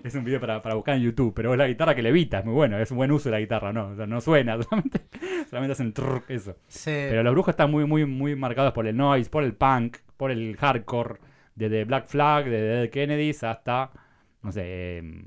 Es 0.04 0.14
un 0.14 0.24
video 0.24 0.40
para, 0.40 0.62
para 0.62 0.74
buscar 0.74 0.96
en 0.96 1.02
YouTube, 1.02 1.32
pero 1.34 1.52
es 1.52 1.58
la 1.58 1.66
guitarra 1.66 1.94
que 1.94 2.02
levita, 2.02 2.38
es 2.40 2.44
muy 2.44 2.54
bueno, 2.54 2.78
es 2.78 2.90
un 2.90 2.96
buen 2.98 3.10
uso 3.12 3.28
de 3.28 3.32
la 3.34 3.40
guitarra, 3.40 3.72
¿no? 3.72 3.88
O 3.88 3.96
sea, 3.96 4.06
no 4.06 4.20
suena, 4.20 4.60
solamente, 4.62 5.00
solamente 5.48 5.72
hacen 5.72 5.92
trrr, 5.92 6.22
eso. 6.28 6.56
Sí. 6.68 6.90
Pero 6.90 7.22
los 7.22 7.32
brujos 7.32 7.52
están 7.52 7.70
muy, 7.70 7.84
muy, 7.86 8.04
muy 8.06 8.34
marcados 8.36 8.72
por 8.72 8.86
el 8.86 8.96
noise, 8.96 9.28
por 9.30 9.44
el 9.44 9.54
punk, 9.54 9.98
por 10.16 10.30
el 10.30 10.56
hardcore, 10.56 11.16
desde 11.54 11.84
Black 11.84 12.06
Flag, 12.08 12.44
desde 12.44 12.66
Dead 12.66 12.90
Kennedys 12.90 13.42
hasta, 13.44 13.90
no 14.42 14.52
sé, 14.52 14.62
eh, 14.64 15.24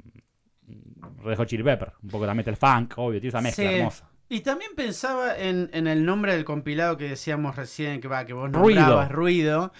Red 1.23 1.37
Hot 1.37 1.47
Chili 1.47 1.63
Pepper. 1.63 1.91
Un 2.03 2.09
poco 2.09 2.25
también 2.25 2.47
el 2.47 2.55
funk, 2.55 2.93
obvio, 2.97 3.19
tiene 3.19 3.29
esa 3.29 3.41
mezcla 3.41 3.69
Sí. 3.69 3.75
hermosa. 3.75 4.07
Y 4.29 4.39
también 4.39 4.71
pensaba 4.77 5.37
en, 5.37 5.69
en 5.73 5.87
el 5.87 6.05
nombre 6.05 6.33
del 6.33 6.45
compilado 6.45 6.95
que 6.95 7.09
decíamos 7.09 7.57
recién, 7.57 7.99
que 7.99 8.07
va, 8.07 8.23
que 8.25 8.31
vos 8.31 8.49
Ruido. 8.49 8.79
nombrabas, 8.79 9.11
ruido. 9.11 9.73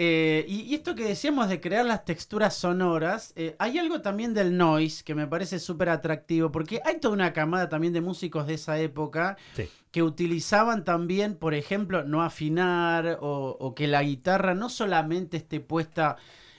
Eh, 0.00 0.44
y, 0.46 0.60
y 0.60 0.74
esto 0.76 0.94
que 0.94 1.02
decíamos 1.04 1.48
de 1.48 1.60
crear 1.60 1.84
las 1.84 2.04
texturas 2.04 2.54
sonoras, 2.54 3.32
eh, 3.34 3.56
hay 3.58 3.78
algo 3.78 4.00
también 4.00 4.32
del 4.32 4.56
noise 4.56 5.02
que 5.02 5.16
me 5.16 5.26
parece 5.26 5.58
súper 5.58 5.88
atractivo, 5.88 6.52
porque 6.52 6.80
hay 6.84 7.00
toda 7.00 7.14
una 7.14 7.32
camada 7.32 7.68
también 7.68 7.92
de 7.92 8.00
músicos 8.00 8.46
de 8.46 8.54
esa 8.54 8.78
época 8.78 9.36
Sí. 9.56 9.68
que 9.90 10.04
utilizaban 10.04 10.84
también, 10.84 11.34
por 11.34 11.52
ejemplo, 11.52 12.04
no 12.04 12.22
afinar 12.22 13.18
o, 13.20 13.56
o 13.58 13.74
que 13.74 13.88
la 13.88 14.04
guitarra 14.04 14.54
no 14.54 14.68
solamente 14.68 15.36
esté 15.36 15.58
puesta 15.58 16.16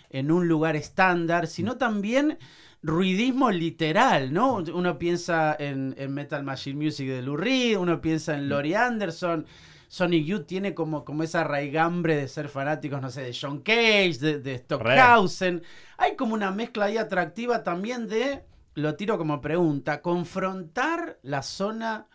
en 0.10 0.32
un 0.32 0.50
lugar 0.50 0.76
estándar, 0.76 1.48
sino 1.48 1.78
también 1.78 2.40
ruidismo 2.84 3.52
literal, 3.52 4.34
¿no? 4.34 4.56
Uno 4.74 4.98
piensa 5.00 5.56
en, 5.58 5.96
en 5.98 6.14
Metal 6.14 6.44
Machine 6.44 6.84
Music 6.84 7.08
de 7.08 7.22
Lou 7.22 7.38
Reed, 7.38 7.78
uno 7.78 8.02
piensa 8.02 8.36
en 8.36 8.50
Laurie 8.50 8.76
Anderson. 8.76 9.46
Sonic 9.90 10.26
Youth 10.26 10.46
tiene 10.48 10.74
como, 10.76 11.04
como 11.04 11.24
esa 11.24 11.44
raigambre 11.44 12.16
de 12.16 12.28
ser 12.30 12.48
fanáticos, 12.48 13.02
no 13.02 13.10
sé, 13.12 13.24
de 13.24 13.38
John 13.40 13.60
Cage, 13.62 14.20
de, 14.22 14.40
de 14.40 14.58
Stockhausen. 14.60 15.64
Hay 15.98 16.16
como 16.16 16.36
una 16.36 16.52
mezcla 16.52 16.86
ahí 16.86 16.98
atractiva 16.98 17.64
también 17.64 18.08
de, 18.08 18.44
lo 18.76 18.96
tiro 18.96 19.18
como 19.18 19.42
pregunta, 19.42 20.02
confrontar 20.02 21.20
la 21.24 21.42
zona 21.44 22.08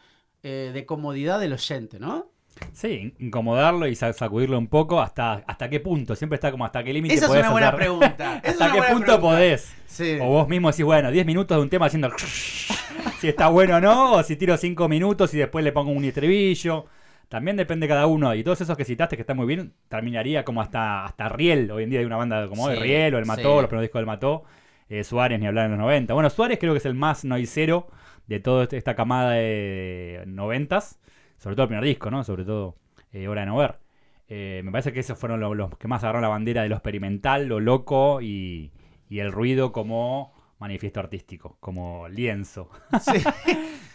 eh, 0.44 0.70
de 0.72 0.86
comodidad 0.86 1.40
del 1.40 1.52
oyente, 1.54 1.98
¿no? 2.00 2.30
Sí, 2.72 3.14
incomodarlo 3.18 3.86
y 3.88 3.96
sa- 3.96 4.12
sacudirlo 4.12 4.58
un 4.58 4.68
poco 4.68 5.00
hasta, 5.00 5.42
hasta 5.46 5.68
qué 5.68 5.80
punto. 5.80 6.14
Siempre 6.16 6.36
está 6.36 6.50
como 6.52 6.64
hasta 6.64 6.84
qué 6.84 6.92
límite 6.92 7.14
Esa 7.14 7.26
es 7.26 7.28
podés 7.28 7.42
una 7.42 7.50
buena 7.50 7.68
hacer. 7.68 7.78
pregunta. 7.80 8.34
¿Hasta 8.44 8.70
qué 8.72 8.82
punto 8.82 9.18
pregunta. 9.18 9.20
podés? 9.20 9.74
Sí. 9.86 10.18
O 10.20 10.26
vos 10.28 10.48
mismo 10.48 10.70
decís, 10.70 10.84
bueno, 10.84 11.10
10 11.10 11.26
minutos 11.26 11.56
de 11.56 11.62
un 11.62 11.70
tema 11.70 11.86
haciendo 11.86 12.10
si 13.20 13.28
está 13.28 13.48
bueno 13.48 13.76
o 13.76 13.80
no, 13.80 14.12
o 14.14 14.22
si 14.22 14.36
tiro 14.36 14.56
5 14.56 14.88
minutos 14.88 15.34
y 15.34 15.38
después 15.38 15.64
le 15.64 15.72
pongo 15.72 15.90
un 15.92 16.04
estribillo. 16.04 16.86
También 17.34 17.56
depende 17.56 17.88
cada 17.88 18.06
uno. 18.06 18.32
Y 18.32 18.44
todos 18.44 18.60
esos 18.60 18.76
que 18.76 18.84
citaste 18.84 19.16
que 19.16 19.22
están 19.22 19.36
muy 19.36 19.46
bien, 19.46 19.72
terminaría 19.88 20.44
como 20.44 20.60
hasta, 20.62 21.04
hasta 21.04 21.28
Riel. 21.28 21.68
Hoy 21.72 21.82
en 21.82 21.90
día 21.90 21.98
hay 21.98 22.06
una 22.06 22.14
banda 22.16 22.46
como 22.46 22.68
Sí, 22.68 22.74
de 22.74 22.80
Riel 22.80 23.12
o 23.12 23.18
El 23.18 23.26
Mató, 23.26 23.42
sí. 23.56 23.60
los 23.62 23.66
primeros 23.66 23.82
discos 23.82 23.98
del 23.98 24.06
Mató. 24.06 24.44
Eh, 24.88 25.02
Suárez, 25.02 25.40
ni 25.40 25.48
hablar 25.48 25.64
en 25.64 25.72
los 25.72 25.80
90. 25.80 26.14
Bueno, 26.14 26.30
Suárez 26.30 26.58
creo 26.60 26.72
que 26.74 26.78
es 26.78 26.86
el 26.86 26.94
más 26.94 27.24
noisero 27.24 27.88
de 28.28 28.38
toda 28.38 28.62
este- 28.62 28.76
esta 28.76 28.94
camada 28.94 29.32
de 29.32 30.22
noventas. 30.28 31.00
Sobre 31.38 31.56
todo 31.56 31.64
el 31.64 31.68
primer 31.70 31.84
disco, 31.84 32.08
¿no? 32.08 32.22
Sobre 32.22 32.44
todo 32.44 32.76
eh, 33.12 33.26
Hora 33.26 33.40
de 33.40 33.46
No 33.48 33.56
Ver. 33.56 33.80
Eh, 34.28 34.62
me 34.64 34.70
parece 34.70 34.92
que 34.92 35.00
esos 35.00 35.18
fueron 35.18 35.40
lo- 35.40 35.56
los, 35.56 35.76
que 35.76 35.88
más 35.88 36.04
agarraron 36.04 36.22
la 36.22 36.28
bandera 36.28 36.62
de 36.62 36.68
lo 36.68 36.76
experimental, 36.76 37.46
lo 37.48 37.58
loco 37.58 38.20
y, 38.22 38.70
y 39.08 39.18
el 39.18 39.32
ruido 39.32 39.72
como 39.72 40.32
manifiesto 40.60 41.00
artístico, 41.00 41.56
como 41.58 42.08
lienzo. 42.08 42.70
Sí. 43.00 43.18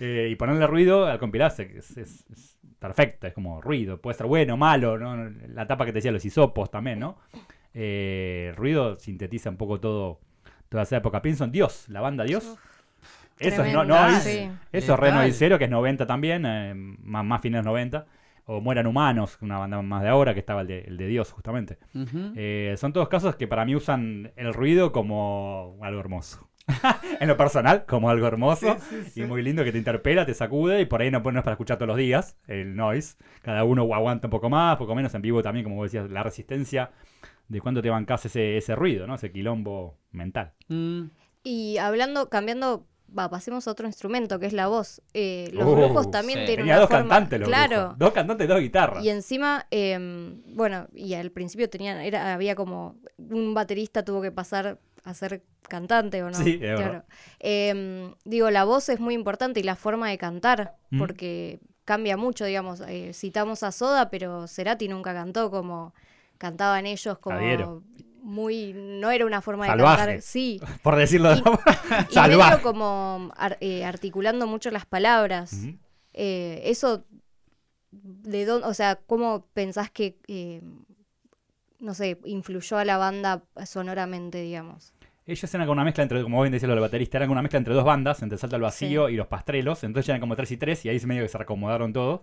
Eh, 0.01 0.29
y 0.31 0.35
ponerle 0.37 0.65
ruido 0.65 1.07
al 1.07 1.19
compilarse 1.19 1.73
es, 1.75 1.97
es- 1.97 2.25
es 2.31 2.57
perfecto, 2.79 3.27
es 3.27 3.33
como 3.33 3.61
ruido, 3.61 3.99
puede 3.99 4.17
ser 4.17 4.27
bueno, 4.27 4.57
malo, 4.57 4.97
¿no? 4.97 5.29
la 5.53 5.67
tapa 5.67 5.85
que 5.85 5.91
te 5.91 5.97
decía 5.97 6.11
los 6.11 6.25
hisopos 6.25 6.71
también, 6.71 6.99
¿no? 6.99 7.17
Eh, 7.73 8.53
ruido 8.55 8.97
sintetiza 8.97 9.49
un 9.49 9.57
poco 9.57 9.79
todo 9.79 10.19
toda 10.69 10.83
esa 10.83 10.97
época. 10.97 11.21
Pienso 11.21 11.43
en 11.43 11.51
Dios, 11.51 11.85
la 11.89 12.01
banda 12.01 12.23
Dios. 12.23 12.57
Eso 13.39 13.63
es 13.63 13.73
no, 13.73 13.85
no, 13.85 14.19
sí. 14.19 14.49
eso 14.71 14.93
es 14.93 14.99
Reno 14.99 15.25
y 15.25 15.31
Cero, 15.31 15.57
que 15.57 15.65
es 15.65 15.69
90 15.69 16.05
también, 16.05 16.45
eh, 16.45 16.73
más, 16.75 17.25
más 17.25 17.41
fines 17.41 17.63
90. 17.63 18.05
O 18.45 18.61
Mueran 18.61 18.87
Humanos, 18.87 19.37
una 19.41 19.59
banda 19.59 19.81
más 19.81 20.01
de 20.01 20.09
ahora, 20.09 20.33
que 20.33 20.39
estaba 20.39 20.61
el 20.61 20.67
de, 20.67 20.79
el 20.81 20.97
de 20.97 21.05
Dios, 21.05 21.31
justamente. 21.31 21.77
Eh, 22.35 22.73
son 22.77 22.93
todos 22.93 23.07
casos 23.07 23.35
que 23.35 23.47
para 23.47 23.63
mí 23.63 23.75
usan 23.75 24.31
el 24.35 24.55
ruido 24.55 24.91
como 24.91 25.77
algo 25.81 25.99
hermoso. 25.99 26.48
en 27.19 27.27
lo 27.27 27.37
personal, 27.37 27.85
como 27.85 28.09
algo 28.09 28.27
hermoso 28.27 28.77
y 29.15 29.21
muy 29.23 29.41
lindo 29.41 29.63
que 29.63 29.71
te 29.71 29.77
interpela, 29.77 30.25
te 30.25 30.33
sacude 30.33 30.81
y 30.81 30.85
por 30.85 31.01
ahí 31.01 31.11
no, 31.11 31.19
no 31.19 31.29
es 31.39 31.43
para 31.43 31.53
escuchar 31.53 31.77
todos 31.77 31.87
los 31.89 31.97
días 31.97 32.35
el 32.47 32.75
noise. 32.75 33.15
Cada 33.41 33.63
uno 33.63 33.83
aguanta 33.93 34.27
un 34.27 34.31
poco 34.31 34.49
más, 34.49 34.77
poco 34.77 34.95
menos 34.95 35.13
en 35.15 35.21
vivo 35.21 35.41
también, 35.41 35.63
como 35.63 35.75
vos 35.77 35.91
decías, 35.91 36.09
la 36.09 36.23
resistencia 36.23 36.91
de 37.47 37.61
cuánto 37.61 37.81
te 37.81 37.89
bancás 37.89 38.25
ese, 38.25 38.57
ese 38.57 38.75
ruido, 38.75 39.07
¿no? 39.07 39.15
Ese 39.15 39.31
quilombo 39.31 39.97
mental. 40.11 40.53
Mm. 40.67 41.05
Y 41.43 41.77
hablando, 41.77 42.29
cambiando, 42.29 42.85
va, 43.17 43.29
pasemos 43.29 43.67
a 43.67 43.71
otro 43.71 43.87
instrumento 43.87 44.37
que 44.39 44.45
es 44.45 44.53
la 44.53 44.67
voz. 44.67 45.01
Eh, 45.15 45.49
los 45.53 45.65
Uh, 45.65 45.75
brujos 45.75 46.11
también 46.11 46.39
sí. 46.39 46.45
tienen 46.45 46.65
Tenía 46.65 46.73
una 46.75 46.81
dos 46.81 46.89
forma- 46.89 47.09
cantantes, 47.09 47.39
los 47.39 47.47
claro. 47.49 47.95
Dos 47.97 48.11
cantantes, 48.11 48.47
dos 48.47 48.59
guitarras. 48.59 49.03
Y 49.03 49.09
encima, 49.09 49.65
eh, 49.71 49.97
bueno, 50.53 50.87
y 50.93 51.15
al 51.15 51.31
principio 51.31 51.69
tenían, 51.69 52.01
era, 52.01 52.33
había 52.35 52.53
como 52.55 52.97
un 53.17 53.53
baterista 53.55 54.03
tuvo 54.05 54.21
que 54.21 54.31
pasar 54.31 54.77
a 55.03 55.13
ser 55.13 55.43
cantante 55.67 56.21
o 56.23 56.29
no. 56.29 56.33
Sí, 56.37 56.53
es 56.55 56.59
verdad. 56.79 57.05
Eh, 57.39 58.13
digo, 58.25 58.49
la 58.51 58.63
voz 58.65 58.89
es 58.89 58.99
muy 58.99 59.13
importante 59.13 59.59
y 59.59 59.63
la 59.63 59.75
forma 59.75 60.09
de 60.09 60.17
cantar, 60.17 60.75
Mm. 60.91 60.99
porque 60.99 61.59
cambia 61.85 62.17
mucho, 62.17 62.45
digamos. 62.45 62.81
eh, 62.87 63.11
citamos 63.13 63.63
a 63.63 63.71
Soda, 63.71 64.09
pero 64.09 64.47
Cerati 64.47 64.87
nunca 64.87 65.13
cantó 65.13 65.49
como 65.51 65.93
cantaban 66.37 66.85
ellos, 66.85 67.17
como 67.19 67.81
muy, 68.21 68.73
no 68.73 69.11
era 69.11 69.25
una 69.25 69.41
forma 69.41 69.65
de 69.65 69.69
cantar. 69.83 70.21
Sí. 70.21 70.59
Por 70.83 70.95
decirlo 70.95 71.29
de 71.29 71.37
Y- 71.37 71.41
la 71.43 72.07
Y 72.09 72.13
Salvaje. 72.13 72.61
como 72.61 73.31
ar- 73.35 73.57
eh, 73.61 73.83
articulando 73.85 74.45
mucho 74.47 74.69
las 74.71 74.85
palabras. 74.85 75.53
Eh, 76.13 76.61
eso, 76.65 77.05
de 77.91 78.45
dónde, 78.45 78.67
o 78.67 78.73
sea, 78.73 78.95
¿cómo 78.97 79.47
pensás 79.53 79.89
que, 79.89 80.17
no 81.79 81.93
sé, 81.93 82.17
influyó 82.25 82.77
a 82.77 82.85
la 82.85 82.97
banda 82.97 83.43
sonoramente, 83.65 84.41
digamos? 84.41 84.93
Ellos 85.25 85.53
eran 85.53 85.67
como 85.67 85.73
una 85.73 85.83
mezcla 85.83 86.03
entre, 86.03 86.23
como 86.23 86.41
bien 86.41 86.51
decía 86.51 86.67
del 86.67 86.79
baterista, 86.79 87.17
eran 87.17 87.27
como 87.27 87.33
una 87.33 87.43
mezcla 87.43 87.57
entre 87.57 87.73
dos 87.73 87.83
bandas, 87.83 88.23
entre 88.23 88.37
Salto 88.37 88.55
al 88.55 88.63
Vacío 88.63 89.09
y 89.09 89.15
Los 89.15 89.27
Pastrelos. 89.27 89.83
Entonces 89.83 90.09
eran 90.09 90.19
como 90.19 90.35
tres 90.35 90.51
y 90.51 90.57
tres 90.57 90.83
y 90.85 90.89
ahí 90.89 90.99
se 90.99 91.05
medio 91.05 91.21
que 91.21 91.29
se 91.29 91.37
acomodaron 91.37 91.93
todos. 91.93 92.21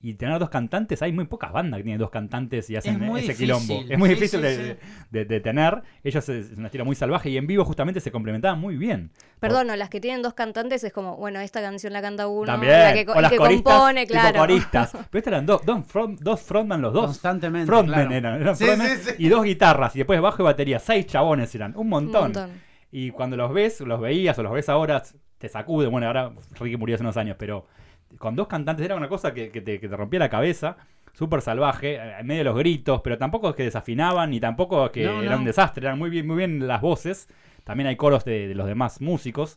Y 0.00 0.14
tener 0.14 0.38
dos 0.38 0.50
cantantes, 0.50 1.00
hay 1.00 1.12
muy 1.12 1.24
pocas 1.24 1.50
bandas 1.50 1.78
que 1.78 1.84
tienen 1.84 1.98
dos 1.98 2.10
cantantes 2.10 2.68
y 2.68 2.76
hacen 2.76 2.94
Es 2.96 3.00
muy 3.00 3.20
ese 3.20 3.28
difícil. 3.32 3.46
quilombo. 3.46 3.84
Es 3.90 3.98
muy 3.98 4.08
Sí, 4.10 4.14
difícil 4.16 4.40
sí, 4.40 4.46
de, 4.46 4.54
sí. 4.74 4.76
de- 5.10 5.24
de 5.24 5.40
tener. 5.40 5.82
Ellos 6.02 6.28
es 6.28 6.50
una 6.58 6.66
estilo 6.66 6.84
muy 6.84 6.94
salvaje 6.94 7.30
y 7.30 7.38
en 7.38 7.46
vivo 7.46 7.64
justamente 7.64 8.00
se 8.00 8.10
complementaban 8.12 8.60
muy 8.60 8.76
bien. 8.76 9.12
Perdón, 9.40 9.66
no, 9.68 9.76
las 9.76 9.88
que 9.88 10.00
tienen 10.02 10.20
dos 10.20 10.34
cantantes 10.34 10.84
es 10.84 10.92
como, 10.92 11.16
bueno, 11.16 11.40
esta 11.40 11.62
canción 11.62 11.94
la 11.94 12.02
canta 12.02 12.26
uno, 12.28 12.44
También. 12.44 12.72
la 12.72 12.92
que, 12.92 13.10
o 13.10 13.14
el 13.14 13.22
las 13.22 13.30
que 13.32 13.38
coristas, 13.38 13.72
compone, 13.74 14.00
tipo 14.02 14.12
claro. 14.20 14.38
coristas. 14.40 14.90
Pero 15.10 15.18
estos 15.18 15.26
eran 15.26 15.46
dos, 15.46 15.64
dos, 15.64 15.78
front- 15.90 16.18
dos 16.20 16.40
frontman 16.42 16.82
los 16.82 16.92
dos. 16.92 17.06
Constantemente. 17.06 17.66
Frontmen 17.66 17.94
claro. 18.08 18.14
eran, 18.14 18.42
eran 18.42 18.56
Sí, 18.56 18.64
frontmen 18.66 18.98
sí, 18.98 19.10
sí. 19.10 19.14
y 19.18 19.28
dos 19.30 19.42
guitarras 19.42 19.94
y 19.96 20.00
después 20.00 20.20
bajo 20.20 20.42
y 20.42 20.44
batería, 20.44 20.80
seis 20.80 21.06
chabones 21.06 21.54
eran, 21.54 21.72
un 21.78 21.88
montón. 21.88 22.32
Y 22.92 23.10
cuando 23.10 23.38
los 23.38 23.54
ves, 23.54 23.80
los 23.80 24.00
veías 24.00 24.38
o 24.38 24.42
los 24.42 24.52
ves 24.52 24.68
ahora, 24.68 25.02
te 25.38 25.48
sacude. 25.48 25.86
Bueno, 25.88 26.06
ahora 26.08 26.30
Ricky 26.60 26.76
murió 26.76 26.94
hace 26.96 27.02
unos 27.04 27.16
años, 27.16 27.36
pero 27.38 27.66
con 28.18 28.36
dos 28.36 28.48
cantantes 28.48 28.84
era 28.84 28.96
una 28.96 29.08
cosa 29.08 29.34
que, 29.34 29.50
que 29.50 29.60
te, 29.60 29.80
que 29.80 29.88
te 29.88 29.96
rompía 29.96 30.20
la 30.20 30.28
cabeza. 30.30 30.76
Súper 31.12 31.40
salvaje, 31.42 31.94
eh, 31.94 32.14
en 32.20 32.26
medio 32.26 32.40
de 32.40 32.44
los 32.44 32.56
gritos, 32.58 33.00
pero 33.02 33.18
tampoco 33.18 33.50
es 33.50 33.54
que 33.56 33.62
desafinaban, 33.64 34.30
ni 34.30 34.40
tampoco 34.40 34.86
es 34.86 34.90
que 34.92 35.04
No, 35.04 35.22
era 35.22 35.36
un 35.36 35.44
desastre, 35.44 35.86
eran 35.86 35.98
muy 35.98 36.10
bien, 36.10 36.26
muy 36.26 36.36
bien 36.36 36.66
las 36.66 36.80
voces. 36.80 37.28
También 37.64 37.86
hay 37.86 37.96
coros 37.96 38.24
de, 38.24 38.48
de 38.48 38.54
los 38.54 38.66
demás 38.66 39.00
músicos. 39.00 39.56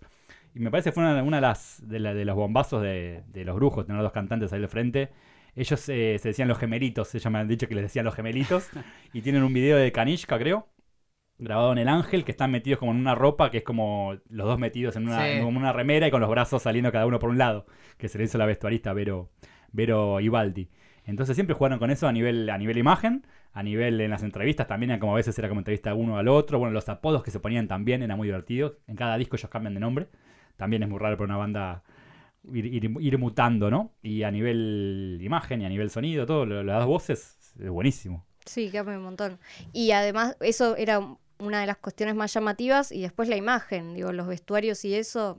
Y 0.56 0.60
me 0.60 0.72
parece 0.72 0.90
que 0.90 0.94
fue 0.96 1.04
una, 1.04 1.22
una 1.24 1.38
de, 1.38 1.42
las, 1.42 1.82
de, 1.88 2.00
la- 2.00 2.14
de 2.14 2.26
los 2.26 2.36
bombazos 2.36 2.82
de, 2.82 3.24
de 3.34 3.46
los 3.46 3.56
brujos, 3.56 3.86
tener 3.86 4.02
dos 4.02 4.12
cantantes 4.12 4.54
ahí 4.54 4.62
al 4.62 4.70
frente. 4.70 5.10
Ellos 5.56 5.90
eh, 5.90 6.18
se 6.20 6.30
decían 6.30 6.48
los 6.48 6.58
gemelitos, 6.60 7.14
ellos 7.16 7.32
me 7.32 7.40
han 7.40 7.48
dicho 7.48 7.68
que 7.68 7.74
les 7.76 7.84
decían 7.86 8.06
los 8.06 8.14
gemelitos. 8.16 8.70
y 9.14 9.22
tienen 9.22 9.44
un 9.44 9.54
video 9.54 9.78
de 9.78 9.92
Kanishka, 9.92 10.38
creo, 10.38 10.68
grabado 11.40 11.72
en 11.72 11.78
el 11.78 11.88
ángel, 11.88 12.24
que 12.24 12.32
están 12.32 12.52
metidos 12.52 12.80
como 12.80 12.92
en 12.92 12.98
una 12.98 13.16
ropa, 13.16 13.52
que 13.52 13.58
es 13.60 13.64
como 13.64 14.16
los 14.30 14.48
dos 14.48 14.58
metidos 14.60 14.96
en 14.96 15.08
una, 15.08 15.26
Sí. 15.26 15.40
como 15.42 15.58
una 15.60 15.72
remera 15.74 16.08
y 16.08 16.12
con 16.12 16.22
los 16.22 16.30
brazos 16.30 16.64
saliendo 16.64 16.92
cada 16.92 17.06
uno 17.06 17.20
por 17.20 17.30
un 17.30 17.38
lado, 17.38 17.66
que 17.98 18.08
se 18.08 18.18
le 18.18 18.24
hizo 18.24 18.38
la 18.38 18.46
vestuarista 18.46 18.94
Vero, 18.94 19.30
Vero 19.72 20.20
Ibaldi. 20.20 20.70
Entonces 21.06 21.36
siempre 21.36 21.56
jugaron 21.56 21.80
con 21.80 21.90
eso 21.92 22.08
a 22.08 22.12
nivel, 22.12 22.50
a 22.50 22.58
nivel 22.58 22.78
imagen, 22.78 23.26
a 23.54 23.64
nivel 23.64 24.02
en 24.02 24.12
las 24.12 24.24
entrevistas 24.24 24.68
también, 24.68 24.92
era 24.92 25.00
como 25.00 25.14
a 25.14 25.16
veces 25.16 25.38
era 25.40 25.48
como 25.48 25.62
entrevista 25.62 25.94
uno 25.94 26.18
al 26.18 26.28
otro. 26.28 26.60
Bueno, 26.60 26.74
los 26.74 26.90
apodos 26.90 27.24
que 27.24 27.32
se 27.32 27.40
ponían 27.40 27.68
también 27.68 28.04
eran 28.04 28.18
muy 28.18 28.28
divertidos. 28.28 28.74
En 28.88 28.96
cada 28.96 29.18
disco 29.18 29.36
ellos 29.36 29.50
cambian 29.50 29.74
de 29.74 29.80
nombre. 29.80 30.08
También 30.58 30.84
es 30.84 30.90
muy 30.90 31.00
raro 31.00 31.18
para 31.18 31.26
una 31.26 31.38
banda 31.38 31.84
ir, 32.52 32.66
ir- 32.66 32.98
ir 33.02 33.18
mutando, 33.18 33.72
¿no? 33.72 33.94
Y 34.02 34.24
a 34.24 34.32
nivel 34.32 35.20
imagen 35.22 35.62
y 35.62 35.66
a 35.66 35.70
nivel 35.70 35.90
sonido, 35.90 36.26
todo, 36.26 36.46
las 36.46 36.80
dos 36.80 36.88
voces, 36.88 37.54
es 37.60 37.70
buenísimo. 37.70 38.26
Sí, 38.46 38.70
cambia 38.72 38.98
un 38.98 39.04
montón. 39.04 39.40
Y 39.74 39.92
además, 39.92 40.36
eso 40.42 40.76
era 40.76 41.00
una 41.40 41.62
de 41.62 41.68
las 41.68 41.78
cuestiones 41.78 42.16
más 42.16 42.34
llamativas 42.34 42.92
y 42.92 43.02
después 43.02 43.30
la 43.30 43.36
imagen, 43.36 43.94
digo, 43.94 44.12
los 44.12 44.28
vestuarios 44.28 44.84
y 44.86 44.96
eso, 44.96 45.38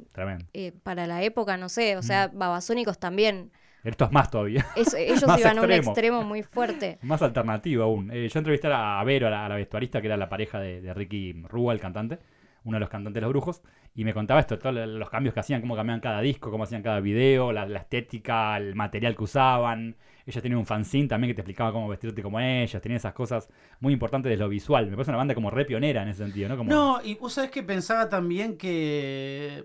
eh, 0.54 0.72
para 0.82 1.06
la 1.06 1.22
época, 1.22 1.56
no 1.56 1.68
sé, 1.68 1.96
o 1.96 2.02
sea, 2.02 2.28
babasónicos 2.32 2.98
también. 2.98 3.50
Esto 3.84 4.04
es 4.06 4.12
más 4.12 4.30
todavía. 4.30 4.66
Es- 4.76 4.92
ellos 4.98 5.26
Más 5.26 5.40
iban 5.40 5.58
a 5.58 5.62
un 5.62 5.70
extremo. 5.70 5.90
extremo 5.92 6.22
muy 6.24 6.42
fuerte. 6.42 6.98
Más 7.02 7.22
alternativo 7.22 7.84
aún. 7.84 8.10
Eh, 8.12 8.28
yo 8.28 8.38
entrevisté 8.38 8.68
a 8.72 9.02
Vero, 9.04 9.28
a 9.28 9.30
la, 9.30 9.46
a 9.46 9.48
la 9.48 9.54
vestuarista, 9.54 10.00
que 10.00 10.08
era 10.08 10.16
la 10.16 10.28
pareja 10.28 10.58
de, 10.60 10.80
de 10.80 10.92
Ricky 10.94 11.32
Rúa, 11.48 11.72
el 11.72 11.80
cantante, 11.80 12.18
uno 12.64 12.76
de 12.76 12.80
los 12.80 12.88
cantantes 12.88 13.14
de 13.14 13.20
los 13.22 13.30
brujos, 13.30 13.62
y 13.94 14.04
me 14.04 14.14
contaba 14.14 14.40
esto, 14.40 14.58
todos 14.58 14.74
los 14.86 15.10
cambios 15.10 15.34
que 15.34 15.40
hacían, 15.40 15.60
cómo 15.60 15.74
cambiaban 15.74 16.00
cada 16.00 16.20
disco, 16.20 16.50
cómo 16.50 16.64
hacían 16.64 16.82
cada 16.82 17.00
video, 17.00 17.52
la, 17.52 17.66
la 17.66 17.80
estética, 17.80 18.56
el 18.56 18.74
material 18.74 19.16
que 19.16 19.24
usaban. 19.24 19.96
Ella 20.26 20.42
tenía 20.42 20.58
un 20.58 20.66
fanzine 20.66 21.08
también 21.08 21.30
que 21.30 21.34
te 21.34 21.40
explicaba 21.40 21.72
cómo 21.72 21.88
vestirte 21.88 22.22
como 22.22 22.38
ellos, 22.38 22.80
tenía 22.82 22.98
esas 22.98 23.14
cosas 23.14 23.48
muy 23.80 23.92
importantes 23.94 24.28
de 24.30 24.36
lo 24.36 24.48
visual. 24.48 24.84
Me 24.86 24.92
parece 24.92 25.10
una 25.10 25.18
banda 25.18 25.34
como 25.34 25.50
re 25.50 25.64
pionera 25.64 26.02
en 26.02 26.08
ese 26.10 26.22
sentido, 26.22 26.48
¿no? 26.50 26.56
Como, 26.58 26.70
No, 26.70 27.00
y 27.02 27.14
vos 27.14 27.32
sabés 27.32 27.50
que 27.50 27.62
pensaba 27.62 28.08
también 28.08 28.56
que 28.58 29.64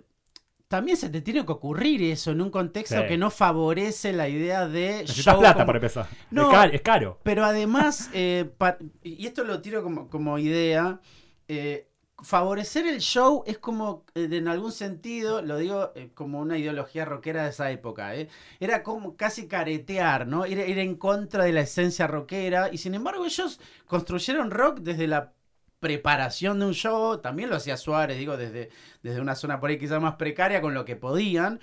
también 0.67 0.97
se 0.97 1.09
te 1.09 1.21
tiene 1.21 1.45
que 1.45 1.51
ocurrir 1.51 2.01
eso 2.01 2.31
en 2.31 2.41
un 2.41 2.49
contexto 2.49 2.99
Sí. 3.01 3.07
que 3.07 3.17
no 3.17 3.29
favorece 3.29 4.11
la 4.13 4.27
idea 4.27 4.67
de 4.67 5.01
Necesitas 5.01 5.35
plata 5.35 5.53
como- 5.53 5.65
para 5.67 5.77
empezar. 5.77 6.07
No. 6.31 6.43
es, 6.49 6.55
car- 6.57 6.73
es 6.75 6.81
caro. 6.81 7.19
Pero 7.23 7.45
además, 7.45 8.09
eh, 8.13 8.49
pa- 8.57 8.77
y 9.03 9.27
esto 9.27 9.43
lo 9.43 9.61
tiro 9.61 9.83
como, 9.83 10.09
como 10.09 10.39
idea, 10.39 10.99
eh, 11.47 11.89
favorecer 12.23 12.87
el 12.87 12.99
show 12.99 13.43
es 13.45 13.57
como, 13.59 14.05
eh, 14.15 14.27
en 14.31 14.47
algún 14.47 14.71
sentido, 14.71 15.41
lo 15.41 15.57
digo 15.57 15.91
eh, 15.95 16.11
como 16.13 16.39
una 16.39 16.57
ideología 16.57 17.05
rockera 17.05 17.43
de 17.43 17.49
esa 17.49 17.71
época, 17.71 18.15
¿eh? 18.15 18.29
era 18.59 18.83
como 18.83 19.15
casi 19.17 19.47
caretear, 19.47 20.27
¿no? 20.27 20.45
Ir, 20.45 20.59
ir 20.59 20.79
en 20.79 20.95
contra 20.95 21.43
de 21.45 21.51
la 21.53 21.61
esencia 21.61 22.07
rockera, 22.07 22.69
y 22.71 22.77
sin 22.77 22.95
embargo 22.95 23.25
ellos 23.25 23.59
construyeron 23.87 24.51
rock 24.51 24.79
desde 24.79 25.07
la 25.07 25.33
preparación 25.79 26.59
de 26.59 26.65
un 26.67 26.73
show, 26.73 27.19
también 27.19 27.49
lo 27.49 27.57
hacía 27.57 27.77
Suárez, 27.77 28.17
digo, 28.17 28.37
desde, 28.37 28.69
desde 29.01 29.21
una 29.21 29.35
zona 29.35 29.59
por 29.59 29.69
ahí 29.69 29.77
quizás 29.77 30.01
más 30.01 30.15
precaria 30.15 30.61
con 30.61 30.73
lo 30.73 30.85
que 30.85 30.95
podían. 30.95 31.59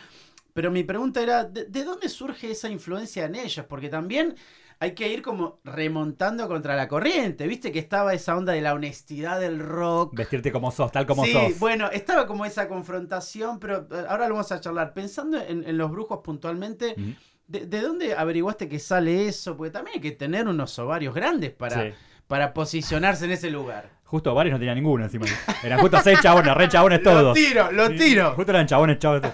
Pero 0.53 0.71
mi 0.71 0.83
pregunta 0.85 1.23
era, 1.23 1.45
¿de, 1.45 1.65
de 1.67 1.85
dónde 1.85 2.09
surge 2.09 2.51
esa 2.51 2.69
influencia 2.69 3.25
en 3.25 3.37
ellos? 3.37 3.65
Porque 3.67 3.89
también 3.89 4.37
hay 4.81 4.93
que 4.95 5.09
ir 5.13 5.21
como 5.23 5.61
remontando 5.63 6.49
contra 6.49 6.75
la 6.75 6.89
corriente. 6.89 7.47
Viste 7.47 7.71
que 7.71 7.79
estaba 7.79 8.15
esa 8.15 8.37
onda 8.37 8.53
de 8.55 8.63
la 8.63 8.73
honestidad 8.75 9.39
del 9.39 9.59
rock. 9.61 10.15
Vestirte 10.17 10.51
como 10.51 10.71
sos, 10.71 10.91
tal 10.91 11.07
como 11.07 11.25
sí, 11.25 11.33
sos. 11.33 11.59
bueno, 11.59 11.91
estaba 11.91 12.27
como 12.27 12.45
esa 12.47 12.67
confrontación, 12.67 13.61
pero 13.61 13.87
eh, 13.93 14.05
ahora 14.09 14.27
lo 14.27 14.35
vamos 14.35 14.51
a 14.53 14.61
charlar. 14.61 14.95
Pensando 14.95 15.39
en, 15.41 15.65
en 15.69 15.77
los 15.79 15.91
brujos 15.91 16.21
puntualmente, 16.25 16.95
Mm. 16.97 17.11
¿de, 17.47 17.67
de 17.67 17.81
dónde 17.83 18.15
averiguaste 18.15 18.69
que 18.69 18.79
sale 18.79 19.29
eso? 19.29 19.57
Porque 19.57 19.71
también 19.71 19.97
hay 19.97 20.01
que 20.01 20.13
tener 20.13 20.49
unos 20.49 20.79
ovarios 20.79 21.15
grandes 21.15 21.51
para, 21.53 21.83
Sí. 21.83 21.91
para 22.27 22.53
posicionarse 22.55 23.27
en 23.27 23.33
ese 23.33 23.51
lugar. 23.51 23.91
Justo 24.05 24.35
varios 24.35 24.55
no 24.55 24.59
tenía 24.59 24.75
ninguno 24.75 25.05
encima. 25.05 25.27
Eran 25.63 25.79
justo 25.79 25.99
seis 26.03 26.19
chabones, 26.21 26.53
re 26.57 26.69
chabones 26.69 27.01
Lo 27.05 27.11
todos. 27.13 27.35
tiro, 27.35 27.71
lo 27.71 27.87
Sí, 27.89 27.97
tiro. 27.99 28.33
Justo 28.33 28.51
eran 28.51 28.67
chabones, 28.67 28.99
chabones. 28.99 29.31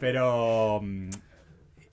Pero 0.00 0.80
mm, 0.82 1.08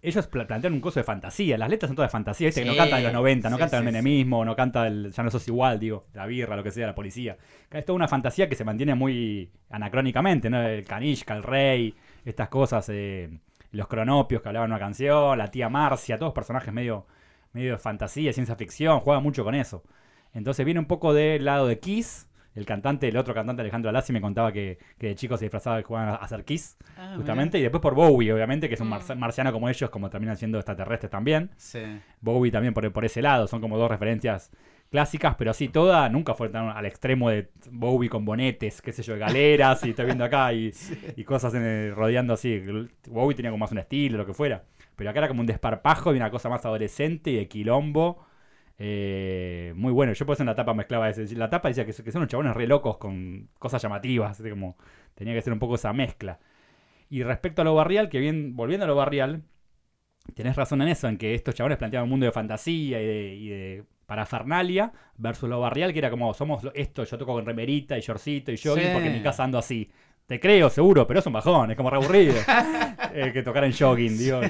ellos 0.08 0.28
pla- 0.28 0.46
plantean 0.48 0.74
un 0.74 0.80
curso 0.82 1.00
de 1.00 1.04
fantasía. 1.04 1.58
Las 1.58 1.70
letras 1.70 1.90
son 1.90 1.96
todas 1.96 2.10
de 2.10 2.14
fantasía, 2.14 2.48
¿viste? 2.48 2.62
que 2.62 2.68
no 2.68 2.74
Sí, 2.74 2.78
cantan 2.78 3.00
de 3.00 3.04
los 3.06 3.14
90, 3.14 3.50
no 3.50 3.58
sí, 3.58 3.60
cantan 3.60 3.80
sí, 3.80 3.82
el 3.82 3.86
menemismo, 3.86 4.46
no 4.46 4.56
canta 4.56 4.88
el 4.88 5.12
ya 5.12 5.24
no 5.24 5.32
sos 5.32 5.48
igual, 5.48 5.80
digo, 5.80 6.06
la 6.14 6.26
birra, 6.26 6.56
lo 6.56 6.64
que 6.64 6.72
sea, 6.72 6.88
la 6.88 6.96
policía. 6.96 7.38
Es 7.72 7.86
toda 7.86 7.96
una 7.96 8.08
fantasía 8.08 8.48
que 8.50 8.56
se 8.56 8.64
mantiene 8.64 8.96
muy 8.96 9.50
anacrónicamente, 9.70 10.50
¿no? 10.50 10.62
El 10.62 10.84
Kanishka, 10.86 11.36
el 11.36 11.44
rey, 11.44 11.96
estas 12.24 12.50
cosas, 12.50 12.88
eh, 12.90 13.30
los 13.72 13.88
cronopios 13.88 14.42
que 14.42 14.50
hablaban 14.50 14.72
una 14.72 14.80
canción, 14.80 15.38
la 15.38 15.50
tía 15.52 15.70
Marcia, 15.70 16.18
todos 16.18 16.34
personajes 16.34 16.74
medio, 16.74 17.06
medio 17.54 17.74
de 17.74 17.78
fantasía, 17.78 18.32
ciencia 18.34 18.56
ficción, 18.56 19.00
juegan 19.02 19.24
mucho 19.24 19.44
con 19.44 19.56
eso. 19.56 19.84
Entonces 20.34 20.66
viene 20.66 20.80
un 20.80 20.86
poco 20.88 21.14
del 21.14 21.46
lado 21.46 21.68
de 21.68 21.80
Kiss. 21.80 22.28
El 22.56 22.66
cantante, 22.66 23.08
el 23.10 23.18
otro 23.18 23.34
cantante 23.34 23.62
Alejandro 23.62 23.90
Alassi 23.90 24.14
me 24.14 24.22
contaba 24.22 24.52
que, 24.52 24.78
que 24.98 25.08
de 25.08 25.16
chico 25.16 25.36
se 25.38 25.46
disfrazaba 25.46 25.80
y 25.80 25.84
jugaban 25.84 26.10
a 26.10 26.16
hacer 26.16 26.44
Kiss 26.46 26.78
Ah, 26.98 27.14
justamente, 27.18 27.60
y 27.60 27.62
después 27.62 27.82
por 27.82 27.94
Bowie, 27.96 28.32
obviamente, 28.34 28.68
que 28.70 28.76
es 28.76 28.82
un 28.82 28.88
Mm. 28.90 28.94
marci- 28.94 29.16
marciano 29.18 29.52
como 29.52 29.68
ellos, 29.70 29.90
como 29.90 30.10
terminan 30.10 30.38
siendo 30.38 30.58
extraterrestres 30.58 31.12
también. 31.12 31.52
Sí. 31.58 31.82
Bowie 32.22 32.52
también 32.52 32.74
por, 32.74 32.90
por 32.94 33.04
ese 33.06 33.22
lado, 33.22 33.46
son 33.48 33.60
como 33.62 33.78
dos 33.78 33.90
referencias 33.92 34.52
clásicas, 34.90 35.36
pero 35.36 35.54
sí, 35.54 35.68
toda 35.68 36.08
nunca 36.10 36.34
fue 36.36 36.48
tan 36.48 36.70
al 36.70 36.86
extremo 36.86 37.30
de 37.30 37.50
Bowie 37.72 38.08
con 38.10 38.24
bonetes, 38.24 38.82
qué 38.82 38.94
sé 38.94 39.04
yo, 39.04 39.14
de 39.14 39.20
galeras, 39.20 39.84
y 39.86 39.90
estoy 39.90 40.06
viendo 40.06 40.24
acá, 40.24 40.54
y, 40.54 40.72
y 41.18 41.24
cosas 41.26 41.54
en 41.56 41.64
el- 41.64 41.96
rodeando 41.96 42.34
así. 42.36 42.64
Bowie 43.10 43.36
tenía 43.36 43.52
como 43.52 43.60
más 43.66 43.72
un 43.74 43.80
estilo, 43.80 44.18
lo 44.18 44.26
que 44.26 44.34
fuera, 44.34 44.64
pero 44.96 45.10
acá 45.10 45.20
era 45.20 45.28
como 45.28 45.42
un 45.42 45.48
desparpajo 45.48 46.14
y 46.14 46.18
una 46.18 46.30
cosa 46.32 46.48
más 46.48 46.64
adolescente 46.66 47.32
y 47.32 47.36
de 47.36 47.48
quilombo. 47.50 48.26
Eh, 48.78 49.74
muy 49.76 49.92
bueno, 49.94 50.14
yo 50.14 50.26
por 50.26 50.34
eso 50.34 50.44
en 50.44 50.48
la 50.48 50.56
tapa 50.56 50.74
mezclaba 50.74 51.10
ese. 51.10 51.34
La 51.36 51.50
tapa 51.50 51.70
decía 51.70 51.86
que, 51.86 51.94
que 51.94 52.12
son 52.12 52.20
unos 52.22 52.30
chabones 52.30 52.54
re 52.56 52.68
locos 52.68 52.98
con 52.98 53.50
cosas 53.60 53.82
llamativas, 53.82 54.40
así 54.40 54.50
como 54.50 54.78
tenía 55.16 55.34
que 55.34 55.42
ser 55.42 55.54
un 55.54 55.60
poco 55.60 55.76
esa 55.76 55.94
mezcla. 55.94 56.40
Y 57.10 57.24
respecto 57.24 57.62
a 57.62 57.66
lo 57.66 57.76
barrial, 57.76 58.10
que 58.10 58.20
bien, 58.20 58.56
volviendo 58.56 58.86
a 58.86 58.88
lo 58.88 58.96
barrial, 58.96 59.44
tenés 60.34 60.56
razón 60.56 60.82
en 60.82 60.90
eso, 60.90 61.08
en 61.08 61.18
que 61.18 61.34
estos 61.36 61.56
chabones 61.56 61.78
planteaban 61.78 62.06
un 62.06 62.10
mundo 62.12 62.26
de 62.26 62.32
fantasía 62.32 63.02
y 63.02 63.06
de, 63.06 63.36
y 63.36 63.50
de 63.50 63.84
parafernalia 64.06 64.92
versus 65.18 65.50
lo 65.50 65.60
barrial, 65.60 65.94
que 65.94 66.00
era 66.00 66.10
como, 66.10 66.34
somos 66.34 66.64
esto, 66.74 67.04
yo 67.04 67.18
toco 67.18 67.34
con 67.34 67.46
remerita 67.46 67.98
y 67.98 68.02
shortcito 68.02 68.52
y 68.52 68.58
jogging 68.58 68.84
Sí. 68.88 68.90
porque 68.94 69.08
en 69.08 69.14
mi 69.14 69.22
casa 69.24 69.44
ando 69.44 69.58
así. 69.58 69.90
Te 70.28 70.40
creo, 70.40 70.72
seguro, 70.72 71.06
pero 71.06 71.20
es 71.20 71.26
un 71.28 71.34
bajón, 71.34 71.70
es 71.70 71.78
como 71.78 71.92
re 71.92 71.98
aburrido 71.98 72.36
eh, 73.14 73.32
que 73.32 73.44
tocar 73.44 73.64
en 73.64 73.74
jogging, 73.74 74.18
digo. 74.18 74.42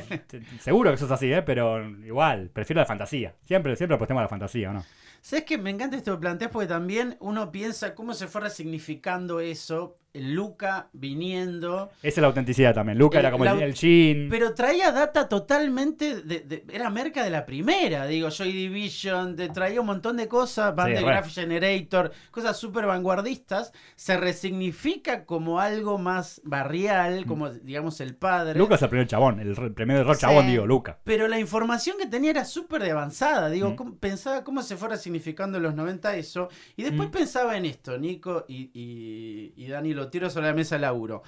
Seguro 0.60 0.90
que 0.90 0.96
eso 0.96 1.06
es 1.06 1.12
así, 1.12 1.32
¿eh? 1.34 1.42
pero 1.42 1.86
igual, 1.86 2.50
prefiero 2.54 2.80
la 2.80 2.86
fantasía. 2.86 3.36
Siempre, 3.44 3.76
siempre 3.76 3.96
apostemos 3.96 4.22
a 4.22 4.24
la 4.24 4.30
fantasía, 4.30 4.70
¿o 4.70 4.74
no? 4.74 4.86
¿Sabes 5.26 5.46
que 5.46 5.58
me 5.58 5.72
encanta 5.72 5.98
esto 5.98 6.12
que 6.14 6.20
planteas? 6.22 6.52
Porque 6.52 6.68
también 6.68 7.18
uno 7.20 7.52
piensa 7.52 7.96
cómo 7.96 8.14
se 8.14 8.28
fue 8.28 8.42
resignificando 8.42 9.40
eso. 9.40 9.98
Luca 10.18 10.88
viniendo. 10.94 11.90
Esa 12.02 12.08
es 12.08 12.18
la 12.20 12.28
autenticidad 12.28 12.74
también. 12.74 12.98
Luca 12.98 13.20
El- 13.20 13.26
era 13.26 13.32
como 13.34 13.44
la- 13.44 13.52
el, 13.52 13.64
el 13.64 13.74
jean. 13.74 14.28
Pero 14.30 14.54
traía 14.54 14.94
data 14.94 15.28
totalmente. 15.28 16.22
De, 16.22 16.40
de- 16.40 16.64
era 16.72 16.90
merca 16.90 17.22
de 17.22 17.30
la 17.32 17.46
primera. 17.46 18.06
Digo, 18.08 18.30
Joy 18.30 18.54
Division. 18.54 19.36
Te 19.36 19.50
traía 19.50 19.82
un 19.82 19.88
montón 19.88 20.16
de 20.16 20.30
cosas. 20.30 20.74
Band 20.74 20.92
Sí, 20.92 20.96
de. 20.96 21.04
Graph 21.10 21.28
Generator. 21.28 22.14
Cosas 22.32 22.58
súper 22.58 22.86
vanguardistas. 22.86 23.74
Se 23.98 24.16
resignifica 24.16 25.26
como 25.26 25.60
algo 25.60 25.98
más 25.98 26.40
barrial. 26.46 27.26
Como, 27.26 27.50
digamos, 27.50 28.00
el 28.00 28.16
padre. 28.16 28.58
Luca 28.58 28.76
es 28.76 28.82
el 28.84 28.90
primer 28.90 29.08
chabón, 29.08 29.42
el, 29.42 29.74
primer 29.74 30.06
rock 30.06 30.16
Sí. 30.16 30.22
chabón, 30.22 30.48
digo, 30.48 30.66
Luca. 30.66 30.98
Pero 31.04 31.28
la 31.28 31.40
información 31.40 31.98
que 32.00 32.06
tenía 32.06 32.30
era 32.32 32.46
súper 32.46 32.82
de 32.84 32.92
avanzada. 32.92 33.50
Digo, 33.50 33.72
Mm. 33.72 33.76
cómo- 33.76 33.96
pensaba 33.98 34.46
cómo 34.46 34.62
se 34.64 34.78
fuera 34.78 34.96
significando 35.19 35.58
en 35.58 35.63
los 35.63 35.75
90 35.75 36.15
eso. 36.17 36.49
Y 36.75 36.84
después 36.84 37.10
Mm. 37.10 37.12
pensaba 37.12 37.58
en 37.58 37.65
esto, 37.65 37.97
Nico 37.97 38.45
y, 38.47 38.69
y, 38.73 39.54
y 39.56 39.67
Dani, 39.67 39.93
lo 39.93 40.10
tiro 40.10 40.30
sobre 40.30 40.47
la 40.47 40.54
mesa 40.54 40.78
laburo. 40.78 41.23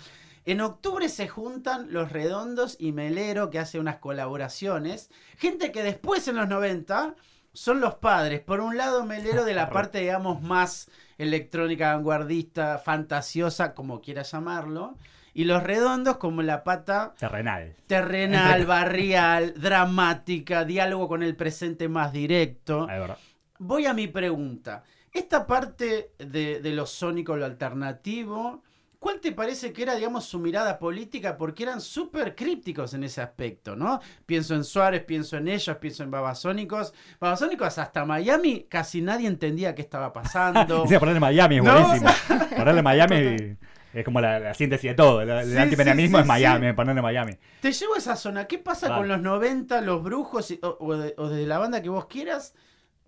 En 0.46 0.62
octubre 0.62 1.10
se 1.10 1.28
juntan 1.28 1.92
Los 1.92 2.12
Redondos 2.12 2.78
y 2.80 2.92
Melero, 2.94 3.50
que 3.50 3.60
hace 3.60 3.80
unas 3.80 3.98
colaboraciones. 3.98 5.10
Gente 5.38 5.72
que 5.72 5.84
después 5.84 6.28
en 6.28 6.38
los 6.38 6.48
90 6.48 7.16
son 7.54 7.82
los 7.82 7.96
padres. 7.96 8.40
Por 8.42 8.62
un 8.62 8.78
lado, 8.78 9.06
Melero 9.06 9.44
de 9.46 9.54
la 9.54 9.70
parte, 9.72 10.00
digamos, 10.00 10.42
más 10.42 10.90
electrónica, 11.18 11.94
vanguardista, 11.96 12.78
fantasiosa, 12.78 13.74
como 13.74 14.00
quiera 14.02 14.22
llamarlo. 14.24 14.96
Y 15.34 15.44
Los 15.44 15.62
Redondos 15.64 16.18
como 16.18 16.42
la 16.42 16.64
pata 16.64 17.14
Terrenal. 17.20 17.76
terrenal, 17.86 18.66
barrial, 18.66 19.54
dramática, 19.56 20.64
diálogo 20.66 21.08
con 21.08 21.22
el 21.24 21.36
presente 21.36 21.88
más 21.90 22.12
directo. 22.12 22.84
Es 22.90 23.00
verdad. 23.00 23.18
Voy 23.60 23.86
a 23.86 23.94
mi 23.94 24.08
pregunta. 24.08 24.84
Esta 25.12 25.48
parte 25.48 26.12
de, 26.20 26.60
de 26.62 26.72
lo 26.74 26.86
sónico, 26.86 27.36
lo 27.36 27.46
alternativo, 27.46 28.62
¿cuál 29.00 29.20
te 29.20 29.32
parece 29.32 29.74
que 29.74 29.84
era, 29.84 29.96
digamos, 29.96 30.26
su 30.26 30.38
mirada 30.40 30.78
política? 30.78 31.38
Porque 31.38 31.64
eran 31.64 31.82
súper 31.82 32.36
crípticos 32.36 32.94
en 32.94 33.04
ese 33.04 33.22
aspecto, 33.22 33.76
¿no? 33.76 34.00
Pienso 34.26 34.54
en 34.54 34.64
Suárez, 34.64 35.04
pienso 35.06 35.38
en 35.38 35.48
ellos, 35.48 35.78
pienso 35.78 36.04
en 36.04 36.12
Babasónicos. 36.12 36.94
Babasónicos 37.20 37.78
hasta 37.80 38.06
Miami 38.06 38.68
casi 38.70 39.02
nadie 39.02 39.28
entendía 39.28 39.74
qué 39.74 39.82
estaba 39.82 40.14
pasando. 40.14 40.82
Dice 40.84 41.00
ponerle 41.00 41.20
Miami 41.20 41.58
es 41.58 41.64
No, 41.64 41.74
buenísimo. 41.82 42.10
Ponerle 42.58 42.82
Miami 42.84 43.58
es 43.94 44.06
como 44.06 44.22
la, 44.22 44.40
la 44.40 44.54
síntesis 44.54 44.92
de 44.92 44.96
todo. 44.96 45.22
El, 45.22 45.46
Sí, 45.46 45.52
sí, 45.52 45.58
es 45.58 45.70
sí, 46.12 46.26
Miami, 46.26 46.68
sí. 46.68 46.74
ponerle 46.74 47.02
Miami. 47.02 47.34
Te 47.62 47.72
llevo 47.72 47.96
a 47.96 47.98
esa 47.98 48.16
zona. 48.16 48.46
¿Qué 48.46 48.60
pasa 48.60 48.90
Vale. 48.90 49.00
con 49.02 49.08
los 49.08 49.22
90, 49.22 49.82
los 49.82 50.04
brujos 50.04 50.52
y- 50.52 50.60
o, 50.62 50.78
o 50.80 50.96
de, 50.96 51.16
o 51.18 51.30
de 51.30 51.48
la 51.48 51.58
banda 51.58 51.82
que 51.82 51.90
vos 51.90 52.06
quieras? 52.06 52.54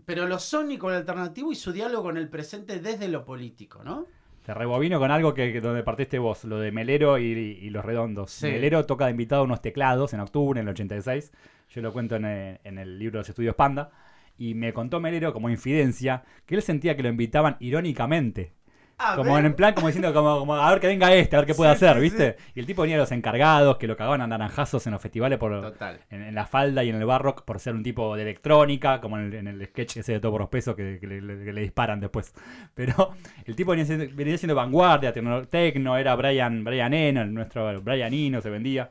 Pero 0.09 0.25
lo 0.25 0.39
sónico, 0.39 0.89
lo 0.89 0.95
alternativo 0.95 1.51
y 1.51 1.55
su 1.55 1.71
diálogo 1.71 2.01
con 2.01 2.17
el 2.17 2.29
presente 2.29 2.79
desde 2.79 3.07
lo 3.09 3.23
político, 3.23 3.83
¿no? 3.83 4.07
Te 4.43 4.55
rebobino 4.55 4.97
con 4.97 5.11
algo 5.11 5.35
que, 5.35 5.53
que 5.53 5.61
donde 5.61 5.83
partiste 5.83 6.17
vos, 6.17 6.45
lo 6.45 6.57
de 6.57 6.71
Melero 6.71 7.19
y, 7.19 7.25
y 7.25 7.69
los 7.69 7.85
redondos. 7.85 8.31
Sí. 8.31 8.47
Melero 8.47 8.87
toca 8.87 9.05
de 9.05 9.11
invitado 9.11 9.43
unos 9.43 9.61
teclados 9.61 10.11
en 10.15 10.21
octubre, 10.21 10.59
en 10.59 10.65
el 10.65 10.71
86. 10.71 11.31
Yo 11.69 11.81
lo 11.83 11.93
cuento 11.93 12.15
en 12.15 12.25
el, 12.25 12.59
en 12.63 12.79
el 12.79 12.97
libro 12.97 13.17
de 13.17 13.19
los 13.19 13.29
estudios 13.29 13.53
Panda. 13.53 13.91
Y 14.35 14.55
me 14.55 14.73
contó 14.73 14.99
Melero 14.99 15.31
como 15.31 15.47
infidencia 15.51 16.23
que 16.47 16.55
él 16.55 16.63
sentía 16.63 16.95
que 16.95 17.03
lo 17.03 17.09
invitaban 17.09 17.57
irónicamente. 17.59 18.53
A 19.01 19.15
Como 19.15 19.33
ver. 19.35 19.45
en 19.45 19.53
plan, 19.55 19.73
como 19.73 19.87
diciendo, 19.87 20.13
como, 20.13 20.39
como, 20.39 20.55
a 20.55 20.69
ver 20.71 20.79
que 20.81 20.87
venga 20.87 21.13
este, 21.13 21.35
a 21.35 21.39
ver 21.39 21.47
qué 21.47 21.55
puede 21.55 21.71
Sí, 21.71 21.85
hacer, 21.85 21.95
sí, 21.95 22.01
¿viste? 22.01 22.35
Y 22.53 22.59
el 22.59 22.65
tipo 22.65 22.81
venía 22.81 22.97
de 22.97 23.01
los 23.03 23.11
encargados, 23.13 23.77
que 23.77 23.87
lo 23.87 23.95
cagaban 23.95 24.19
a 24.21 24.27
naranjazos 24.27 24.85
en 24.87 24.91
los 24.93 25.01
festivales 25.01 25.39
por, 25.39 25.61
Total. 25.61 26.01
en, 26.09 26.21
en 26.23 26.35
la 26.35 26.45
falda 26.45 26.83
y 26.83 26.89
en 26.89 26.95
el 26.97 27.05
barrock 27.05 27.43
por 27.45 27.59
ser 27.61 27.75
un 27.75 27.83
tipo 27.83 28.15
de 28.17 28.23
electrónica, 28.23 28.99
como 28.99 29.17
en 29.17 29.25
el, 29.27 29.33
en 29.35 29.47
el 29.47 29.65
sketch 29.67 29.97
ese 29.97 30.13
de 30.13 30.19
todo 30.19 30.33
por 30.33 30.41
los 30.41 30.49
pesos 30.49 30.75
que, 30.75 30.97
que 30.99 31.07
le, 31.07 31.21
que 31.45 31.53
le 31.53 31.61
disparan 31.61 31.99
después. 32.01 32.33
Pero 32.75 33.13
el 33.45 33.55
tipo 33.55 33.71
venía 33.71 33.85
siendo, 33.85 34.05
venía 34.13 34.37
siendo 34.37 34.55
vanguardia, 34.55 35.13
tecno, 35.13 35.45
tecno, 35.47 35.97
era 35.97 36.15
Brian, 36.15 36.63
Brian 36.65 36.93
Eno, 36.93 37.21
el 37.21 37.33
nuestro 37.33 37.81
Brian 37.81 38.13
Eno 38.13 38.41
se 38.41 38.49
vendía. 38.49 38.89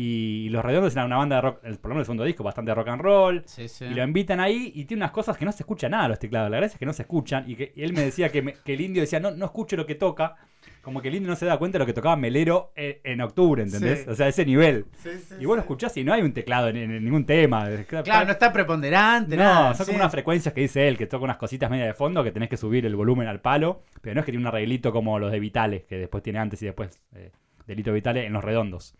Y 0.00 0.48
Los 0.50 0.64
Redondos 0.64 0.92
eran 0.94 1.06
una 1.06 1.16
banda 1.16 1.36
de 1.36 1.42
rock, 1.42 1.58
el- 1.64 1.78
por 1.78 1.88
lo 1.88 1.94
menos 1.96 2.02
el 2.02 2.06
segundo 2.06 2.24
disco, 2.24 2.44
bastante 2.44 2.72
rock 2.72 2.88
and 2.88 3.02
roll. 3.02 3.42
Sí, 3.46 3.66
sí. 3.68 3.84
Y 3.86 3.94
lo 3.94 4.04
invitan 4.04 4.38
ahí 4.38 4.70
y 4.74 4.84
tiene 4.84 5.02
unas 5.02 5.10
cosas 5.10 5.36
que 5.36 5.44
no 5.44 5.50
se 5.50 5.64
escucha 5.64 5.88
nada 5.88 6.06
los 6.08 6.18
teclados. 6.20 6.50
La 6.50 6.56
verdad 6.58 6.70
es 6.72 6.78
que 6.78 6.86
no 6.86 6.92
se 6.92 7.02
escuchan. 7.02 7.44
Y, 7.50 7.56
que, 7.56 7.72
y 7.74 7.82
él 7.82 7.92
me 7.92 8.02
decía 8.02 8.28
que, 8.28 8.40
me- 8.42 8.54
que 8.64 8.74
el 8.74 8.80
indio 8.80 9.02
decía, 9.02 9.18
no, 9.18 9.32
no 9.32 9.46
escucho 9.46 9.76
lo 9.76 9.86
que 9.86 9.96
toca. 9.96 10.36
Como 10.82 11.02
que 11.02 11.08
el 11.08 11.16
indio 11.16 11.28
no 11.30 11.36
se 11.36 11.46
da 11.46 11.58
cuenta 11.58 11.76
de 11.78 11.80
lo 11.80 11.86
que 11.86 11.92
tocaba 11.92 12.16
Melero 12.16 12.72
en, 12.76 12.98
en 13.04 13.20
octubre, 13.20 13.62
¿entendés? 13.62 14.04
Sí. 14.04 14.10
O 14.10 14.14
sea, 14.14 14.28
ese 14.28 14.44
nivel. 14.46 14.86
Y 15.40 15.44
vos 15.46 15.56
lo 15.56 15.60
escuchás 15.62 15.96
y 15.96 16.04
no 16.04 16.12
hay 16.12 16.22
un 16.22 16.32
teclado 16.32 16.68
en, 16.68 16.76
en 16.76 17.04
ningún 17.04 17.26
tema. 17.26 17.68
Claro, 18.04 18.24
no 18.26 18.32
está 18.32 18.52
preponderante, 18.52 19.36
No, 19.36 19.42
nada. 19.42 19.74
son 19.74 19.86
como 19.86 19.98
unas 19.98 20.12
frecuencias 20.12 20.54
que 20.54 20.60
dice 20.62 20.86
él, 20.88 20.96
que 20.96 21.06
toca 21.06 21.24
unas 21.24 21.36
cositas 21.38 21.70
media 21.70 21.86
de 21.86 21.94
fondo, 21.94 22.22
que 22.22 22.30
tenés 22.32 22.48
que 22.48 22.56
subir 22.56 22.86
el 22.86 22.94
volumen 22.96 23.26
al 23.28 23.40
palo, 23.40 23.82
pero 24.00 24.14
no 24.14 24.20
es 24.20 24.26
que 24.26 24.32
tiene 24.32 24.42
un 24.44 24.48
arreglito 24.48 24.92
como 24.92 25.18
los 25.18 25.30
de 25.32 25.40
Vitales, 25.40 25.84
que 25.84 25.96
después 25.96 26.22
tiene 26.22 26.38
antes 26.38 26.62
y 26.62 26.66
después, 26.66 27.00
eh, 27.14 27.32
Delito 27.66 27.92
Vitales, 27.92 28.26
en 28.26 28.32
los 28.32 28.42
redondos. 28.44 28.94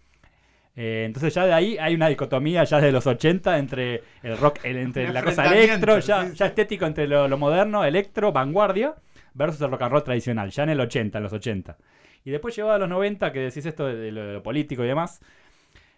Eh, 0.81 1.03
entonces 1.07 1.35
ya 1.35 1.45
de 1.45 1.53
ahí 1.53 1.77
hay 1.77 1.97
una 1.97 2.07
dicotomía 2.07 2.63
ya 2.63 2.81
de 2.81 2.93
los 2.93 3.05
80 3.05 3.59
entre 3.59 4.05
el 4.23 4.39
rock, 4.39 4.61
el- 4.63 4.77
entre 4.77 5.13
la 5.13 5.25
cosa 5.25 5.45
electro, 5.53 5.99
ya, 5.99 6.23
sí, 6.27 6.31
sí. 6.31 6.37
ya 6.37 6.47
estético 6.47 6.87
entre 6.87 7.09
lo, 7.09 7.27
lo 7.27 7.37
moderno, 7.37 7.85
electro, 7.85 8.31
vanguardia, 8.31 8.95
versus 9.35 9.61
el 9.63 9.71
rock 9.73 9.83
and 9.83 9.93
roll 9.93 10.05
tradicional, 10.05 10.51
ya 10.51 10.63
en 10.63 10.69
el 10.71 10.81
80, 10.81 11.19
en 11.19 11.25
los 11.25 11.33
80. 11.33 11.77
Y 12.25 12.31
después 12.31 12.55
llegado 12.55 12.75
a 12.75 12.79
los 12.79 12.89
90, 12.89 13.33
que 13.33 13.41
decís 13.41 13.67
esto 13.67 13.87
de, 13.89 13.97
de 13.97 14.13
lo, 14.13 14.25
de 14.25 14.33
lo 14.35 14.43
político 14.45 14.85
y 14.85 14.87
demás, 14.87 15.21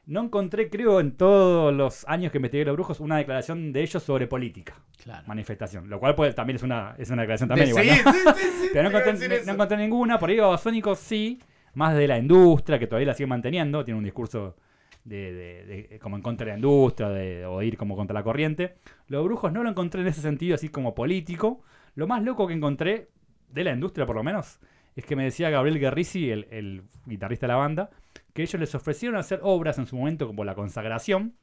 no 0.06 0.22
encontré, 0.24 0.70
creo, 0.70 0.98
en 1.00 1.12
todos 1.12 1.74
los 1.74 2.08
años 2.08 2.32
que 2.32 2.38
investigué 2.38 2.64
los 2.64 2.74
brujos, 2.74 3.00
una 3.00 3.18
declaración 3.18 3.72
de 3.74 3.82
ellos 3.82 4.02
sobre 4.02 4.26
política, 4.26 4.74
Claro. 5.04 5.24
manifestación. 5.26 5.90
Lo 5.90 6.00
cual 6.00 6.14
puede- 6.14 6.32
también 6.32 6.56
es 6.56 6.62
una, 6.62 6.94
es 6.96 7.10
una 7.10 7.22
declaración 7.22 7.50
también 7.50 7.66
De- 7.74 7.82
igual. 7.82 7.96
sí, 7.98 8.02
¿no? 8.04 8.12
sí, 8.12 8.18
sí, 8.42 8.48
sí, 8.62 8.68
Pero 8.72 8.88
no 8.90 8.98
encontré, 8.98 9.28
no- 9.28 9.44
no 9.44 9.52
encontré 9.52 9.76
ninguna. 9.76 10.18
Por 10.18 10.30
ahí 10.30 10.38
Babasónicos 10.38 10.98
sí, 11.00 11.38
más 11.74 11.94
de 11.94 12.08
la 12.08 12.18
industria, 12.18 12.78
que 12.78 12.86
todavía 12.86 13.08
la 13.08 13.14
sigue 13.14 13.26
manteniendo. 13.26 13.84
Tiene 13.84 13.98
un 13.98 14.04
discurso 14.04 14.56
de, 15.04 15.32
de- 15.32 15.98
como 16.00 16.16
en 16.16 16.22
contra 16.22 16.44
de 16.46 16.52
la 16.52 16.58
industria 16.58 17.08
de, 17.08 17.46
o 17.46 17.62
ir 17.62 17.76
como 17.76 17.96
contra 17.96 18.14
la 18.14 18.22
corriente. 18.22 18.76
Los 19.06 19.24
brujos 19.24 19.52
no 19.52 19.62
lo 19.62 19.70
encontré 19.70 20.02
en 20.02 20.08
ese 20.08 20.20
sentido, 20.20 20.54
así 20.54 20.68
como 20.68 20.94
político. 20.94 21.62
Lo 21.94 22.06
más 22.06 22.22
loco 22.22 22.46
que 22.46 22.54
encontré, 22.54 23.08
de 23.48 23.64
la 23.64 23.72
industria 23.72 24.06
por 24.06 24.16
lo 24.16 24.22
menos, 24.22 24.60
es 24.96 25.04
que 25.04 25.16
me 25.16 25.24
decía 25.24 25.50
Gabriel 25.50 25.78
Guerrisi, 25.78 26.30
el, 26.30 26.84
guitarrista 27.06 27.46
de 27.46 27.52
la 27.52 27.58
banda, 27.58 27.90
que 28.32 28.42
ellos 28.42 28.60
les 28.60 28.74
ofrecieron 28.74 29.18
hacer 29.18 29.40
obras 29.42 29.78
en 29.78 29.86
su 29.86 29.96
momento 29.96 30.26
como 30.26 30.44
La 30.44 30.54
Consagración. 30.54 31.34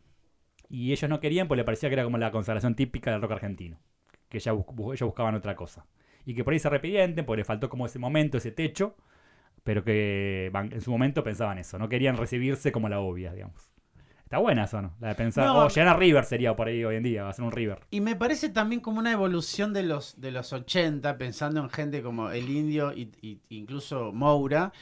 Y 0.70 0.92
ellos 0.92 1.10
no 1.10 1.20
querían, 1.20 1.48
pues 1.48 1.58
le 1.58 1.64
parecía 1.64 1.90
que 1.90 1.94
era 1.94 2.04
como 2.04 2.18
la 2.18 2.30
consagración 2.32 2.76
típica 2.76 3.12
del 3.12 3.22
rock 3.22 3.32
argentino. 3.32 3.80
Que 4.28 4.40
ya 4.40 4.52
ellos 4.52 4.66
buscaban 5.08 5.36
otra 5.36 5.56
cosa 5.56 5.86
y 6.28 6.34
que 6.36 6.44
por 6.44 6.52
ahí 6.52 6.60
se 6.60 6.68
arrepienten 6.68 7.26
porque 7.26 7.38
le 7.38 7.46
faltó 7.46 7.70
como 7.70 7.86
ese 7.86 8.00
momento, 8.00 8.38
ese 8.38 8.52
techo, 8.52 8.98
pero 9.64 9.84
que 9.84 10.52
en 10.54 10.82
su 10.82 10.92
momento 10.92 11.24
pensaban 11.24 11.58
eso, 11.58 11.78
no 11.78 11.90
querían 11.90 12.18
recibirse 12.18 12.72
como 12.72 12.90
la 12.90 13.00
obvia, 13.00 13.34
digamos. 13.34 13.70
Está 14.24 14.40
buena 14.40 14.66
eso, 14.66 14.82
¿no? 14.82 14.94
La 15.00 15.08
de 15.10 15.16
pensar, 15.16 15.46
No. 15.46 15.58
oh, 15.66 15.70
llegar 15.70 15.88
a 15.88 15.94
River 15.98 16.26
sería 16.26 16.54
por 16.54 16.68
ahí 16.68 16.84
hoy 16.84 16.98
en 16.98 17.04
día, 17.04 17.24
va 17.24 17.30
a 17.30 17.34
ser 17.34 17.46
un 17.46 17.52
River. 17.54 17.80
Y 17.92 18.02
me 18.02 18.18
parece 18.18 18.50
también 18.50 18.82
como 18.82 19.00
una 19.00 19.14
evolución 19.14 19.72
de 19.72 19.84
los, 19.84 20.20
de 20.20 20.32
los 20.32 20.52
80, 20.52 21.18
pensando 21.18 21.62
en 21.62 21.70
gente 21.70 22.02
como 22.02 22.30
el 22.32 22.50
indio 22.50 22.92
y, 22.92 23.12
y- 23.22 23.40
incluso 23.50 24.12
Moura. 24.12 24.74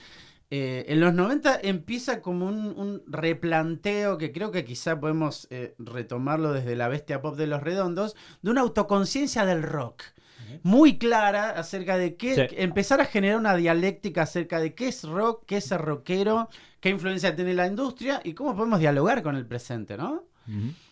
Eh, 0.51 0.85
en 0.89 0.99
los 0.99 1.13
90 1.13 1.59
empieza 1.61 2.21
como 2.21 2.47
un, 2.47 2.67
un 2.77 3.03
replanteo 3.07 4.17
que 4.17 4.31
creo 4.31 4.51
que 4.51 4.63
quizá 4.65 4.99
podemos 4.99 5.47
eh, 5.51 5.75
retomarlo 5.79 6.53
desde 6.53 6.75
la 6.75 6.87
bestia 6.87 7.21
pop 7.21 7.35
de 7.35 7.47
los 7.47 7.61
redondos, 7.61 8.15
de 8.41 8.51
una 8.51 8.61
autoconciencia 8.61 9.45
del 9.45 9.63
rock. 9.63 10.03
Muy 10.63 10.97
clara 10.97 11.51
acerca 11.51 11.97
de 11.97 12.15
qué, 12.15 12.35
Sí. 12.49 12.55
empezar 12.57 13.01
a 13.01 13.05
generar 13.05 13.37
una 13.37 13.55
dialéctica 13.55 14.23
acerca 14.23 14.59
de 14.59 14.73
qué 14.73 14.87
es 14.89 15.03
rock, 15.03 15.43
qué 15.45 15.57
es 15.57 15.71
rockero, 15.71 16.49
qué 16.79 16.89
influencia 16.89 17.35
tiene 17.35 17.53
la 17.53 17.67
industria 17.67 18.21
y 18.23 18.33
cómo 18.33 18.55
podemos 18.55 18.79
dialogar 18.79 19.21
con 19.23 19.35
el 19.35 19.45
presente, 19.45 19.97
¿no? 19.97 20.23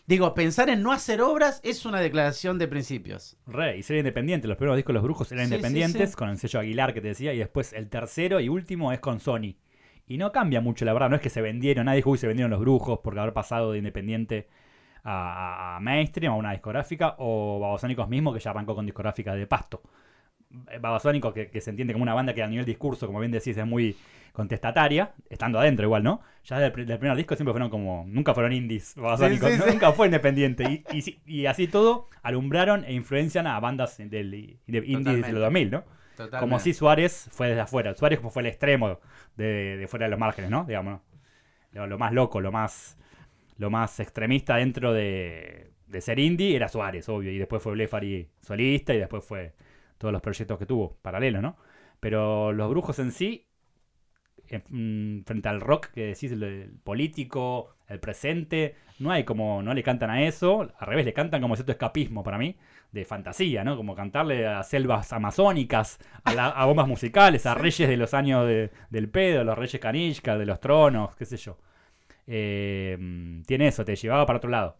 Digo, 0.08 0.34
pensar 0.34 0.70
en 0.70 0.82
no 0.82 0.92
hacer 0.92 1.22
obras 1.22 1.62
es 1.63 1.86
una 1.86 2.00
declaración 2.02 2.58
de 2.58 2.68
principios. 2.68 3.38
Re, 3.48 3.78
y 3.78 3.84
ser 3.84 3.98
independiente. 3.98 4.48
Los 4.48 4.58
primeros 4.58 4.76
discos 4.78 4.89
de 4.92 4.96
los 4.96 5.04
brujos 5.04 5.32
eran 5.32 5.48
Sí, 5.48 5.54
independientes, 5.54 6.10
sí. 6.10 6.16
con 6.16 6.30
el 6.30 6.38
sello 6.39 6.60
Aguilar 6.60 6.94
que 6.94 7.02
te 7.02 7.10
decía, 7.10 7.34
y 7.34 7.38
después 7.38 7.72
el 7.74 7.88
tercero 7.89 8.39
y 8.39 8.50
último 8.50 8.92
es 8.92 9.00
con 9.00 9.20
Sony. 9.20 9.56
Y 10.08 10.18
no 10.18 10.32
cambia 10.34 10.60
mucho, 10.60 10.84
la 10.86 10.92
verdad. 10.94 11.10
No 11.10 11.16
es 11.16 11.22
que 11.22 11.30
se 11.30 11.42
vendieron, 11.42 11.86
nadie 11.86 11.98
dijo 11.98 12.12
que 12.12 12.18
se 12.18 12.28
vendieron 12.28 12.52
los 12.52 12.60
brujos 12.60 13.00
por 13.04 13.18
haber 13.18 13.34
pasado 13.34 13.72
de 13.72 13.78
independiente 13.78 14.50
a, 15.04 15.80
mainstream, 15.82 16.34
a 16.34 16.36
una 16.36 16.52
discográfica, 16.52 17.16
o 17.20 17.60
Babasónicos 17.60 18.08
mismo, 18.10 18.34
que 18.34 18.39
ya 18.39 18.52
arrancó 18.52 18.76
con 18.76 18.86
discográfica 18.86 19.36
de 19.36 19.48
pasto. 19.48 19.82
Eh, 20.70 20.78
Babasónicos, 20.80 21.34
que, 21.34 21.48
que 21.50 21.62
se 21.62 21.72
entiende 21.72 21.94
como 21.94 22.04
una 22.04 22.13
banda 22.13 22.34
que 22.34 22.44
a 22.44 22.48
nivel 22.48 22.66
discurso, 22.66 23.08
como 23.08 23.20
bien 23.20 23.32
decís, 23.32 23.58
es 23.58 23.66
muy 23.66 23.96
contestataria, 24.34 25.13
estando 25.30 25.60
adentro 25.60 25.86
igual, 25.86 26.04
¿no? 26.04 26.22
Ya 26.44 26.58
desde 26.58 26.68
el, 26.68 26.72
pri- 26.74 26.86
del 26.86 27.00
primer 27.00 27.18
disco 27.18 27.36
siempre 27.36 27.54
fueron 27.54 27.70
como, 27.70 28.06
nunca 28.08 28.34
fueron 28.34 28.54
indies, 28.54 28.96
Babasónicos, 28.96 29.52
sí, 29.52 29.58
¿no? 29.58 29.66
sí. 29.66 29.72
nunca 29.72 29.92
fue 29.94 30.08
independiente. 30.08 30.84
Y, 30.92 30.98
y 30.98 31.02
si- 31.02 31.22
y 31.26 31.46
así 31.48 31.68
todo, 31.68 32.08
alumbraron 32.22 32.84
e 32.86 32.94
influencian 32.94 33.48
a 33.48 33.60
bandas 33.60 33.98
del, 33.98 34.10
de 34.32 34.78
indies 34.86 34.98
Totalmente. 35.04 35.28
de 35.28 35.34
los 35.34 35.42
2000, 35.42 35.72
¿no? 35.72 35.84
Totalmente. 36.16 36.39
Como 36.39 36.60
si 36.60 36.74
Suárez 36.74 37.30
fue 37.32 37.48
desde 37.48 37.62
afuera. 37.62 37.94
Suárez 37.96 38.20
como 38.20 38.30
fue 38.32 38.42
el 38.44 38.48
extremo 38.48 39.00
de, 39.36 39.78
de 39.78 39.88
fuera 39.88 40.06
de 40.06 40.12
los 40.12 40.20
márgenes, 40.20 40.52
¿no? 40.52 40.66
Digamos, 40.66 41.02
lo, 41.72 41.88
lo 41.88 41.98
más 41.98 42.13
loco, 42.13 42.42
lo 42.42 42.52
más, 42.52 42.98
lo 43.58 43.70
más 43.70 44.00
extremista 44.00 44.58
dentro 44.58 44.94
de, 44.94 45.72
de 45.88 46.02
ser 46.02 46.20
indie 46.20 46.56
era 46.56 46.68
Suárez, 46.70 47.08
obvio. 47.10 47.32
Y 47.32 47.38
después 47.38 47.62
fue 47.64 47.74
Blefari 47.74 48.30
solista 48.41 48.93
y 48.93 48.99
después 48.99 49.24
fue 49.26 49.54
todos 49.97 50.12
los 50.12 50.22
proyectos 50.22 50.58
que 50.60 50.66
tuvo 50.66 50.97
paralelos, 51.01 51.41
¿no? 51.41 51.58
Pero 51.99 52.51
los 52.51 52.70
brujos 52.70 52.99
en 52.99 53.12
sí, 53.12 53.47
en- 54.47 55.20
mm, 55.20 55.24
frente 55.26 55.49
al 55.49 55.62
rock 55.62 55.88
que 55.88 56.06
decís, 56.08 56.32
el, 56.32 56.43
el 56.43 56.72
político, 56.84 57.76
el 57.88 57.99
presente, 57.99 58.76
no 58.99 59.12
hay 59.12 59.24
como, 59.24 59.62
no 59.64 59.74
le 59.74 59.84
cantan 59.84 60.10
a 60.10 60.24
eso, 60.24 60.62
al 60.62 60.88
revés, 60.88 61.06
le 61.06 61.14
cantan 61.14 61.41
como 61.41 61.56
cierto 61.56 61.72
escapismo 61.72 62.24
para 62.24 62.38
mí, 62.38 62.58
de 62.91 63.06
fantasía, 63.06 63.64
¿no? 63.64 63.76
Como 63.76 63.95
cantarle 63.95 64.47
a 64.47 64.62
selvas 64.64 65.12
amazónicas, 65.14 65.99
a, 66.24 66.34
la- 66.34 66.47
a 66.49 66.66
bombas 66.66 66.88
musicales, 66.88 67.45
a 67.45 67.56
reyes 67.56 67.88
de 67.89 67.97
los 67.97 68.14
años 68.14 68.45
de- 68.47 68.72
del 68.89 69.10
pedo, 69.10 69.43
los 69.43 69.58
reyes 69.58 69.80
Kanishka, 69.82 70.38
de 70.38 70.45
los 70.45 70.60
tronos, 70.60 71.16
qué 71.16 71.26
sé 71.26 71.38
yo. 71.38 71.58
Eh, 72.28 72.97
mm, 72.99 73.41
tiene 73.43 73.67
eso, 73.67 73.84
te 73.86 73.95
llevaba 73.95 74.26
para 74.26 74.38
otro 74.38 74.49
lado. 74.49 74.78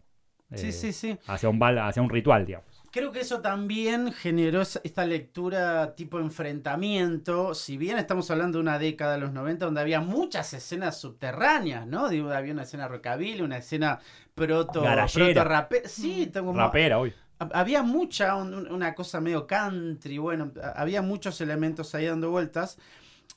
Sí, 0.54 0.68
Eh, 0.68 0.72
sí, 0.72 0.92
sí. 0.92 1.18
Hacia 1.26 1.48
un, 1.48 1.58
bal- 1.58 1.78
hacia 1.78 2.02
un 2.02 2.10
ritual, 2.10 2.44
digamos. 2.46 2.68
Creo 2.92 3.10
que 3.10 3.20
eso 3.20 3.40
también 3.40 4.12
generó 4.12 4.60
esta 4.62 5.04
lectura 5.04 5.96
tipo 5.96 6.20
enfrentamiento. 6.20 7.54
Si 7.54 7.76
bien 7.76 7.98
estamos 7.98 8.30
hablando 8.30 8.58
de 8.58 8.62
una 8.62 8.78
década 8.78 9.14
de 9.14 9.20
los 9.20 9.32
90 9.32 9.64
donde 9.64 9.80
había 9.80 10.00
muchas 10.00 10.52
escenas 10.54 11.00
subterráneas, 11.00 11.86
¿no? 11.86 12.08
Digo, 12.08 12.30
había 12.30 12.52
una 12.52 12.62
escena 12.62 12.86
rockabilly, 12.88 13.42
una 13.42 13.58
escena 13.58 13.98
proto, 14.34 14.82
proto 15.12 15.44
rape- 15.44 15.88
Sí, 15.88 16.26
tengo 16.32 16.52
Rapera 16.52 16.98
hoy. 16.98 17.12
hab- 17.40 17.50
había 17.52 17.82
mucha, 17.82 18.36
un- 18.36 18.54
un- 18.54 18.70
una 18.72 18.94
cosa 18.94 19.20
medio 19.20 19.46
country, 19.46 20.18
bueno, 20.18 20.52
había 20.76 21.02
muchos 21.02 21.40
elementos 21.40 21.94
ahí 21.94 22.06
dando 22.06 22.30
vueltas. 22.30 22.78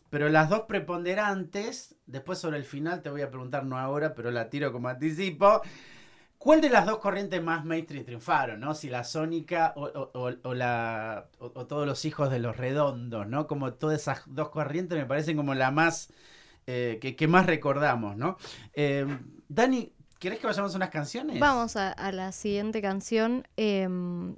Pero 0.09 0.29
las 0.29 0.49
dos 0.49 0.61
preponderantes, 0.67 1.95
después 2.05 2.39
sobre 2.39 2.57
el 2.57 2.63
final 2.65 3.01
te 3.01 3.09
voy 3.09 3.21
a 3.21 3.29
preguntar, 3.29 3.65
no 3.65 3.77
ahora, 3.77 4.13
pero 4.15 4.31
la 4.31 4.49
tiro 4.49 4.71
como 4.71 4.87
anticipo. 4.89 5.61
¿Cuál 6.37 6.61
de 6.61 6.69
las 6.69 6.85
dos 6.85 6.99
corrientes 6.99 7.41
más 7.43 7.65
mainstream 7.65 8.05
triunfaron, 8.05 8.59
no? 8.59 8.75
Si 8.75 8.89
la 8.89 9.03
Sónica 9.03 9.73
o, 9.75 9.85
o- 9.85 10.31
o- 10.43 10.53
la, 10.53 11.29
o, 11.39 11.65
todos 11.65 11.87
los 11.87 12.05
hijos 12.05 12.29
de 12.29 12.39
los 12.39 12.55
redondos, 12.57 13.27
¿no? 13.27 13.47
Como 13.47 13.73
todas 13.73 14.01
esas 14.01 14.21
dos 14.27 14.49
corrientes 14.49 14.97
me 14.97 15.05
parecen 15.05 15.35
como 15.35 15.55
la 15.55 15.71
más, 15.71 16.13
eh, 16.67 16.99
que, 17.01 17.15
que 17.15 17.27
más 17.27 17.45
recordamos, 17.47 18.17
¿no? 18.17 18.37
Eh, 18.73 19.05
Dani, 19.49 19.93
¿querés 20.19 20.39
que 20.39 20.47
vayamos 20.47 20.73
a 20.73 20.77
unas 20.77 20.89
canciones? 20.91 21.39
Vamos 21.39 21.75
a, 21.75 21.91
a 21.91 22.11
la 22.11 22.31
siguiente 22.31 22.81
canción. 22.81 23.47
Em, 23.57 24.35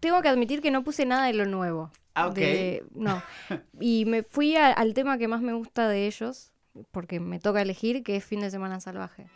tengo 0.00 0.22
que 0.22 0.28
admitir 0.28 0.60
que 0.60 0.70
no 0.70 0.84
puse 0.84 1.04
nada 1.06 1.26
de 1.26 1.34
lo 1.34 1.46
nuevo. 1.46 1.90
Ah, 2.14 2.26
ok. 2.28 2.34
De- 2.34 2.84
no. 2.94 3.22
Y 3.80 4.04
me 4.04 4.22
fui 4.22 4.56
a- 4.56 4.72
al 4.72 4.94
tema 4.94 5.18
que 5.18 5.28
más 5.28 5.40
me 5.42 5.52
gusta 5.52 5.88
de 5.88 6.06
ellos, 6.06 6.52
porque 6.90 7.20
me 7.20 7.38
toca 7.38 7.62
elegir, 7.62 8.02
que 8.02 8.16
es 8.16 8.24
Fin 8.24 8.40
de 8.40 8.50
Semana 8.50 8.80
Salvaje. 8.80 9.26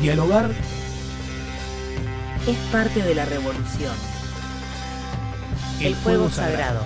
Dialogar 0.00 0.50
Es 2.46 2.56
parte 2.70 3.02
de 3.02 3.14
la 3.14 3.24
revolución. 3.24 3.94
el 5.80 5.94
fuego 5.94 6.28
sagrado. 6.30 6.84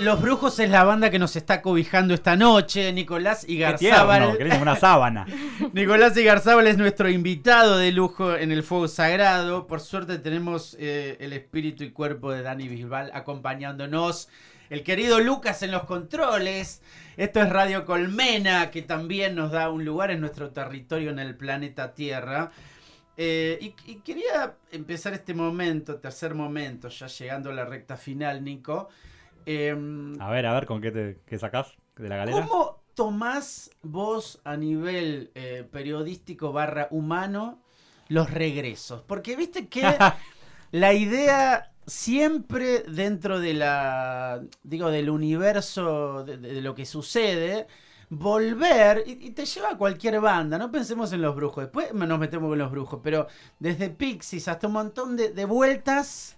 Los 0.00 0.20
Brujos 0.20 0.58
es 0.58 0.68
la 0.70 0.82
banda 0.82 1.08
que 1.08 1.18
nos 1.18 1.36
está 1.36 1.62
cobijando 1.62 2.14
esta 2.14 2.36
noche, 2.36 2.92
Nicolás 2.92 3.44
y 3.48 3.58
Qué 3.58 3.74
tierno, 3.78 4.34
una 4.60 4.76
sábana. 4.76 5.24
Nicolás 5.72 6.16
Igarzábal 6.16 6.66
es 6.66 6.76
nuestro 6.76 7.08
invitado 7.08 7.78
de 7.78 7.92
lujo 7.92 8.34
en 8.34 8.50
el 8.50 8.64
Fuego 8.64 8.88
Sagrado. 8.88 9.66
Por 9.66 9.80
suerte 9.80 10.18
tenemos 10.18 10.76
eh, 10.80 11.16
el 11.20 11.32
espíritu 11.32 11.84
y 11.84 11.90
cuerpo 11.90 12.32
de 12.32 12.42
Dani 12.42 12.68
Bisbal 12.68 13.12
acompañándonos. 13.14 14.28
El 14.68 14.82
querido 14.82 15.20
Lucas 15.20 15.62
en 15.62 15.70
los 15.70 15.84
controles. 15.84 16.82
Esto 17.16 17.40
es 17.40 17.48
Radio 17.48 17.84
Colmena, 17.84 18.70
que 18.70 18.82
también 18.82 19.36
nos 19.36 19.52
da 19.52 19.70
un 19.70 19.84
lugar 19.84 20.10
en 20.10 20.20
nuestro 20.20 20.50
territorio 20.50 21.10
en 21.10 21.20
el 21.20 21.36
planeta 21.36 21.94
Tierra. 21.94 22.50
Eh, 23.16 23.58
y, 23.60 23.74
y 23.90 23.96
quería 23.96 24.54
empezar 24.72 25.14
este 25.14 25.34
momento, 25.34 25.96
tercer 25.96 26.34
momento, 26.34 26.88
ya 26.88 27.06
llegando 27.06 27.50
a 27.50 27.54
la 27.54 27.64
recta 27.64 27.96
final, 27.96 28.42
Nico. 28.42 28.88
Em, 29.46 30.20
A 30.20 30.30
ver, 30.30 30.46
a 30.46 30.54
ver, 30.54 30.66
¿con 30.66 30.80
qué 30.80 30.90
te 30.90 31.20
qué 31.26 31.38
sacás 31.38 31.76
de 31.96 32.08
la 32.08 32.16
galera? 32.16 32.46
¿Cómo 32.46 32.82
tomás 32.94 33.70
vos 33.82 34.40
a 34.44 34.56
nivel 34.56 35.30
eh, 35.34 35.66
periodístico 35.70 36.52
barra 36.52 36.88
humano 36.90 37.60
los 38.08 38.30
regresos? 38.30 39.02
Porque 39.02 39.36
viste 39.36 39.68
que 39.68 39.82
la 40.72 40.92
idea 40.94 41.72
siempre 41.86 42.80
dentro 42.84 43.40
de 43.40 43.54
la, 43.54 44.42
digo, 44.62 44.90
del 44.90 45.10
universo 45.10 46.24
de, 46.24 46.38
de 46.38 46.62
lo 46.62 46.74
que 46.74 46.86
sucede, 46.86 47.66
volver 48.08 49.02
y, 49.06 49.12
y 49.26 49.30
te 49.32 49.44
lleva 49.44 49.70
a 49.70 49.78
cualquier 49.78 50.20
banda, 50.20 50.58
no 50.58 50.70
pensemos 50.70 51.12
en 51.12 51.22
los 51.22 51.34
brujos, 51.36 51.64
después 51.64 51.92
nos 51.92 52.18
metemos 52.18 52.48
con 52.48 52.58
los 52.58 52.70
brujos, 52.70 53.00
pero 53.02 53.26
desde 53.58 53.90
Pixies 53.90 54.48
hasta 54.48 54.66
un 54.66 54.74
montón 54.74 55.16
de, 55.16 55.30
de 55.30 55.44
vueltas 55.44 56.33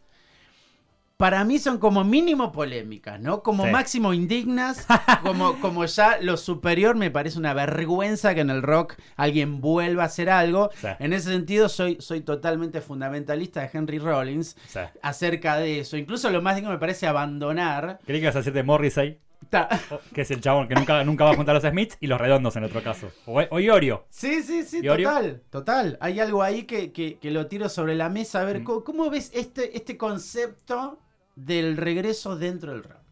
para 1.16 1.44
mí 1.44 1.58
son 1.58 1.78
como 1.78 2.04
mínimo 2.04 2.52
polémicas, 2.52 3.18
¿no? 3.20 3.42
Como 3.42 3.64
Sí. 3.64 3.70
máximo 3.70 4.12
indignas, 4.12 4.86
como, 5.22 5.58
como 5.60 5.84
ya 5.86 6.18
lo 6.20 6.36
superior 6.36 6.94
me 6.96 7.10
parece 7.10 7.38
una 7.38 7.54
vergüenza 7.54 8.34
que 8.34 8.40
en 8.42 8.50
el 8.50 8.62
rock 8.62 8.94
alguien 9.16 9.60
vuelva 9.62 10.02
a 10.02 10.06
hacer 10.06 10.28
algo. 10.28 10.70
Sí. 10.74 10.88
En 10.98 11.12
ese 11.14 11.30
sentido 11.30 11.68
soy, 11.70 11.96
soy 12.00 12.20
totalmente 12.20 12.80
fundamentalista 12.82 13.60
de 13.62 13.70
Henry 13.72 13.98
Rollins 13.98 14.56
acerca 15.00 15.56
de 15.56 15.80
eso. 15.80 15.96
Incluso 15.96 16.28
lo 16.30 16.42
más 16.42 16.54
digno 16.56 16.70
me 16.70 16.78
parece 16.78 17.06
abandonar. 17.06 17.98
creí 18.04 18.18
que 18.20 18.24
ibas 18.24 18.36
a 18.36 18.40
decir 18.40 18.52
de 18.52 18.62
Morrissey, 18.62 19.18
Ta- 19.50 19.68
que 20.12 20.22
es 20.22 20.30
el 20.30 20.40
chabón 20.40 20.66
que 20.66 20.74
nunca, 20.74 21.04
nunca 21.04 21.24
va 21.24 21.30
a 21.30 21.36
juntar 21.36 21.54
a 21.56 21.60
los 21.60 21.70
Smiths, 21.70 21.96
y 22.00 22.08
los 22.08 22.20
redondos 22.20 22.56
en 22.56 22.64
otro 22.64 22.82
caso. 22.82 23.10
O, 23.26 23.40
o 23.50 23.60
Iorio. 23.60 24.06
Sí, 24.08 24.42
sí, 24.42 24.64
sí, 24.64 24.82
total, 24.82 25.42
total. 25.50 25.98
Hay 26.00 26.18
algo 26.20 26.42
ahí 26.42 26.64
que, 26.64 26.90
que- 26.90 27.18
que 27.18 27.30
lo 27.30 27.46
tiro 27.46 27.68
sobre 27.68 27.94
la 27.94 28.08
mesa. 28.08 28.40
A 28.40 28.44
ver, 28.44 28.60
Mm. 28.60 28.64
¿cómo, 28.64 28.84
cómo 28.84 29.10
ves 29.10 29.30
este, 29.34 29.76
este 29.76 29.96
concepto 29.96 30.98
del 31.37 31.76
regreso 31.76 32.37
dentro 32.37 32.72
del 32.72 32.82
rap? 32.82 33.03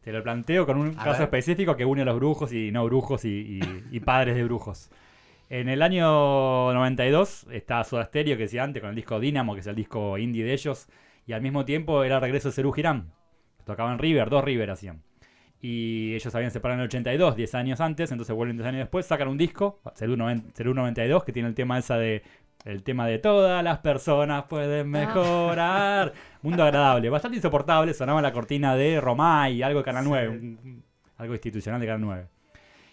Te 0.00 0.12
lo 0.12 0.22
planteo 0.22 0.66
con 0.66 0.78
un 0.78 0.88
A 0.98 1.04
caso 1.04 1.18
ver. 1.18 1.22
específico 1.22 1.76
que 1.76 1.84
une 1.84 2.02
a 2.02 2.04
los 2.06 2.16
brujos 2.16 2.52
y 2.52 2.72
no 2.72 2.84
brujos 2.86 3.24
y, 3.24 3.28
y- 3.60 3.84
y 3.96 4.00
padres 4.00 4.34
de 4.34 4.44
brujos. 4.44 4.90
En 5.48 5.68
el 5.68 5.82
año 5.82 6.72
92 6.72 7.46
está 7.52 7.84
Soda 7.84 8.06
Stereo, 8.06 8.36
que 8.36 8.44
decía 8.44 8.64
antes, 8.64 8.80
con 8.80 8.90
el 8.90 8.96
disco 8.96 9.20
Dynamo, 9.20 9.54
que 9.54 9.60
es 9.60 9.66
el 9.66 9.76
disco 9.76 10.16
indie 10.18 10.44
de 10.44 10.54
ellos, 10.54 10.88
y 11.26 11.34
al 11.34 11.42
mismo 11.42 11.64
tiempo 11.64 12.02
era 12.04 12.16
el 12.16 12.22
regreso 12.22 12.48
de 12.48 12.52
Serú 12.54 12.72
Girán. 12.72 13.12
Tocaban 13.64 13.98
River, 13.98 14.30
dos 14.30 14.42
River 14.42 14.70
hacían. 14.70 15.02
Y 15.60 16.14
ellos 16.14 16.34
habían 16.34 16.50
separado 16.50 16.76
en 16.78 16.80
el 16.80 16.86
82, 16.86 17.36
10 17.36 17.54
años 17.54 17.80
antes, 17.80 18.10
entonces 18.10 18.34
vuelven 18.34 18.56
10 18.56 18.66
años 18.66 18.78
después, 18.80 19.06
sacan 19.06 19.28
un 19.28 19.38
disco, 19.38 19.80
Serú 19.94 20.16
92, 20.74 21.22
que 21.22 21.32
tiene 21.32 21.48
el 21.48 21.54
tema 21.54 21.78
esa 21.78 21.96
de 21.98 22.22
el 22.64 22.82
tema 22.82 23.06
de 23.06 23.18
todas 23.18 23.62
las 23.64 23.78
personas 23.78 24.44
pueden 24.44 24.88
mejorar. 24.90 26.12
Mundo 26.42 26.62
agradable, 26.64 27.08
bastante 27.10 27.36
insoportable, 27.36 27.94
sonaba 27.94 28.22
la 28.22 28.32
cortina 28.32 28.74
de 28.76 29.00
Romay, 29.00 29.62
algo 29.62 29.80
de 29.80 29.84
Canal 29.84 30.04
9, 30.04 30.28
un- 30.28 30.58
un- 30.64 30.84
algo 31.18 31.34
institucional 31.34 31.80
de 31.80 31.86
Canal 31.86 32.00
9. 32.00 32.26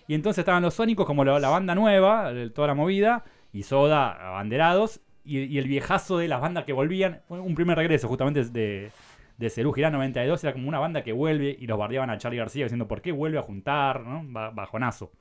Y 0.07 0.15
entonces 0.15 0.39
estaban 0.39 0.63
los 0.63 0.73
Sónicos 0.73 1.05
como 1.05 1.23
la, 1.23 1.39
la 1.39 1.49
banda 1.49 1.75
nueva, 1.75 2.29
el- 2.31 2.51
toda 2.51 2.67
la 2.69 2.73
movida, 2.73 3.23
y 3.53 3.63
Soda 3.63 4.11
abanderados, 4.29 5.01
y, 5.23 5.39
y 5.39 5.57
el 5.59 5.67
viejazo 5.67 6.17
de 6.17 6.27
las 6.27 6.41
bandas 6.41 6.63
que 6.65 6.73
volvían, 6.73 7.21
fue 7.27 7.39
un 7.39 7.53
primer 7.55 7.77
regreso 7.77 8.07
justamente 8.07 8.43
de, 8.45 8.91
de 9.37 9.49
Cerú 9.49 9.71
Girán 9.73 9.93
92, 9.93 10.43
era 10.43 10.53
como 10.53 10.67
una 10.67 10.79
banda 10.79 11.03
que 11.03 11.11
vuelve 11.11 11.55
y 11.59 11.67
los 11.67 11.77
bardeaban 11.77 12.09
a 12.09 12.17
Charlie 12.17 12.39
García 12.39 12.65
diciendo 12.65 12.87
por 12.87 13.01
qué 13.01 13.11
vuelve 13.11 13.37
a 13.37 13.43
juntar, 13.43 14.01
¿no? 14.01 14.23
Ba- 14.25 14.49
bajonazo. 14.49 15.11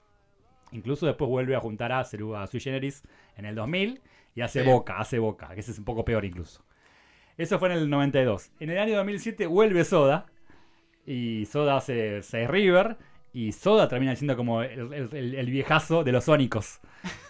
Incluso 0.72 1.06
después 1.06 1.28
vuelve 1.30 1.56
a 1.56 1.60
juntar 1.60 1.92
a 1.92 2.04
Cerú, 2.04 2.36
a 2.36 2.46
Sui 2.46 2.60
Generis 2.60 3.02
en 3.36 3.46
el 3.46 3.54
2000 3.54 4.00
y 4.38 4.42
hace 4.42 4.62
Sí. 4.62 4.68
boca, 4.68 4.98
hace 4.98 5.18
boca, 5.18 5.48
que 5.54 5.60
ese 5.60 5.72
es 5.72 5.78
un 5.78 5.84
poco 5.84 6.04
peor 6.04 6.24
incluso. 6.24 6.64
Eso 7.36 7.58
fue 7.58 7.68
en 7.72 7.78
el 7.78 7.90
92. 7.90 8.50
En 8.60 8.70
el 8.70 8.78
año 8.78 8.96
2007 8.96 9.46
vuelve 9.46 9.84
Soda 9.84 10.26
y 11.06 11.46
Soda 11.46 11.76
hace 11.76 12.22
6 12.22 12.48
River 12.48 12.96
y 13.32 13.52
Soda 13.52 13.88
termina 13.88 14.14
siendo 14.16 14.36
como 14.36 14.62
el, 14.62 14.92
el- 14.92 15.08
el- 15.16 15.34
el 15.34 15.50
viejazo 15.50 16.04
de 16.04 16.12
los 16.12 16.24
Sónicos. 16.24 16.80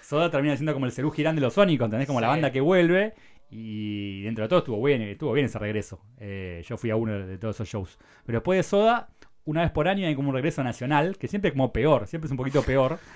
Soda 0.02 0.30
termina 0.30 0.56
siendo 0.56 0.72
como 0.72 0.86
el 0.86 0.92
Cerú 0.92 1.10
Girán 1.10 1.34
de 1.34 1.40
los 1.42 1.54
Sónicos, 1.54 1.86
¿entendés? 1.86 2.06
Como 2.06 2.20
la 2.20 2.28
banda 2.28 2.50
que 2.52 2.60
vuelve 2.60 3.14
y 3.50 4.22
dentro 4.22 4.44
de 4.44 4.48
todo 4.48 4.58
estuvo 4.60 4.82
bien, 4.82 5.02
estuvo 5.02 5.32
bien 5.32 5.46
ese 5.46 5.58
regreso. 5.58 6.00
Eh, 6.18 6.62
yo 6.66 6.76
fui 6.76 6.90
a 6.90 6.96
uno 6.96 7.26
de 7.26 7.38
todos 7.38 7.56
esos 7.56 7.68
shows. 7.68 7.98
Pero 8.24 8.38
después 8.38 8.56
de 8.58 8.62
Soda, 8.62 9.08
una 9.44 9.62
vez 9.62 9.70
por 9.70 9.88
año 9.88 10.06
hay 10.06 10.14
como 10.14 10.28
un 10.30 10.34
regreso 10.34 10.62
nacional, 10.64 11.16
que 11.18 11.28
siempre 11.28 11.48
es 11.48 11.52
como 11.54 11.72
peor, 11.72 12.06
siempre 12.06 12.26
es 12.26 12.30
un 12.30 12.36
poquito 12.38 12.62
peor. 12.62 12.98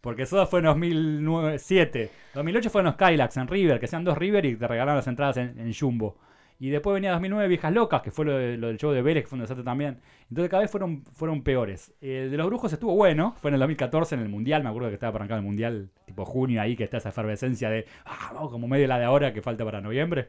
Porque 0.00 0.26
Soda 0.26 0.46
fue 0.46 0.60
en 0.60 0.66
2007. 0.66 2.10
2008 2.34 2.70
fueron 2.70 2.86
los 2.86 2.96
Kylax 2.96 3.36
en 3.36 3.48
River, 3.48 3.80
que 3.80 3.86
sean 3.86 4.04
dos 4.04 4.16
River 4.16 4.44
y 4.46 4.56
te 4.56 4.66
regalaron 4.68 4.96
las 4.96 5.06
entradas 5.08 5.36
en, 5.38 5.72
Jumbo. 5.74 6.16
Y 6.60 6.70
después 6.70 6.94
venía 6.94 7.12
2009 7.12 7.48
Viejas 7.48 7.72
Locas, 7.72 8.02
que 8.02 8.10
fue 8.10 8.24
lo, 8.24 8.32
de- 8.36 8.56
lo 8.56 8.66
del 8.68 8.78
show 8.78 8.90
de 8.92 9.00
Vélez, 9.02 9.22
que 9.24 9.28
fue 9.28 9.36
un 9.36 9.42
desastre 9.42 9.64
también. 9.64 9.98
Entonces 10.28 10.50
cada 10.50 10.62
vez 10.62 10.70
fueron, 10.70 11.04
fueron 11.04 11.42
peores. 11.42 11.92
El 12.00 12.30
de 12.30 12.36
los 12.36 12.46
Brujos 12.48 12.72
estuvo 12.72 12.94
bueno, 12.96 13.34
fue 13.40 13.50
en 13.50 13.54
el 13.54 13.60
2014 13.60 14.16
en 14.16 14.22
el 14.22 14.28
Mundial, 14.28 14.62
me 14.64 14.68
acuerdo 14.68 14.88
que 14.88 14.94
estaba 14.94 15.14
arrancar 15.16 15.38
el 15.38 15.44
Mundial, 15.44 15.90
tipo 16.04 16.24
junio 16.24 16.60
ahí, 16.60 16.74
que 16.74 16.84
está 16.84 16.96
esa 16.96 17.10
efervescencia 17.10 17.70
de, 17.70 17.86
ah, 18.06 18.30
como 18.50 18.66
medio 18.66 18.88
la 18.88 18.98
de 18.98 19.04
ahora 19.04 19.32
que 19.32 19.40
falta 19.42 19.64
para 19.64 19.80
noviembre. 19.80 20.28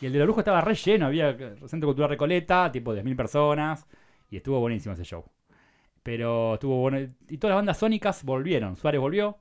Y 0.00 0.06
el 0.06 0.12
de 0.12 0.18
los 0.18 0.26
Brujos 0.26 0.42
estaba 0.42 0.60
re 0.60 0.74
lleno, 0.74 1.06
había 1.06 1.34
Centro 1.66 1.88
Cultural 1.88 2.10
Recoleta, 2.10 2.70
tipo 2.70 2.94
10.000 2.94 3.16
personas, 3.16 3.86
y 4.30 4.36
estuvo 4.36 4.60
buenísimo 4.60 4.92
ese 4.92 5.04
show. 5.04 5.24
Pero 6.06 6.54
estuvo 6.54 6.76
bueno. 6.80 6.98
Y 7.28 7.38
todas 7.38 7.50
las 7.54 7.58
bandas 7.58 7.78
sónicas 7.78 8.22
volvieron. 8.22 8.76
Suárez 8.76 9.00
volvió. 9.00 9.38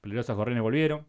Peligrosos 0.00 0.34
Gorriones 0.34 0.62
volvieron. 0.62 1.06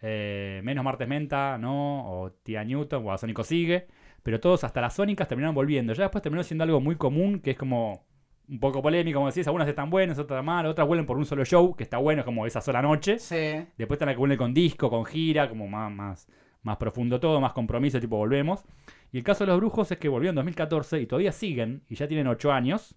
eh, 0.00 0.60
menos 0.62 0.84
Martes 0.84 1.08
Menta, 1.08 1.58
¿no? 1.58 2.06
O 2.22 2.30
Tía 2.32 2.62
Newton, 2.64 3.04
o 3.04 3.18
Sónico 3.18 3.42
sigue. 3.42 3.88
Pero 4.22 4.38
todos, 4.38 4.62
hasta 4.62 4.80
las 4.80 4.94
sónicas, 4.94 5.26
terminaron 5.26 5.56
volviendo. 5.56 5.92
Ya 5.92 6.04
después 6.04 6.22
terminó 6.22 6.44
siendo 6.44 6.62
algo 6.62 6.80
muy 6.80 6.94
común, 6.96 7.40
que 7.40 7.50
es 7.52 7.56
como 7.58 8.04
un 8.48 8.60
poco 8.60 8.80
polémico, 8.80 9.18
como 9.18 9.28
decís. 9.28 9.46
Algunas 9.48 9.66
están 9.66 9.90
buenas, 9.90 10.18
otras 10.20 10.36
están 10.36 10.44
mal. 10.46 10.66
Otras 10.66 10.86
vuelven 10.86 11.06
por 11.06 11.18
un 11.18 11.26
solo 11.26 11.44
show, 11.44 11.74
que 11.74 11.82
está 11.82 11.98
bueno, 11.98 12.20
es 12.20 12.24
como 12.24 12.46
esa 12.46 12.60
sola 12.60 12.80
noche. 12.80 13.18
Sí. 13.18 13.66
Después 13.76 13.96
están 13.96 14.06
las 14.06 14.14
que 14.14 14.20
vuelven 14.20 14.38
con 14.38 14.54
disco, 14.54 14.88
con 14.88 15.04
gira, 15.04 15.48
como 15.48 15.66
más, 15.66 15.90
más, 15.92 16.28
más 16.62 16.76
profundo 16.76 17.18
todo, 17.18 17.40
más 17.40 17.52
compromiso, 17.54 17.98
tipo 18.00 18.16
volvemos. 18.18 18.64
Y 19.12 19.18
el 19.18 19.24
caso 19.24 19.44
de 19.44 19.48
los 19.50 19.58
brujos 19.58 19.90
es 19.90 19.98
que 19.98 20.08
volvió 20.08 20.30
en 20.30 20.36
2014 20.36 21.00
y 21.00 21.06
todavía 21.06 21.32
siguen, 21.32 21.82
y 21.88 21.96
ya 21.96 22.06
tienen 22.06 22.28
8 22.28 22.52
años. 22.52 22.94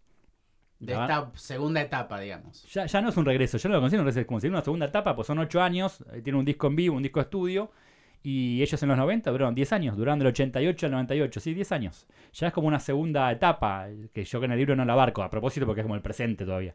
De 0.86 0.94
esta 0.94 1.32
segunda 1.36 1.82
etapa, 1.82 2.20
digamos. 2.20 2.64
Ya, 2.72 2.86
ya 2.86 3.02
no 3.02 3.10
es 3.10 3.18
un 3.18 3.26
regreso, 3.26 3.58
yo 3.58 3.70
no 3.70 3.76
lo 3.76 3.82
considero 3.82 4.02
un 4.04 4.06
regreso, 4.08 4.22
es 4.22 4.28
como 4.28 4.40
si 4.40 4.48
una 4.48 4.62
segunda 4.62 4.86
etapa, 4.88 5.16
pues 5.16 5.28
son 5.28 5.40
8 5.40 5.62
años, 5.62 6.02
eh, 6.14 6.22
tienen 6.22 6.36
un 6.40 6.46
disco 6.46 6.68
en 6.68 6.76
vivo, 6.76 6.96
un 6.96 7.04
disco 7.04 7.20
estudio, 7.22 7.72
y 8.24 8.62
ellos 8.62 8.82
en 8.82 8.90
los 8.90 8.98
90 8.98 9.30
duraron 9.32 9.54
10 9.54 9.74
años, 9.74 9.98
duraron 9.98 10.18
del 10.20 10.30
88 10.30 10.86
al 10.88 10.92
98, 10.94 11.40
sí, 11.40 11.54
10 11.54 11.72
años. 11.72 12.08
Ya 12.34 12.48
es 12.48 12.54
como 12.54 12.68
una 12.68 12.80
segunda 12.80 13.32
etapa, 13.32 13.88
que 14.14 14.24
yo 14.26 14.40
que 14.40 14.46
en 14.46 14.52
el 14.54 14.58
libro 14.58 14.76
no 14.76 14.84
la 14.86 14.94
abarco, 14.94 15.22
a 15.22 15.30
propósito 15.30 15.66
porque 15.66 15.82
es 15.82 15.86
como 15.86 15.96
el 15.96 16.02
presente 16.02 16.44
todavía. 16.46 16.74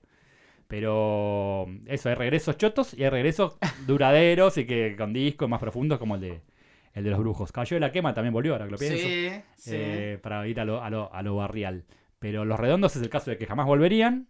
Pero 0.68 1.66
eso, 1.86 2.08
hay 2.08 2.14
regresos 2.14 2.56
chotos 2.56 2.94
y 2.94 3.02
hay 3.02 3.10
regresos 3.10 3.56
duraderos 3.86 4.56
y 4.58 4.66
que 4.66 4.94
con 4.96 5.12
discos 5.12 5.48
más 5.48 5.58
profundos 5.60 5.98
como 5.98 6.14
el 6.14 6.20
de, 6.20 6.40
el 6.94 7.02
de 7.04 7.10
los 7.10 7.18
brujos. 7.18 7.50
Cayó 7.50 7.74
de 7.74 7.80
la 7.80 7.90
quema 7.90 8.14
también 8.14 8.32
volvió, 8.32 8.52
ahora 8.52 8.66
que 8.66 8.70
lo 8.70 8.78
pienso 8.78 8.98
Sí, 8.98 9.30
sí. 9.56 9.70
eh, 9.74 10.18
para 10.22 10.46
ir 10.46 10.60
a 10.60 10.64
lo, 10.64 10.82
a, 10.82 10.88
lo, 10.88 11.12
a 11.12 11.22
lo 11.22 11.34
barrial. 11.36 11.82
Pero 12.20 12.44
los 12.44 12.60
redondos 12.60 12.94
es 12.94 13.02
el 13.02 13.10
caso 13.10 13.30
de 13.30 13.36
que 13.36 13.46
jamás 13.46 13.66
volverían. 13.66 14.28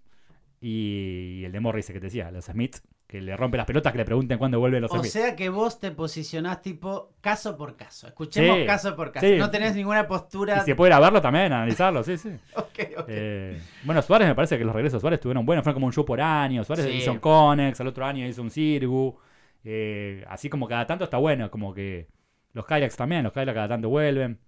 Y 0.63 1.43
el 1.45 1.53
de 1.53 1.61
Morris 1.61 1.87
que 1.87 1.95
te 1.95 2.01
decía, 2.01 2.31
los 2.31 2.45
Smiths, 2.45 2.83
que 3.07 3.21
le 3.23 3.35
rompe 3.35 3.57
las 3.57 3.65
pelotas, 3.67 3.93
que 3.93 3.99
le 3.99 4.05
pregunten 4.05 4.37
cuándo 4.37 4.61
vuelven 4.61 4.83
los 4.83 4.91
o 4.91 4.95
Smiths. 4.99 5.13
sea 5.13 5.35
que 5.35 5.49
vos 5.49 5.81
te 5.81 5.91
posicionás 5.91 6.61
tipo 6.61 7.15
caso 7.23 7.57
por 7.57 7.77
caso. 7.77 8.07
Escuchemos 8.09 8.59
Sí, 8.59 8.67
caso 8.67 8.95
por 8.95 9.11
caso. 9.11 9.27
sí. 9.27 9.37
No 9.37 9.51
tenés 9.51 9.75
ninguna 9.75 10.07
postura. 10.07 10.59
Y 10.59 10.67
si 10.67 10.75
puede 10.75 10.91
ir 10.91 10.95
a 10.95 11.01
verlo 11.01 11.23
también, 11.23 11.53
analizarlo, 11.53 12.03
sí, 12.05 12.19
sí. 12.19 12.29
Ok, 12.57 12.79
ok. 12.99 13.05
Eh, 13.09 13.59
bueno, 13.85 14.03
Suárez 14.03 14.29
me 14.29 14.35
parece 14.35 14.59
que 14.59 14.65
los 14.65 14.75
regresos 14.75 14.99
de 14.99 15.01
Suárez 15.01 15.17
estuvieron 15.19 15.47
buenos, 15.47 15.65
fueron 15.65 15.75
como 15.77 15.87
un 15.87 15.93
show 15.95 16.05
por 16.05 16.21
año. 16.21 16.63
Suárez 16.63 16.85
Sí. 16.87 16.93
hizo 16.99 17.13
un 17.13 17.19
Conex, 17.21 17.81
al 17.81 17.87
otro 17.87 18.05
año 18.05 18.27
hizo 18.27 18.43
un 18.43 18.51
Cirgu. 18.51 19.19
eh, 19.65 20.25
así 20.29 20.49
como 20.51 20.69
cada 20.69 20.87
tanto 20.87 21.05
está 21.05 21.17
bueno, 21.17 21.51
como 21.51 21.73
que 21.75 22.07
los 22.53 22.67
Kylax 22.67 22.97
también, 22.97 23.25
los 23.25 23.33
Kylax 23.33 23.55
cada 23.55 23.69
tanto 23.69 23.89
vuelven. 23.89 24.39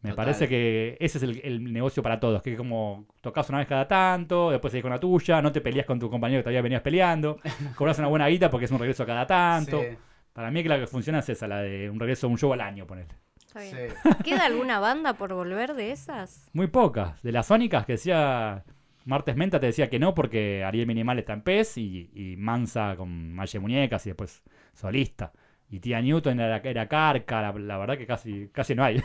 Me 0.00 0.10
Total. 0.10 0.24
parece 0.26 0.48
que 0.48 0.96
ese 1.00 1.18
es 1.18 1.24
el, 1.24 1.40
el 1.42 1.72
negocio 1.72 2.02
para 2.04 2.20
todos, 2.20 2.40
que 2.40 2.54
como 2.56 3.06
tocas 3.20 3.48
una 3.48 3.58
vez 3.58 3.66
cada 3.66 3.88
tanto, 3.88 4.50
después 4.52 4.70
seguís 4.70 4.82
con 4.82 4.92
la 4.92 5.00
tuya, 5.00 5.42
no 5.42 5.50
te 5.50 5.60
peleas 5.60 5.86
con 5.86 5.98
tu 5.98 6.08
compañero 6.08 6.38
que 6.40 6.44
todavía 6.44 6.62
venías 6.62 6.82
peleando, 6.82 7.38
cobras 7.74 7.98
una 7.98 8.06
buena 8.08 8.28
guita 8.28 8.48
porque 8.48 8.66
es 8.66 8.70
un 8.70 8.78
regreso 8.78 9.04
cada 9.04 9.26
tanto. 9.26 9.80
Sí, 9.80 9.96
Para 10.32 10.50
mí 10.52 10.62
que 10.62 10.68
la 10.68 10.78
que 10.78 10.86
funciona 10.86 11.18
es 11.18 11.28
esa, 11.28 11.48
la 11.48 11.62
de 11.62 11.90
un 11.90 11.98
regreso, 11.98 12.28
un 12.28 12.38
show 12.38 12.52
al 12.52 12.60
año, 12.60 12.86
ponele. 12.86 13.08
Está 13.44 13.60
bien. 13.60 13.76
sí. 13.90 14.10
¿Queda 14.24 14.44
alguna 14.46 14.78
banda 14.78 15.14
por 15.14 15.34
volver 15.34 15.74
de 15.74 15.90
esas? 15.90 16.48
Muy 16.52 16.68
pocas. 16.68 17.20
De 17.22 17.32
las 17.32 17.46
sónicas 17.46 17.84
que 17.86 17.92
decía 17.94 18.62
Martes 19.04 19.34
Menta, 19.36 19.58
te 19.58 19.66
decía 19.66 19.88
que 19.90 19.98
no 19.98 20.14
porque 20.14 20.62
Ariel 20.64 20.86
Minimal 20.86 21.18
está 21.18 21.32
en 21.32 21.42
PES 21.42 21.78
y, 21.78 22.10
y 22.14 22.36
Mansa 22.36 22.94
con 22.96 23.32
Malle 23.34 23.58
Muñecas 23.58 24.06
y 24.06 24.10
después 24.10 24.42
solista. 24.74 25.32
Y 25.70 25.80
Tía 25.80 26.00
Newton 26.02 26.40
era, 26.40 26.58
era 26.58 26.88
Carca, 26.88 27.42
la, 27.42 27.52
la 27.58 27.78
verdad 27.78 27.98
que 27.98 28.06
casi, 28.06 28.48
casi 28.52 28.74
no 28.74 28.84
hay, 28.84 29.02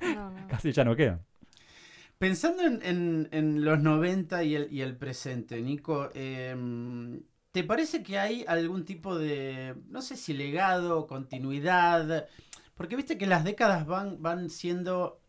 No, 0.00 0.30
no. 0.30 0.46
casi 0.46 0.72
ya 0.72 0.84
no 0.84 0.96
quedan. 0.96 1.24
Pensando 2.18 2.62
en, 2.64 2.80
en- 2.82 3.28
en 3.32 3.64
los 3.64 3.80
90 3.80 4.42
y 4.44 4.54
el, 4.54 4.72
y 4.72 4.80
el 4.80 4.96
presente, 4.96 5.60
Nico, 5.60 6.08
eh, 6.14 6.54
¿te 7.52 7.62
parece 7.64 8.02
que 8.02 8.18
hay 8.18 8.44
algún 8.48 8.84
tipo 8.84 9.18
de, 9.18 9.76
no 9.88 10.00
sé 10.02 10.16
si 10.16 10.32
legado, 10.34 11.06
continuidad? 11.06 12.26
Porque 12.74 12.96
viste 12.96 13.18
que 13.18 13.26
las 13.26 13.44
décadas 13.44 13.86
van, 13.86 14.22
van 14.22 14.48
siendo 14.50 15.20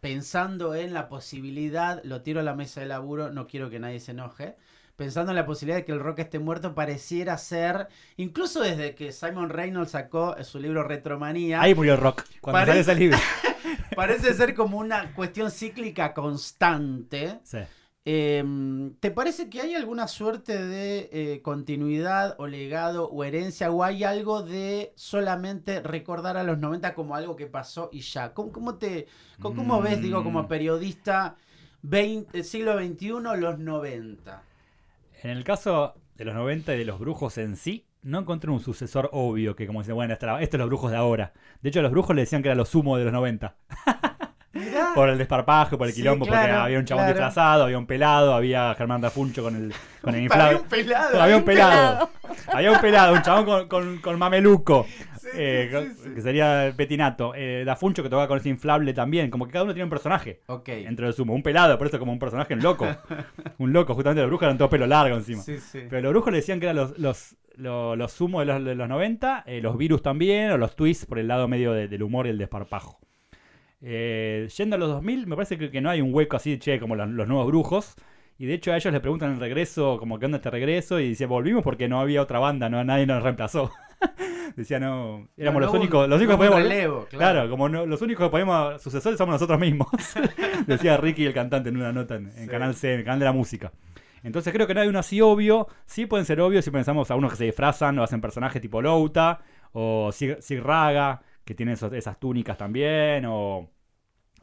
pensando 0.00 0.74
en 0.76 0.94
la 0.94 1.08
posibilidad, 1.08 2.02
lo 2.04 2.22
tiro 2.22 2.40
a 2.40 2.44
la 2.44 2.54
mesa 2.56 2.80
de 2.82 2.86
laburo, 2.88 3.30
no 3.32 3.46
quiero 3.48 3.70
que 3.70 3.80
nadie 3.80 4.00
se 4.00 4.12
enoje, 4.12 4.56
pensando 4.98 5.30
en 5.30 5.36
la 5.36 5.46
posibilidad 5.46 5.78
de 5.78 5.84
que 5.84 5.92
el 5.92 6.00
rock 6.00 6.18
esté 6.18 6.40
muerto, 6.40 6.74
pareciera 6.74 7.38
ser, 7.38 7.86
incluso 8.16 8.60
desde 8.60 8.96
que 8.96 9.12
Simon 9.12 9.48
Reynolds 9.48 9.92
sacó 9.92 10.34
su 10.42 10.58
libro 10.58 10.82
Retromanía, 10.82 11.60
Ahí 11.62 11.72
murió 11.72 11.94
el 11.94 12.00
rock. 12.00 12.24
Cuando 12.40 12.58
Parece- 12.58 12.82
sale 12.82 12.92
ese 12.92 13.00
libro. 13.00 13.18
parece 13.96 14.34
ser 14.34 14.54
como 14.56 14.76
una 14.78 15.14
cuestión 15.14 15.52
cíclica 15.52 16.12
constante. 16.12 17.38
Sí. 17.44 17.58
Eh, 18.04 18.42
¿Te 18.98 19.10
parece 19.12 19.48
que 19.48 19.60
hay 19.60 19.74
alguna 19.76 20.08
suerte 20.08 20.60
de 20.66 21.10
eh, 21.12 21.42
continuidad 21.42 22.34
o 22.38 22.48
legado 22.48 23.08
o 23.08 23.22
herencia 23.22 23.70
o 23.70 23.84
hay 23.84 24.02
algo 24.02 24.42
de 24.42 24.92
solamente 24.96 25.80
recordar 25.80 26.36
a 26.38 26.42
los 26.42 26.58
90 26.58 26.94
como 26.94 27.14
algo 27.14 27.36
que 27.36 27.46
pasó 27.46 27.88
y 27.92 28.00
ya? 28.00 28.32
¿Cómo, 28.34 28.50
cómo 28.50 28.74
te, 28.78 29.06
cómo, 29.40 29.80
ves, 29.80 30.02
digo, 30.02 30.24
como 30.24 30.42
Mm. 30.42 30.48
periodista 30.48 31.36
20, 31.82 32.42
siglo 32.42 32.76
XXI, 32.78 33.08
los 33.36 33.58
90? 33.60 34.42
En 35.22 35.30
el 35.30 35.42
caso 35.42 35.94
de 36.14 36.24
los 36.24 36.34
90 36.34 36.74
y 36.74 36.78
de 36.78 36.84
los 36.84 37.00
brujos 37.00 37.38
en 37.38 37.56
sí, 37.56 37.86
no 38.02 38.20
encontré 38.20 38.52
un 38.52 38.60
sucesor 38.60 39.10
obvio 39.12 39.56
que 39.56 39.66
como 39.66 39.80
dicen, 39.80 39.96
bueno, 39.96 40.14
estos 40.14 40.28
son 40.50 40.60
los 40.60 40.68
brujos 40.68 40.92
de 40.92 40.96
ahora. 40.96 41.32
De 41.60 41.70
hecho, 41.70 41.82
los 41.82 41.90
brujos 41.90 42.14
le 42.14 42.22
decían 42.22 42.42
que 42.42 42.48
era 42.48 42.54
lo 42.54 42.64
sumo 42.64 42.96
de 42.96 43.04
los 43.04 43.12
90. 43.12 43.56
Mirá. 44.78 44.94
Por 44.94 45.08
el 45.08 45.18
desparpajo, 45.18 45.76
por 45.78 45.86
el 45.86 45.92
Sí, 45.92 46.00
quilombo, 46.00 46.26
porque 46.26 46.38
había 46.40 46.78
un 46.78 46.84
chabón 46.84 47.04
claro. 47.04 47.14
disfrazado, 47.14 47.64
había 47.64 47.78
un 47.78 47.86
pelado, 47.86 48.34
había 48.34 48.74
Germán 48.74 49.00
Dafuncho 49.00 49.42
con 49.42 49.56
el, 49.56 49.72
con 50.00 50.14
el 50.14 50.16
Había 50.16 50.22
inflable. 50.24 50.56
un 50.56 50.68
pelado. 50.68 51.22
Había 51.22 51.36
un 51.36 51.44
pelado. 51.44 52.10
Había 52.52 52.72
un 52.72 52.80
pelado, 52.80 53.12
un 53.14 53.22
chabón 53.22 53.44
con, 53.44 53.68
con, 53.68 53.98
con 53.98 54.18
mameluco. 54.18 54.86
Sí, 55.20 55.28
eh, 55.34 55.66
sí, 55.68 55.74
con- 55.74 55.84
sí, 55.96 56.00
sí. 56.04 56.14
Que 56.14 56.20
sería 56.22 56.66
el 56.66 56.74
petinato. 56.74 57.32
Eh, 57.34 57.62
Dafuncho 57.66 58.02
que 58.02 58.08
tocaba 58.08 58.28
con 58.28 58.38
ese 58.38 58.48
inflable 58.48 58.94
también. 58.94 59.30
Como 59.30 59.46
que 59.46 59.52
cada 59.52 59.64
uno 59.64 59.74
tiene 59.74 59.84
un 59.84 59.90
personaje. 59.90 60.40
Ok. 60.46 60.68
Entre 60.68 61.04
los 61.06 61.16
sumo. 61.16 61.34
Un 61.34 61.42
pelado, 61.42 61.76
por 61.76 61.86
eso 61.86 61.98
como 61.98 62.12
un 62.12 62.18
personaje, 62.18 62.54
un 62.54 62.62
loco. 62.62 62.86
un 63.58 63.72
loco, 63.72 63.94
justamente 63.94 64.22
los 64.22 64.30
brujos 64.30 64.44
eran 64.44 64.56
todo 64.58 64.70
pelo 64.70 64.86
largo 64.86 65.16
encima. 65.16 65.42
Sí, 65.42 65.58
sí. 65.58 65.80
Pero 65.90 66.02
los 66.02 66.12
brujos 66.12 66.32
le 66.32 66.38
decían 66.38 66.60
que 66.60 66.66
eran 66.66 66.76
los, 66.76 66.96
los, 66.98 67.36
los, 67.56 67.98
los 67.98 68.12
sumos 68.12 68.46
de 68.46 68.46
los, 68.52 68.64
de 68.64 68.74
los 68.74 68.88
90, 68.88 69.42
eh, 69.46 69.60
los 69.60 69.76
virus 69.76 70.00
también, 70.02 70.50
o 70.52 70.56
los 70.58 70.76
twists 70.76 71.04
por 71.06 71.18
el 71.18 71.28
lado 71.28 71.46
medio 71.48 71.72
de- 71.72 71.88
del 71.88 72.02
humor 72.02 72.26
y 72.26 72.30
el 72.30 72.38
desparpajo. 72.38 72.98
Eh, 73.80 74.48
yendo 74.56 74.76
a 74.76 74.78
los 74.78 74.88
2000, 74.88 75.26
me 75.26 75.36
parece 75.36 75.56
que, 75.58 75.70
que 75.70 75.80
no 75.80 75.90
hay 75.90 76.00
un 76.00 76.12
hueco 76.14 76.36
así, 76.36 76.58
che, 76.58 76.80
como 76.80 76.96
los, 76.96 77.08
los 77.08 77.28
nuevos 77.28 77.46
brujos. 77.46 77.94
Y 78.38 78.46
de 78.46 78.54
hecho 78.54 78.72
a 78.72 78.76
ellos 78.76 78.92
les 78.92 79.00
preguntan 79.00 79.32
el 79.32 79.40
regreso, 79.40 79.96
como 79.98 80.18
que 80.18 80.26
onda 80.26 80.36
este 80.36 80.50
regreso, 80.50 81.00
y 81.00 81.08
dicen, 81.08 81.28
volvimos 81.28 81.62
porque 81.64 81.88
no 81.88 82.00
había 82.00 82.22
otra 82.22 82.38
banda, 82.38 82.68
no 82.68 82.82
nadie 82.84 83.06
nos 83.06 83.22
reemplazó. 83.22 83.70
Decía, 84.56 84.78
no, 84.80 85.28
éramos 85.36 85.60
No, 85.60 85.66
los 85.66 85.74
no 85.74 85.80
únicos, 85.80 86.08
los 86.08 86.18
únicos 86.18 86.38
no 86.38 86.50
que 86.56 86.62
relevo, 86.62 87.06
Claro, 87.10 87.40
claro. 87.40 87.50
como 87.50 87.68
los 87.68 88.00
únicos 88.02 88.26
que 88.26 88.30
podemos 88.30 88.80
sucesores 88.80 89.18
somos 89.18 89.34
nosotros 89.34 89.58
mismos. 89.58 89.88
Decía 90.66 90.96
Ricky 90.96 91.26
el 91.26 91.34
cantante 91.34 91.68
en 91.68 91.76
una 91.76 91.92
nota 91.92 92.14
en, 92.16 92.26
en 92.26 92.44
Sí. 92.44 92.46
Canal 92.48 92.74
C, 92.74 92.92
en 92.94 92.98
el 93.00 93.04
canal 93.04 93.18
de 93.20 93.24
la 93.26 93.32
música. 93.32 93.72
Entonces 94.22 94.52
creo 94.52 94.66
que 94.66 94.74
no 94.74 94.80
hay 94.80 94.88
uno 94.88 94.98
así 94.98 95.20
obvio. 95.20 95.68
Sí 95.86 96.06
pueden 96.06 96.24
ser 96.26 96.40
obvios 96.40 96.64
si 96.64 96.70
pensamos 96.70 97.10
a 97.10 97.16
unos 97.16 97.30
que 97.32 97.36
se 97.38 97.44
disfrazan 97.44 97.98
o 97.98 98.02
hacen 98.02 98.20
personajes 98.20 98.60
tipo 98.60 98.80
Louta 98.82 99.40
o 99.72 100.10
Sig 100.12 100.60
Raga, 100.62 101.22
que 101.48 101.54
tienen 101.54 101.72
esos- 101.72 101.94
esas 101.94 102.20
túnicas 102.20 102.58
también, 102.58 103.24
o 103.26 103.70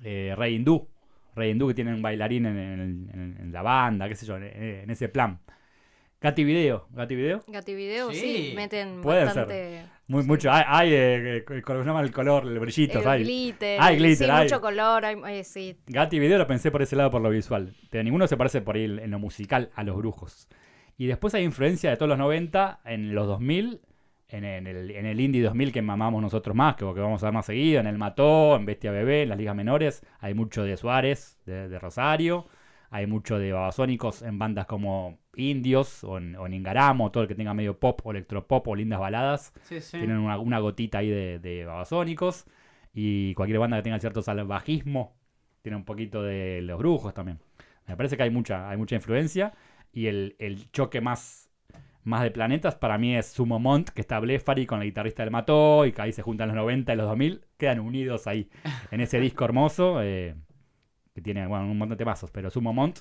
eh, 0.04 0.34
Rey 0.36 0.56
Hindú. 0.56 0.88
Rey 1.36 1.52
Hindú 1.52 1.68
que 1.68 1.76
tiene 1.76 1.94
un 1.94 2.02
bailarín 2.02 2.48
en, 2.48 2.58
en- 2.58 3.10
en- 3.14 3.38
en 3.42 3.52
la 3.52 3.62
banda, 3.62 4.10
qué 4.10 4.16
sé 4.16 4.26
yo, 4.26 4.38
en, 4.38 4.44
en 4.44 4.90
ese 4.90 5.08
plan. 5.10 5.40
Gati 6.20 6.44
Video, 6.44 6.88
Gati 6.90 7.14
Video. 7.16 7.44
Gativideo, 7.48 8.10
sí. 8.12 8.48
Sí. 8.50 8.54
meten 8.56 9.02
Pueden 9.02 9.26
bastante. 9.26 9.84
Muy, 10.08 10.24
Mucho, 10.24 10.52
hay, 10.52 10.64
hay 10.68 10.94
eh, 10.94 11.38
eh, 11.48 11.62
¿cómo 11.64 11.82
se 11.82 11.86
llama 11.88 12.02
el 12.02 12.12
color, 12.12 12.46
el 12.48 12.58
brillito, 12.60 13.00
El 13.02 13.08
hay. 13.08 13.24
glitter. 13.24 13.80
Hay 13.80 13.98
glitter, 13.98 14.28
sí, 14.28 14.32
hay. 14.34 14.44
mucho 14.46 14.62
color. 14.62 15.06
Hay, 15.06 15.18
eh, 15.40 15.44
sí. 15.44 15.78
Gatti 15.86 16.18
Video 16.18 16.40
lo 16.40 16.48
pensé 16.48 16.72
por 16.72 16.82
ese 16.82 16.96
lado 16.96 17.12
por 17.12 17.22
lo 17.22 17.30
visual. 17.30 17.76
Pero 17.92 18.04
ninguno 18.04 18.26
se 18.28 18.36
parece 18.38 18.62
por 18.62 18.76
ahí 18.78 18.86
en 18.86 19.12
lo 19.12 19.20
musical 19.20 19.70
a 19.76 19.84
los 19.84 19.96
brujos. 19.98 20.48
Y 20.98 21.06
después 21.06 21.36
hay 21.36 21.44
influencia 21.44 21.92
de 21.92 21.98
todos 21.98 22.10
los 22.10 22.18
90, 22.18 22.80
en 22.86 23.14
los 23.14 23.28
2000, 23.28 23.82
en, 24.30 24.44
en 24.44 24.68
el, 24.68 24.92
en 24.92 25.06
el 25.06 25.20
Indie 25.20 25.42
2000 25.44 25.72
que 25.72 25.82
mamamos 25.82 26.22
nosotros 26.22 26.56
más, 26.56 26.76
que, 26.76 26.86
que 26.86 27.00
vamos 27.00 27.22
a 27.24 27.28
ver 27.28 27.34
más 27.34 27.46
seguido, 27.46 27.80
en 27.80 27.88
el 27.88 27.98
Mató, 27.98 28.56
en 28.56 28.66
Bestia 28.66 28.92
Bebé, 28.92 29.24
en 29.24 29.30
las 29.30 29.38
ligas 29.38 29.56
menores. 29.56 30.06
Hay 30.20 30.34
mucho 30.34 30.64
de 30.64 30.78
Suárez, 30.78 31.40
de, 31.46 31.70
de 31.70 31.80
Rosario. 31.80 32.48
Hay 32.92 33.08
mucho 33.08 33.38
de 33.40 33.52
babasónicos 33.52 34.22
en 34.22 34.40
bandas 34.40 34.68
como 34.68 35.20
Indios 35.36 36.04
o 36.04 36.18
en, 36.18 36.36
o 36.36 36.46
en 36.46 36.54
Ingaramo, 36.54 37.12
todo 37.12 37.24
el 37.24 37.28
que 37.28 37.36
tenga 37.36 37.54
medio 37.54 37.78
pop 37.78 38.00
o 38.04 38.12
electropop 38.12 38.68
o 38.68 38.76
lindas 38.76 39.00
baladas. 39.00 39.54
Sí, 39.64 39.82
sí. 39.82 39.98
Tienen 39.98 40.18
una, 40.18 40.38
una 40.40 40.60
gotita 40.60 41.00
ahí 41.00 41.10
de, 41.10 41.40
de 41.40 41.66
babasónicos. 41.66 42.46
Y 42.94 43.34
cualquier 43.34 43.60
banda 43.60 43.78
que 43.78 43.84
tenga 43.84 44.00
cierto 44.00 44.22
salvajismo 44.22 45.18
tiene 45.62 45.76
un 45.76 45.84
poquito 45.84 46.24
de 46.24 46.62
los 46.62 46.78
brujos 46.78 47.14
también. 47.14 47.40
Me 47.88 47.98
parece 47.98 48.16
que 48.18 48.24
hay 48.24 48.30
mucha, 48.30 48.70
hay 48.70 48.78
mucha 48.78 48.96
influencia. 48.96 49.54
Y 49.92 50.08
el, 50.08 50.36
el 50.40 50.72
choque 50.72 51.02
más, 51.02 51.45
más 52.06 52.22
de 52.22 52.32
planetas 52.32 52.76
para 52.76 52.98
mí 52.98 53.16
es 53.16 53.26
Sumo 53.28 53.60
Mont, 53.60 53.90
que 53.90 54.00
está 54.00 54.20
Blefari 54.20 54.66
con 54.66 54.80
la 54.80 54.86
guitarrista 54.86 55.24
del 55.24 55.32
Mató. 55.32 55.86
Y 55.86 55.92
que 55.92 56.02
ahí 56.04 56.14
se 56.14 56.22
juntan 56.22 56.48
los 56.50 56.56
90 56.56 56.94
y 56.94 56.96
los 56.96 57.08
2000. 57.08 57.42
Quedan 57.58 57.80
unidos 57.80 58.28
ahí 58.28 58.50
en 58.92 59.02
ese 59.02 59.20
disco 59.20 59.44
hermoso. 59.44 60.02
eh, 60.02 60.36
que 61.14 61.22
tiene 61.22 61.48
bueno, 61.48 61.66
un 61.66 61.78
montón 61.78 61.98
de 61.98 61.98
temazos. 61.98 62.30
Pero 62.30 62.50
Sumo 62.50 62.74
Mont 62.74 63.00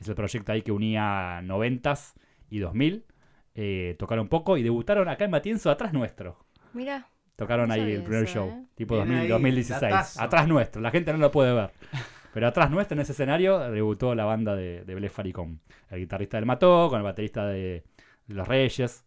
es 0.00 0.08
el 0.08 0.14
proyecto 0.14 0.52
ahí 0.52 0.62
que 0.62 0.72
unía 0.72 1.40
90s 1.42 2.14
y 2.48 2.58
2000. 2.60 3.04
Eh, 3.54 3.96
tocaron 3.98 4.28
poco 4.28 4.56
y 4.56 4.62
debutaron 4.62 5.08
acá 5.08 5.24
en 5.24 5.32
Matienzo 5.32 5.70
atrás 5.70 5.92
nuestro. 5.92 6.38
Mira. 6.72 7.08
Tocaron 7.36 7.70
ahí 7.70 7.92
el 7.92 8.02
primer 8.02 8.24
eso, 8.24 8.32
show, 8.32 8.48
¿eh? 8.48 8.64
tipo 8.74 8.94
Bien 8.94 9.08
2000, 9.08 9.22
ahí, 9.22 9.28
2016. 9.28 9.80
datazo. 9.80 10.22
Atrás 10.22 10.48
nuestro, 10.48 10.80
la 10.80 10.90
gente 10.90 11.12
no 11.12 11.18
lo 11.18 11.30
puede 11.30 11.52
ver. 11.52 11.70
Pero 12.32 12.46
atrás 12.46 12.70
nuestro, 12.70 12.94
en 12.94 13.00
ese 13.00 13.12
escenario, 13.12 13.58
debutó 13.70 14.14
la 14.14 14.24
banda 14.24 14.54
de, 14.54 14.84
de 14.84 14.94
Blefari 14.94 15.32
con 15.32 15.60
el 15.90 15.98
guitarrista 15.98 16.38
del 16.38 16.46
Mató, 16.46 16.88
con 16.88 16.98
el 16.98 17.04
baterista 17.04 17.46
de 17.46 17.84
Los 18.28 18.46
Reyes. 18.48 19.04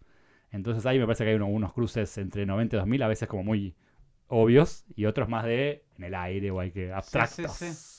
Entonces 0.51 0.85
ahí 0.85 0.97
me 0.99 1.05
parece 1.05 1.23
que 1.23 1.31
hay 1.31 1.35
uno- 1.35 1.47
unos 1.47 1.73
cruces 1.73 2.17
entre 2.17 2.45
90 2.45 2.75
y 2.75 2.79
2000, 2.79 3.03
a 3.03 3.07
veces 3.07 3.27
como 3.27 3.43
muy 3.43 3.75
obvios 4.27 4.85
y 4.95 5.05
otros 5.05 5.27
más 5.29 5.45
de 5.45 5.83
en 5.97 6.03
el 6.05 6.15
aire 6.15 6.51
o 6.51 6.59
hay 6.59 6.71
que 6.71 6.91
abstractos. 6.91 7.51
sí, 7.53 7.67
sí. 7.73 7.95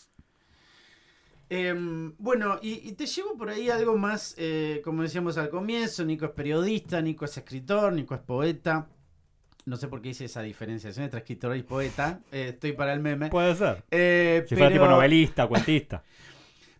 Em, 1.48 2.14
bueno, 2.18 2.60
y, 2.62 2.88
y 2.88 2.92
te 2.92 3.06
llevo 3.06 3.36
por 3.36 3.50
ahí 3.50 3.68
algo 3.70 3.96
más, 3.98 4.36
eh, 4.38 4.80
como 4.84 5.02
decíamos 5.02 5.36
al 5.36 5.50
comienzo, 5.50 6.04
Nico 6.04 6.26
es 6.26 6.30
periodista, 6.30 7.02
Nico 7.02 7.24
es 7.24 7.36
escritor, 7.36 7.92
Nico 7.92 8.14
es 8.14 8.20
poeta. 8.20 8.86
No 9.66 9.76
sé 9.76 9.88
por 9.88 10.00
qué 10.00 10.10
hice 10.10 10.24
esa 10.26 10.42
diferenciación 10.42 11.04
entre 11.04 11.18
escritor 11.20 11.56
y 11.56 11.62
poeta. 11.64 12.20
eh, 12.30 12.50
estoy 12.50 12.72
para 12.72 12.92
el 12.92 13.00
meme. 13.00 13.30
Puede 13.30 13.54
ser. 13.56 13.82
Eh, 13.90 14.44
Si 14.48 14.54
fuera 14.54 14.72
tipo 14.72 14.86
novelista, 14.86 15.46
cuentista. 15.48 16.02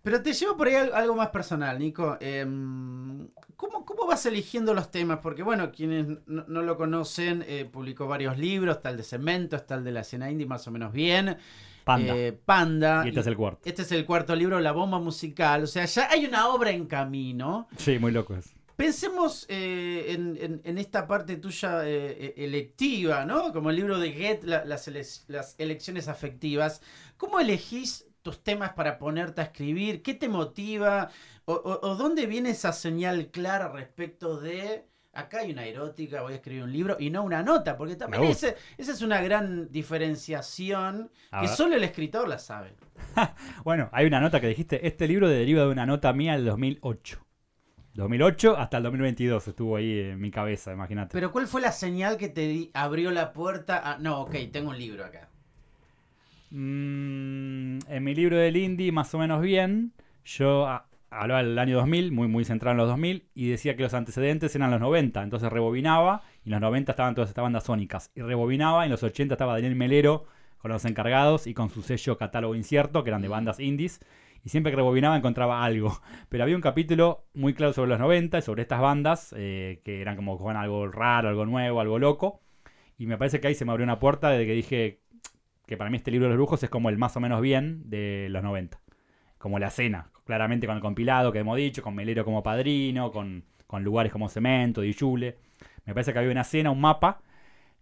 Pero 0.03 0.23
te 0.23 0.33
llevo 0.33 0.57
por 0.57 0.69
ahí 0.69 0.75
al- 0.77 0.95
algo 0.95 1.15
más 1.15 1.29
personal, 1.29 1.79
Nico. 1.79 2.17
Em, 2.21 3.29
¿cómo, 3.57 3.85
cómo 3.85 4.07
vas 4.07 4.25
eligiendo 4.27 4.73
los 4.75 4.91
temas? 4.91 5.19
Porque, 5.23 5.43
bueno, 5.43 5.71
quienes 5.73 6.07
no, 6.27 6.45
no 6.49 6.63
lo 6.63 6.77
conocen, 6.77 7.45
eh, 7.47 7.69
publicó 7.71 8.07
varios 8.07 8.39
libros. 8.39 8.77
Está 8.77 8.91
el 8.91 8.97
de 8.97 9.03
Cemento, 9.03 9.57
está 9.57 9.75
el 9.75 9.85
de 9.85 9.93
la 9.93 10.01
escena 10.01 10.31
indie, 10.31 10.47
más 10.47 10.67
o 10.67 10.71
menos 10.71 10.93
bien. 10.93 11.37
Panda. 11.85 12.17
Eh, 12.17 12.33
Panda. 12.33 13.03
y 13.05 13.09
este 13.09 13.21
es 13.21 13.27
el 13.27 13.37
cuarto. 13.37 13.61
Este 13.65 13.83
es 13.83 13.93
el 13.93 14.07
cuarto 14.07 14.35
libro, 14.35 14.59
La 14.61 14.73
Bomba 14.73 14.99
Musical. 14.99 15.65
O 15.65 15.67
sea, 15.67 15.85
ya 15.85 16.09
hay 16.11 16.25
una 16.25 16.49
obra 16.49 16.71
en 16.71 16.87
camino. 16.87 17.69
Sí, 17.77 17.99
muy 17.99 18.13
loco 18.13 18.35
es. 18.37 18.55
Pensemos 18.77 19.45
eh, 19.51 20.07
en, 20.09 20.39
en- 20.41 20.61
en 20.65 20.79
esta 20.79 21.07
parte 21.07 21.37
tuya 21.37 21.83
eh, 21.85 22.33
electiva, 22.39 23.27
¿no? 23.27 23.53
Como 23.53 23.69
el 23.69 23.77
libro 23.77 23.99
de 23.99 24.13
Get, 24.13 24.45
la- 24.45 24.65
las, 24.65 24.89
ele- 24.89 25.05
las 25.29 25.55
elecciones 25.59 26.09
afectivas. 26.09 26.81
¿Cómo 27.19 27.41
elegís 27.41 28.07
tus 28.23 28.43
temas 28.43 28.73
para 28.75 28.99
ponerte 28.99 29.41
a 29.41 29.45
escribir? 29.45 30.03
¿Qué 30.03 30.15
te 30.15 30.29
motiva? 30.29 31.11
¿O, 31.45 31.55
o- 31.55 31.89
o 31.89 31.95
dónde 31.97 32.27
viene 32.27 32.51
esa 32.51 32.73
señal 32.73 33.29
clara 33.31 33.69
respecto 33.69 34.39
de... 34.41 34.87
Acá 35.13 35.41
hay 35.41 35.51
una 35.51 35.65
erótica, 35.67 36.23
voy 36.23 36.35
a 36.35 36.37
escribir 36.37 36.63
un 36.63 36.73
libro 36.73 36.97
y 37.01 37.11
no 37.11 37.25
una 37.25 37.43
nota, 37.43 37.77
porque 37.77 37.97
también 37.97 38.23
ese- 38.25 38.57
esa 38.79 38.93
es 38.93 39.03
una 39.03 39.21
gran 39.21 39.69
diferenciación 39.73 41.11
A 41.33 41.41
que 41.41 41.47
ver. 41.49 41.57
solo 41.57 41.75
el 41.77 41.83
escritor 41.85 42.29
la 42.29 42.39
sabe. 42.39 42.75
Bueno, 43.65 43.89
hay 43.93 44.07
una 44.07 44.21
nota 44.21 44.41
que 44.41 44.47
dijiste, 44.47 44.87
este 44.87 45.09
libro 45.09 45.29
deriva 45.29 45.63
de 45.65 45.69
una 45.71 45.85
nota 45.87 46.13
mía 46.13 46.35
del 46.35 46.45
2008. 46.45 47.19
2008 47.95 48.57
hasta 48.57 48.77
el 48.77 48.85
2022 48.85 49.49
estuvo 49.49 49.77
ahí 49.77 49.99
en 49.99 50.21
mi 50.21 50.31
cabeza, 50.31 50.73
imagínate. 50.73 51.11
Pero 51.13 51.33
¿cuál 51.33 51.49
fue 51.49 51.61
la 51.61 51.73
señal 51.73 52.17
que 52.17 52.29
te 52.29 52.43
di- 52.43 52.71
abrió 52.73 53.11
la 53.11 53.33
puerta 53.33 53.79
a... 53.93 53.99
No, 53.99 54.21
ok, 54.23 54.37
tengo 54.53 54.71
un 54.71 54.79
libro 54.79 55.05
acá. 55.05 55.29
Mm, 56.51 57.79
en 57.89 58.05
mi 58.05 58.15
libro 58.15 58.37
del 58.37 58.57
indie, 58.57 58.91
más 58.93 59.15
o 59.15 59.19
menos 59.19 59.41
bien, 59.41 59.93
yo 60.25 60.67
ah, 60.67 60.87
hablaba 61.11 61.43
del 61.43 61.59
año 61.59 61.77
2000, 61.77 62.11
muy, 62.13 62.29
muy 62.29 62.45
centrado 62.45 62.73
en 62.73 62.79
los 62.79 62.89
2000, 62.89 63.29
y 63.35 63.49
decía 63.51 63.77
que 63.77 63.85
los 63.85 63.95
antecedentes 63.95 64.55
eran 64.57 64.71
los 64.71 64.81
90, 64.81 65.23
entonces 65.23 65.51
rebobinaba, 65.51 66.23
y 66.45 66.49
en 66.49 66.53
los 66.53 66.61
90 66.61 66.93
estaban 66.93 67.15
todas 67.15 67.31
estas 67.31 67.43
bandas 67.43 67.65
sónicas, 67.65 68.11
y 68.15 68.23
rebobinaba, 68.23 68.85
y 68.85 68.87
en 68.87 68.91
los 68.93 69.03
80 69.03 69.35
estaba 69.35 69.55
Daniel 69.55 69.77
Melero 69.77 70.25
con 70.59 70.71
los 70.73 70.85
encargados 70.85 71.47
y 71.47 71.55
con 71.55 71.71
su 71.71 71.83
sello 71.83 72.19
catálogo 72.19 72.55
incierto, 72.55 73.05
que 73.05 73.11
eran 73.11 73.23
de 73.23 73.29
bandas 73.29 73.61
indies, 73.61 74.01
y 74.45 74.49
siempre 74.49 74.73
que 74.73 74.77
rebobinaba 74.77 75.17
encontraba 75.17 75.63
algo. 75.65 76.01
Pero 76.29 76.43
había 76.43 76.57
un 76.57 76.63
capítulo 76.63 77.27
muy 77.35 77.55
claro 77.55 77.73
sobre 77.73 77.91
los 77.91 78.01
90 78.01 78.39
y 78.39 78.43
sobre 78.43 78.63
estas 78.63 78.81
bandas, 78.81 79.35
eh, 79.37 79.81
que 79.85 80.01
eran 80.01 80.17
como 80.17 80.37
con 80.37 80.57
algo 80.57 80.89
raro, 80.89 81.29
algo 81.29 81.47
nuevo, 81.47 81.81
algo 81.81 81.99
loco, 82.01 82.41
y 82.99 83.07
me 83.07 83.17
parece 83.17 83.41
que 83.41 83.49
ahí 83.49 83.55
se 83.55 83.65
me 83.65 83.71
abrió 83.71 83.85
una 83.85 83.99
puerta 83.99 84.31
de 84.31 84.45
que 84.47 84.53
dije, 84.53 85.01
que 85.71 85.77
para 85.77 85.89
mí 85.89 85.99
este 85.99 86.11
libro 86.11 86.27
de 86.27 86.31
los 86.31 86.37
brujos 86.37 86.61
es 86.65 86.69
como 86.69 86.89
el 86.89 86.99
más 86.99 87.17
o 87.17 87.21
menos 87.21 87.41
bien 87.41 87.89
de 87.89 88.27
los 88.29 88.43
90. 88.43 88.81
Como 89.39 89.61
la 89.61 89.71
cena, 89.71 90.11
claramente 90.25 90.67
con 90.67 90.75
el 90.75 90.83
compilado 90.83 91.31
que 91.31 91.39
hemos 91.39 91.57
dicho, 91.57 91.81
con 91.81 91.95
Melero 91.95 92.25
como 92.25 92.43
padrino, 92.43 93.13
con, 93.13 93.45
con 93.69 93.85
lugares 93.85 94.11
como 94.11 94.29
Cemento, 94.29 94.81
Dijule. 94.81 95.39
Me 95.85 95.95
parece 95.95 96.13
que 96.13 96.19
había 96.19 96.33
una 96.33 96.43
cena, 96.43 96.73
un 96.73 96.81
mapa, 96.81 97.23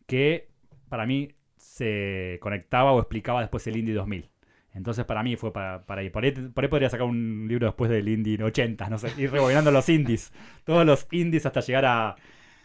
que 0.06 0.50
para 0.90 1.06
mí 1.06 1.30
se 1.56 2.36
conectaba 2.42 2.92
o 2.92 2.98
explicaba 2.98 3.40
después 3.40 3.66
el 3.66 3.78
Indie 3.78 3.94
2000. 3.94 4.28
Entonces 4.74 5.06
para 5.06 5.22
mí 5.22 5.36
fue 5.36 5.50
para, 5.50 5.86
para. 5.86 6.02
Por 6.10 6.24
ahí. 6.24 6.32
podría 6.68 6.90
sacar 6.90 7.06
un 7.06 7.46
libro 7.48 7.68
después 7.68 7.90
del 7.90 8.06
Indie 8.06 8.36
80, 8.42 8.90
no 8.90 8.98
sé, 8.98 9.10
ir 9.16 9.32
rebobinando 9.32 9.70
los 9.70 9.88
indies. 9.88 10.30
Todos 10.62 10.84
los 10.84 11.08
indies 11.10 11.46
hasta 11.46 11.60
llegar 11.60 11.86
a, 11.86 12.16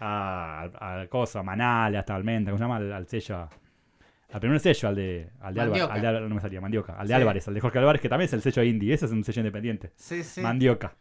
a, 0.02 1.08
cosa, 1.10 1.44
Manal, 1.44 1.96
hasta 1.96 2.14
Almenta, 2.14 2.52
¿cómo 2.52 2.58
se 2.58 2.64
llama? 2.66 2.76
Al, 2.76 2.92
al 2.92 3.08
sello. 3.08 3.48
Al 4.34 4.40
primer 4.40 4.60
sello, 4.60 4.90
al 4.90 4.96
de, 4.96 5.30
al 5.40 5.54
de 5.54 5.62
Álvarez. 5.62 5.84
Al 5.90 6.02
de 6.02 6.08
Álvarez, 6.08 6.30
no 6.30 6.36
me 6.36 6.42
salía, 6.42 6.60
Mandioca. 6.60 6.94
Al 6.94 7.08
de 7.08 7.14
Sí. 7.14 7.20
Álvarez, 7.22 7.48
al 7.48 7.54
de 7.54 7.62
Jorge 7.62 7.80
Álvarez, 7.80 8.02
que 8.02 8.10
también 8.10 8.26
es 8.26 8.34
el 8.34 8.42
sello 8.42 8.64
indie. 8.64 8.94
Ese 8.94 9.06
es 9.06 9.12
un 9.12 9.24
sello 9.24 9.40
independiente. 9.42 9.92
Sí, 9.96 10.24
sí. 10.24 10.42
Mandioca. 10.42 10.96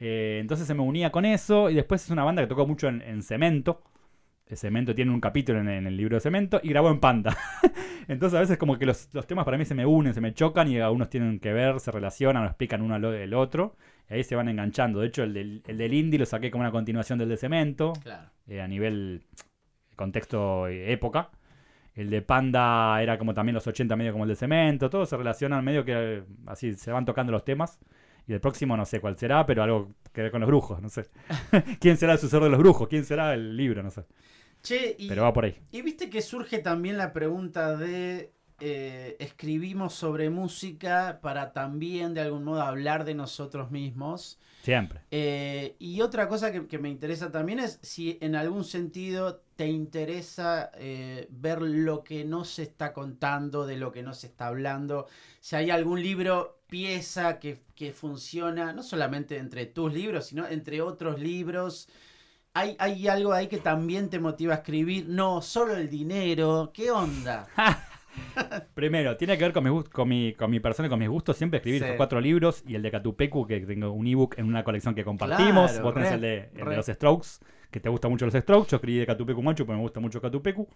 Eh, 0.00 0.38
entonces 0.40 0.66
se 0.66 0.74
me 0.74 0.82
unía 0.82 1.10
con 1.12 1.24
eso. 1.24 1.70
Y 1.70 1.74
después 1.74 2.02
es 2.04 2.10
una 2.10 2.24
banda 2.24 2.42
que 2.42 2.48
tocó 2.48 2.66
mucho 2.66 2.88
en, 2.88 3.00
en 3.02 3.22
Cemento. 3.22 3.82
El 4.46 4.56
Cemento 4.58 4.94
tiene 4.94 5.10
un 5.10 5.20
capítulo 5.20 5.60
en, 5.60 5.68
en 5.68 5.86
el 5.86 5.96
libro 5.96 6.16
de 6.16 6.20
Cemento 6.20 6.60
y 6.62 6.68
grabó 6.70 6.90
en 6.90 7.00
Panda. 7.00 7.36
entonces 8.08 8.36
a 8.36 8.40
veces 8.40 8.58
como 8.58 8.76
que 8.78 8.84
los, 8.86 9.08
los 9.14 9.26
temas 9.26 9.44
para 9.46 9.56
mí 9.56 9.64
se 9.64 9.74
me 9.74 9.86
unen, 9.86 10.12
se 10.12 10.20
me 10.20 10.34
chocan 10.34 10.68
y 10.68 10.78
algunos 10.78 11.08
tienen 11.08 11.38
que 11.40 11.52
ver, 11.52 11.80
se 11.80 11.90
relacionan 11.90 12.42
o 12.42 12.46
explican 12.46 12.82
uno 12.82 12.94
al 12.96 13.34
otro. 13.34 13.76
Y 14.10 14.14
ahí 14.14 14.24
se 14.24 14.34
van 14.36 14.48
enganchando. 14.48 15.00
De 15.00 15.06
hecho, 15.06 15.22
el 15.22 15.32
del, 15.32 15.62
el 15.66 15.78
del 15.78 15.94
indie 15.94 16.18
lo 16.18 16.26
saqué 16.26 16.50
como 16.50 16.62
una 16.62 16.72
continuación 16.72 17.18
del 17.18 17.28
de 17.30 17.36
Cemento 17.38 17.94
Claro. 18.02 18.28
eh, 18.48 18.60
a 18.60 18.66
nivel 18.68 19.22
contexto 19.96 20.66
eh, 20.66 20.92
época. 20.92 21.30
El 21.94 22.10
de 22.10 22.22
Panda 22.22 23.00
era 23.02 23.18
como 23.18 23.34
también 23.34 23.54
los 23.54 23.66
80 23.66 23.94
medio 23.96 24.12
como 24.12 24.24
el 24.24 24.30
de 24.30 24.36
Cemento, 24.36 24.90
todos 24.90 25.08
se 25.08 25.16
relacionan 25.16 25.64
medio 25.64 25.84
que 25.84 25.92
eh, 25.94 26.22
así 26.46 26.74
se 26.74 26.90
van 26.90 27.04
tocando 27.04 27.32
los 27.32 27.44
temas. 27.44 27.78
Y 28.26 28.32
el 28.32 28.40
próximo 28.40 28.76
no 28.76 28.86
sé 28.86 29.00
cuál 29.00 29.18
será, 29.18 29.44
pero 29.44 29.62
algo 29.62 29.92
que 30.12 30.22
ver 30.22 30.30
con 30.30 30.40
los 30.40 30.48
brujos, 30.48 30.80
no 30.80 30.88
sé. 30.88 31.08
¿Quién 31.80 31.96
será 31.96 32.14
el 32.14 32.18
sucesor 32.18 32.42
de 32.42 32.50
los 32.50 32.58
brujos? 32.58 32.88
¿Quién 32.88 33.04
será 33.04 33.34
el 33.34 33.56
libro? 33.56 33.82
No 33.82 33.90
sé. 33.90 34.04
Che, 34.62 34.96
y, 34.98 35.08
Pero 35.08 35.22
va 35.22 35.32
por 35.32 35.44
ahí. 35.44 35.56
y 35.72 35.82
viste 35.82 36.08
que 36.08 36.22
surge 36.22 36.58
también 36.58 36.96
la 36.96 37.12
pregunta 37.12 37.76
de 37.76 38.32
eh, 38.60 39.16
escribimos 39.18 39.94
sobre 39.94 40.30
música 40.30 41.18
para 41.20 41.52
también 41.52 42.14
de 42.14 42.22
algún 42.22 42.44
modo 42.44 42.62
hablar 42.62 43.04
de 43.04 43.14
nosotros 43.14 43.70
mismos. 43.70 44.40
Siempre. 44.64 45.02
Eh, 45.10 45.76
y 45.78 46.00
otra 46.00 46.26
cosa 46.26 46.50
que, 46.50 46.66
que 46.66 46.78
me 46.78 46.88
interesa 46.88 47.30
también 47.30 47.58
es 47.58 47.78
si 47.82 48.16
en 48.22 48.34
algún 48.34 48.64
sentido 48.64 49.42
te 49.56 49.68
interesa 49.68 50.70
eh, 50.78 51.28
ver 51.30 51.60
lo 51.60 52.02
que 52.02 52.24
no 52.24 52.46
se 52.46 52.62
está 52.62 52.94
contando, 52.94 53.66
de 53.66 53.76
lo 53.76 53.92
que 53.92 54.02
no 54.02 54.14
se 54.14 54.28
está 54.28 54.46
hablando. 54.46 55.06
Si 55.40 55.54
hay 55.54 55.68
algún 55.68 56.02
libro, 56.02 56.62
pieza 56.66 57.38
que, 57.38 57.60
que 57.74 57.92
funciona, 57.92 58.72
no 58.72 58.82
solamente 58.82 59.36
entre 59.36 59.66
tus 59.66 59.92
libros, 59.92 60.26
sino 60.26 60.46
entre 60.48 60.80
otros 60.80 61.20
libros. 61.20 61.86
Hay, 62.54 62.74
hay 62.78 63.06
algo 63.06 63.34
ahí 63.34 63.48
que 63.48 63.58
también 63.58 64.08
te 64.08 64.18
motiva 64.18 64.54
a 64.54 64.56
escribir. 64.58 65.06
No, 65.08 65.42
solo 65.42 65.76
el 65.76 65.90
dinero. 65.90 66.70
¿Qué 66.72 66.90
onda? 66.90 67.46
Primero, 68.74 69.16
tiene 69.16 69.36
que 69.38 69.44
ver 69.44 69.52
con 69.52 69.64
mi, 69.64 69.82
con 69.84 70.08
mi, 70.08 70.32
con 70.34 70.50
mi 70.50 70.60
persona 70.60 70.86
y 70.86 70.90
con 70.90 70.98
mis 70.98 71.08
gustos. 71.08 71.36
Siempre 71.36 71.58
escribir 71.58 71.80
Sí. 71.80 71.84
esos 71.86 71.96
cuatro 71.96 72.20
libros 72.20 72.62
y 72.66 72.74
el 72.74 72.82
de 72.82 72.90
Catupecu, 72.90 73.46
que 73.46 73.60
tengo 73.60 73.90
un 73.92 74.06
ebook 74.06 74.38
en 74.38 74.46
una 74.46 74.64
colección 74.64 74.94
que 74.94 75.04
compartimos. 75.04 75.70
Claro, 75.72 75.84
Vos 75.84 75.94
tenés 75.94 76.08
re, 76.10 76.14
el, 76.16 76.20
de, 76.20 76.36
el 76.52 76.54
de 76.54 76.64
re. 76.64 76.76
los 76.76 76.86
Strokes, 76.86 77.28
que 77.70 77.80
te 77.80 77.88
gustan 77.88 78.10
mucho 78.10 78.24
los 78.26 78.34
Strokes. 78.34 78.70
Yo 78.70 78.76
escribí 78.76 78.98
de 78.98 79.06
Catupecu 79.06 79.42
Machu, 79.42 79.64
porque 79.66 79.76
me 79.76 79.82
gusta 79.82 80.00
mucho 80.00 80.20
Catupecu. 80.20 80.68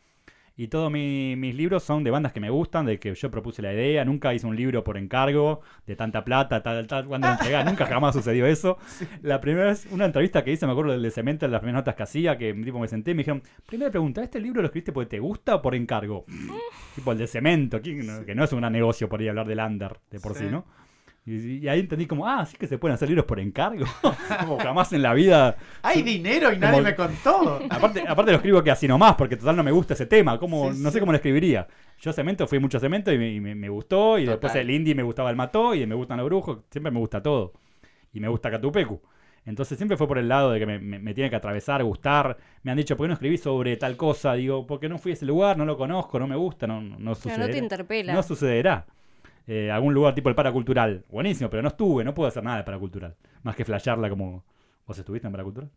Y 0.61 0.67
todos 0.69 0.91
mi- 0.91 1.37
mis 1.37 1.55
libros 1.55 1.85
son 1.85 2.03
de 2.03 2.11
bandas 2.11 2.33
que 2.33 2.41
me 2.41 2.51
gustan, 2.51 2.85
de 2.85 2.99
que 2.99 3.15
yo 3.15 3.31
propuse 3.31 3.63
la 3.63 3.73
idea. 3.73 4.05
Nunca 4.05 4.35
hice 4.35 4.45
un 4.45 4.57
libro 4.57 4.83
por 4.83 4.99
encargo, 4.99 5.61
de 5.87 5.95
tanta 5.95 6.25
plata, 6.25 6.63
tal, 6.65 6.85
tal, 6.89 7.07
cuando 7.07 7.29
lo 7.29 7.35
entregué. 7.35 7.65
Nunca 7.65 7.87
jamás 7.87 8.15
sucedió 8.17 8.45
eso. 8.45 8.77
La 9.23 9.41
primera 9.41 9.67
vez, 9.67 9.87
una 9.93 10.05
entrevista 10.05 10.43
que 10.43 10.51
hice, 10.51 10.67
me 10.67 10.73
acuerdo 10.73 10.91
del 10.93 11.03
de 11.03 11.13
Cemento, 11.13 11.47
en 11.47 11.53
las 11.53 11.61
primeras 11.61 11.83
notas 11.83 11.95
que 11.95 12.03
hacía, 12.03 12.37
que 12.37 12.53
tipo 12.53 12.81
me 12.81 12.89
senté 12.89 13.13
y 13.13 13.15
me 13.15 13.19
dijeron, 13.21 13.41
primera 13.67 13.91
pregunta, 13.93 14.21
¿este 14.21 14.41
libro 14.41 14.61
lo 14.61 14.67
escribiste 14.67 14.91
porque 14.93 15.11
te 15.11 15.21
gusta 15.21 15.55
o 15.55 15.63
por 15.63 15.77
encargo? 15.77 16.25
tipo 16.97 17.13
el 17.13 17.19
de 17.19 17.29
Cemento, 17.29 17.81
que 17.81 17.95
no, 17.95 18.25
que 18.27 18.35
no 18.35 18.43
es 18.43 18.53
un 18.53 18.59
gran 18.59 18.73
negocio 18.73 19.09
por 19.09 19.21
ahí 19.21 19.29
hablar 19.29 19.47
del 19.47 19.61
under 19.61 19.97
de 20.11 20.19
por 20.19 20.35
sí, 20.35 20.45
Sí. 20.45 20.51
¿no? 20.51 20.65
Y, 21.31 21.59
y 21.65 21.69
ahí 21.69 21.81
entendí 21.81 22.07
como, 22.07 22.27
ah, 22.27 22.47
sí 22.47 22.57
que 22.57 22.67
se 22.67 22.79
pueden 22.79 22.95
hacer 22.95 23.09
libros 23.09 23.27
por 23.27 23.39
encargo. 23.39 23.85
como 24.41 24.59
jamás 24.59 24.93
en 24.95 25.03
la 25.03 25.13
vida 25.13 25.57
Hay 25.83 26.03
dinero 26.03 26.53
y 26.53 26.59
nadie 26.59 26.73
Como- 26.79 26.85
me 26.85 26.95
contó. 26.95 27.61
Aparte, 27.69 28.05
aparte 28.09 28.31
lo 28.33 28.37
escribo 28.39 28.63
que 28.63 28.71
así 28.71 28.89
nomás, 28.89 29.15
porque 29.17 29.37
total 29.37 29.57
no 29.57 29.63
me 29.63 29.71
gusta 29.73 29.93
ese 29.95 30.07
tema. 30.07 30.39
¿Cómo, 30.39 30.73
Sí, 30.73 30.81
no 30.83 30.89
sí. 30.91 30.95
sé 30.95 31.01
cómo 31.01 31.13
lo 31.13 31.17
escribiría. 31.17 31.67
Yo 32.01 32.13
cemento, 32.13 32.47
fui 32.47 32.59
mucho 32.61 32.79
a 32.79 32.81
cemento 32.81 33.13
y 33.13 33.19
me, 33.19 33.31
y 33.33 33.41
me- 33.41 33.55
me 33.55 33.69
gustó. 33.69 34.19
Y 34.19 34.23
Total. 34.25 34.35
después 34.41 34.55
el 34.55 34.71
indie 34.71 34.95
me 34.95 35.03
gustaba 35.03 35.29
el 35.31 35.37
mató 35.37 35.75
y 35.75 35.87
me 35.87 35.95
gustan 35.95 36.17
los 36.19 36.27
brujos. 36.27 36.61
Siempre 36.71 36.91
me 36.91 36.99
gusta 36.99 37.23
todo. 37.23 37.53
Y 38.15 38.21
me 38.21 38.29
gusta 38.29 38.51
Catupecu. 38.51 39.01
Entonces 39.45 39.79
siempre 39.79 39.97
fue 39.97 40.07
por 40.09 40.19
el 40.19 40.29
lado 40.29 40.53
de 40.53 40.59
que 40.61 40.67
me, 40.67 40.79
me- 40.79 40.99
me 40.99 41.15
tiene 41.15 41.29
que 41.31 41.37
atravesar, 41.37 41.83
gustar. 41.85 42.37
Me 42.63 42.71
han 42.71 42.77
dicho, 42.77 42.97
¿por 42.97 43.05
qué 43.05 43.09
no 43.09 43.15
escribí 43.15 43.37
sobre 43.39 43.77
tal 43.77 43.97
cosa? 43.97 44.35
Digo, 44.35 44.67
porque 44.67 44.89
no 44.89 44.99
fui 44.99 45.13
a 45.13 45.15
ese 45.15 45.27
lugar, 45.27 45.57
no 45.59 45.65
lo 45.65 45.77
conozco, 45.77 46.19
no 46.19 46.27
me 46.27 46.37
gusta, 46.37 46.67
no, 46.67 46.81
no 46.81 46.97
Pero 46.99 47.15
sucederá. 47.15 47.47
no 47.47 47.51
te 47.53 47.59
interpela. 47.59 48.13
No 48.15 48.23
sucederá. 48.23 48.87
Eh, 49.51 49.71
algún 49.71 49.95
lugar 49.95 50.15
tipo 50.15 50.29
el 50.29 50.35
paracultural. 50.35 51.05
Buenísimo, 51.09 51.49
pero 51.51 51.63
no 51.63 51.69
estuve, 51.69 52.05
no 52.05 52.15
puedo 52.15 52.29
hacer 52.29 52.43
nada 52.45 52.59
de 52.59 52.65
paracultural. 52.65 53.17
Más 53.43 53.57
que 53.57 53.65
flashearla 53.65 54.09
como... 54.11 54.45
¿Vos 54.87 54.99
estuviste 54.99 55.27
en 55.27 55.33
paracultural? 55.33 55.71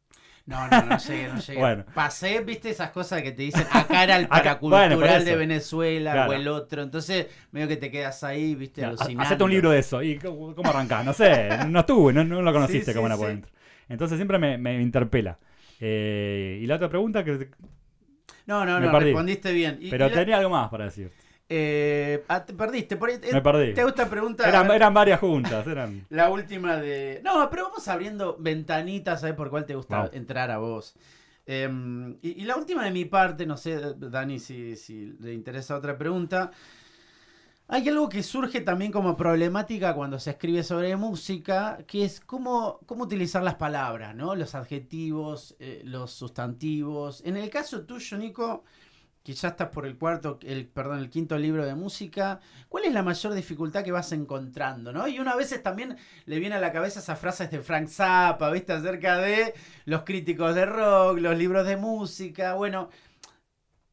No, 0.45 0.67
no, 0.67 0.81
no 0.85 0.97
llegué, 0.97 1.27
no 1.29 1.39
llegué. 1.47 1.59
Bueno. 1.59 1.85
Pasé, 1.93 2.41
viste 2.43 2.69
esas 2.69 2.91
cosas 2.91 3.21
que 3.21 3.31
te 3.31 3.43
dicen, 3.43 3.65
acá 3.71 4.03
era 4.03 4.17
el 4.17 4.27
paracultural 4.29 4.95
bueno, 4.95 5.01
por 5.17 5.23
de. 5.23 5.35
Venezuela 5.35 6.11
Claro. 6.13 6.31
o 6.31 6.33
el 6.33 6.47
otro. 6.47 6.81
Entonces, 6.81 7.27
medio 7.51 7.67
que 7.67 7.77
te 7.77 7.89
quedas 7.91 8.23
ahí, 8.23 8.55
viste, 8.55 8.83
ha- 8.83 8.89
alucinando. 8.89 9.23
Hacete 9.23 9.43
un 9.43 9.51
libro 9.51 9.69
de 9.71 9.79
eso. 9.79 10.01
¿Y 10.03 10.17
cómo, 10.17 10.53
cómo 10.55 10.69
arrancás? 10.69 11.05
No 11.05 11.13
sé, 11.13 11.49
no 11.67 11.79
estuve, 11.81 12.11
no, 12.13 12.23
no 12.23 12.41
lo 12.41 12.51
conociste 12.53 12.85
Sí, 12.85 12.91
sí, 12.91 12.95
cómo 12.95 13.07
era 13.07 13.15
por 13.17 13.27
sí. 13.27 13.31
dentro. 13.33 13.51
Entonces 13.89 14.17
siempre 14.17 14.37
me, 14.39 14.57
me 14.57 14.81
interpela. 14.81 15.37
Eh, 15.79 16.59
y 16.61 16.65
la 16.67 16.75
otra 16.75 16.89
pregunta 16.89 17.23
que... 17.23 17.49
No, 18.47 18.65
no, 18.65 18.79
Me 18.79 18.85
no, 18.87 18.91
perdí. 18.91 19.05
respondiste 19.05 19.51
bien. 19.53 19.77
Y- 19.81 19.89
Pero 19.89 20.07
y 20.07 20.09
la- 20.09 20.15
tenía 20.15 20.37
algo 20.37 20.49
más 20.49 20.69
para 20.69 20.85
decir. 20.85 21.11
Eh, 21.53 22.23
ah, 22.29 22.45
te 22.45 22.53
perdiste. 22.53 22.95
Por 22.95 23.09
ahí, 23.09 23.15
eh, 23.21 23.33
Me 23.33 23.41
perdí. 23.41 23.73
¿Te 23.73 23.83
gusta 23.83 24.09
preguntar? 24.09 24.47
Eran, 24.47 24.71
eran 24.71 24.93
varias 24.93 25.19
juntas, 25.19 25.67
eran. 25.67 26.05
La 26.09 26.29
última 26.29 26.77
de. 26.77 27.19
No, 27.25 27.49
pero 27.49 27.63
vamos 27.63 27.85
abriendo 27.89 28.37
ventanitas, 28.39 29.19
¿sabes 29.19 29.35
por 29.35 29.49
cuál 29.49 29.65
te 29.65 29.75
gusta 29.75 30.09
entrar 30.13 30.49
a 30.49 30.59
vos? 30.59 30.95
Em, 31.45 32.13
y, 32.21 32.41
y 32.41 32.45
la 32.45 32.55
última 32.55 32.85
de 32.85 32.91
mi 32.91 33.03
parte, 33.03 33.45
no 33.45 33.57
sé, 33.57 33.95
Dani, 33.97 34.39
si, 34.39 34.77
si 34.77 35.13
le 35.19 35.33
interesa 35.33 35.75
otra 35.75 35.97
pregunta. 35.97 36.51
Hay 37.67 37.87
algo 37.89 38.07
que 38.07 38.23
surge 38.23 38.61
también 38.61 38.93
como 38.93 39.17
problemática 39.17 39.93
cuando 39.93 40.19
se 40.19 40.31
escribe 40.31 40.63
sobre 40.63 40.95
música, 40.95 41.79
que 41.85 42.05
es 42.05 42.21
cómo, 42.21 42.79
cómo 42.85 43.03
utilizar 43.03 43.43
las 43.43 43.55
palabras, 43.55 44.15
¿no? 44.15 44.35
Los 44.35 44.55
adjetivos, 44.55 45.55
eh, 45.59 45.81
los 45.83 46.11
sustantivos. 46.11 47.21
En 47.25 47.35
el 47.35 47.49
caso 47.49 47.81
tuyo, 47.81 48.17
Nico, 48.17 48.63
que 49.23 49.33
ya 49.33 49.49
estás 49.49 49.69
por 49.69 49.85
el 49.85 49.97
cuarto, 49.97 50.39
el, 50.41 50.67
perdón, 50.67 50.99
el 50.99 51.09
quinto 51.09 51.37
libro 51.37 51.65
de 51.65 51.75
música, 51.75 52.39
¿cuál 52.69 52.85
es 52.85 52.93
la 52.93 53.03
mayor 53.03 53.33
dificultad 53.33 53.83
que 53.83 53.91
vas 53.91 54.11
encontrando, 54.11 54.91
no? 54.91 55.07
Y 55.07 55.19
una 55.19 55.35
veces 55.35 55.61
también 55.61 55.95
le 56.25 56.39
viene 56.39 56.55
a 56.55 56.59
la 56.59 56.71
cabeza 56.71 56.99
esas 56.99 57.19
frases 57.19 57.51
de 57.51 57.61
Frank 57.61 57.87
Zappa, 57.87 58.49
¿viste? 58.49 58.73
Acerca 58.73 59.17
de 59.17 59.53
los 59.85 60.03
críticos 60.03 60.55
de 60.55 60.65
rock, 60.65 61.19
los 61.19 61.37
libros 61.37 61.67
de 61.67 61.77
música, 61.77 62.53
bueno... 62.55 62.89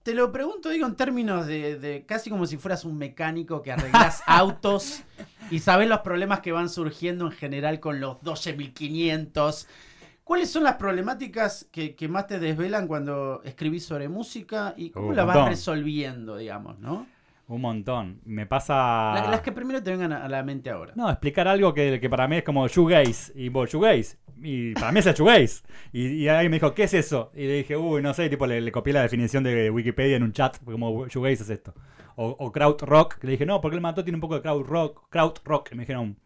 Te 0.05 0.14
lo 0.14 0.33
pregunto, 0.33 0.70
digo, 0.70 0.87
en 0.87 0.97
términos 0.97 1.47
de, 1.47 1.79
de 1.79 2.07
casi 2.07 2.31
como 2.31 2.47
si 2.47 2.57
fueras 2.57 2.87
un 2.87 2.97
mecánico 2.97 3.61
que 3.61 3.72
arreglas 3.72 4.22
autos 4.26 5.03
y 5.51 5.59
sabes 5.59 5.87
los 5.87 6.01
problemas 6.01 6.41
que 6.41 6.53
van 6.53 6.70
surgiendo 6.70 7.26
en 7.26 7.33
general 7.33 7.79
con 7.79 8.01
los 8.01 8.22
12500. 8.22 9.66
¿Cuáles 10.29 10.51
son 10.51 10.62
las 10.64 10.74
problemáticas 10.76 11.68
que, 11.72 11.95
que 11.97 12.07
más 12.07 12.26
te 12.26 12.39
desvelan 12.39 12.87
cuando 12.87 13.41
escribís 13.45 13.85
sobre 13.87 14.09
música 14.11 14.74
y 14.76 14.91
cómo 14.91 15.09
Uh, 15.09 15.12
las 15.12 15.26
vas 15.26 15.37
montón. 15.37 15.51
resolviendo, 15.53 16.37
digamos, 16.37 16.79
¿no? 16.81 17.07
Un 17.47 17.62
montón. 17.62 18.20
Me 18.26 18.45
pasa. 18.45 18.74
La- 19.14 19.29
las 19.31 19.41
que 19.41 19.53
primero 19.53 19.83
te 19.83 19.91
vengan 19.91 20.12
a, 20.12 20.29
la 20.29 20.43
mente 20.43 20.68
ahora. 20.68 20.93
No, 20.97 21.09
explicar 21.09 21.49
algo 21.49 21.72
que, 21.72 21.99
que 21.99 22.11
para 22.11 22.29
mí 22.29 22.37
es 22.37 22.43
como 22.45 22.68
shoegaze. 22.68 23.33
Y 23.37 23.49
vos, 23.49 23.70
shoegaze. 23.70 24.18
Y 24.43 24.74
para 24.74 24.93
mí 24.93 24.99
es 24.99 25.07
el 25.07 25.14
shoegaze. 25.14 25.62
Y, 25.95 26.07
y 26.09 26.29
alguien 26.29 26.51
me 26.51 26.57
dijo, 26.57 26.74
¿qué 26.74 26.83
es 26.83 26.93
eso? 26.93 27.33
Y 27.35 27.47
le 27.47 27.55
dije, 27.55 27.74
uy, 27.79 28.03
no 28.03 28.12
sé. 28.12 28.26
y 28.26 28.29
tipo, 28.31 28.47
le, 28.47 28.61
le 28.61 28.70
copié 28.70 28.93
la 28.93 29.01
definición 29.03 29.43
de 29.45 29.70
Wikipedia 29.70 30.16
en 30.16 30.24
un 30.24 30.33
chat. 30.35 30.59
Como 30.62 31.07
shoegaze 31.09 31.43
es 31.45 31.49
esto. 31.49 31.72
O, 32.16 32.37
o 32.39 32.53
kraut 32.53 32.83
rock. 32.83 33.14
Que 33.18 33.26
le 33.29 33.31
dije, 33.33 33.47
no, 33.47 33.62
porque 33.62 33.76
el 33.76 33.81
mató 33.81 34.05
tiene 34.05 34.18
un 34.18 34.20
poco 34.20 34.35
de 34.35 34.43
kraut 34.43 34.66
rock. 34.66 35.07
Kraut 35.09 35.41
rock. 35.47 35.70
Y 35.72 35.74
me 35.76 35.85
dijeron, 35.85 36.18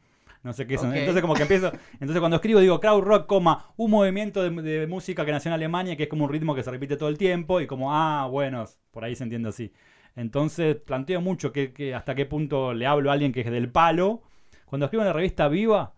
no 0.42 0.52
sé 0.52 0.66
qué 0.66 0.74
es. 0.74 0.82
Ok. 0.82 0.94
Entonces, 0.94 1.20
como 1.22 1.34
que 1.34 1.42
empiezo. 1.42 1.72
Entonces, 1.94 2.18
cuando 2.20 2.36
escribo, 2.36 2.60
digo 2.60 2.80
kraut 2.80 3.04
rock, 3.04 3.26
coma, 3.26 3.66
un 3.76 3.90
movimiento 3.90 4.42
de, 4.42 4.62
de 4.62 4.86
música 4.86 5.24
que 5.24 5.32
nació 5.32 5.50
en 5.50 5.54
Alemania, 5.54 5.96
que 5.96 6.04
es 6.04 6.08
como 6.08 6.24
un 6.24 6.30
ritmo 6.30 6.54
que 6.54 6.62
se 6.62 6.70
repite 6.70 6.96
todo 6.96 7.08
el 7.08 7.18
tiempo. 7.18 7.60
Y 7.60 7.66
como, 7.66 7.94
ah, 7.94 8.26
bueno, 8.30 8.64
por 8.90 9.04
ahí 9.04 9.14
se 9.16 9.24
entiende 9.24 9.48
así. 9.50 9.72
Entonces 10.16 10.76
planteo 10.76 11.20
mucho 11.20 11.52
que, 11.52 11.72
que 11.72 11.94
hasta 11.94 12.14
qué 12.14 12.26
punto 12.26 12.74
le 12.74 12.86
hablo 12.86 13.10
a 13.10 13.14
alguien 13.14 13.32
que 13.32 13.40
es 13.40 13.50
del 13.50 13.70
palo. 13.70 14.22
Cuando 14.66 14.86
escribo 14.86 15.02
en 15.02 15.08
la 15.08 15.12
revista 15.14 15.48
Viva, 15.48 15.94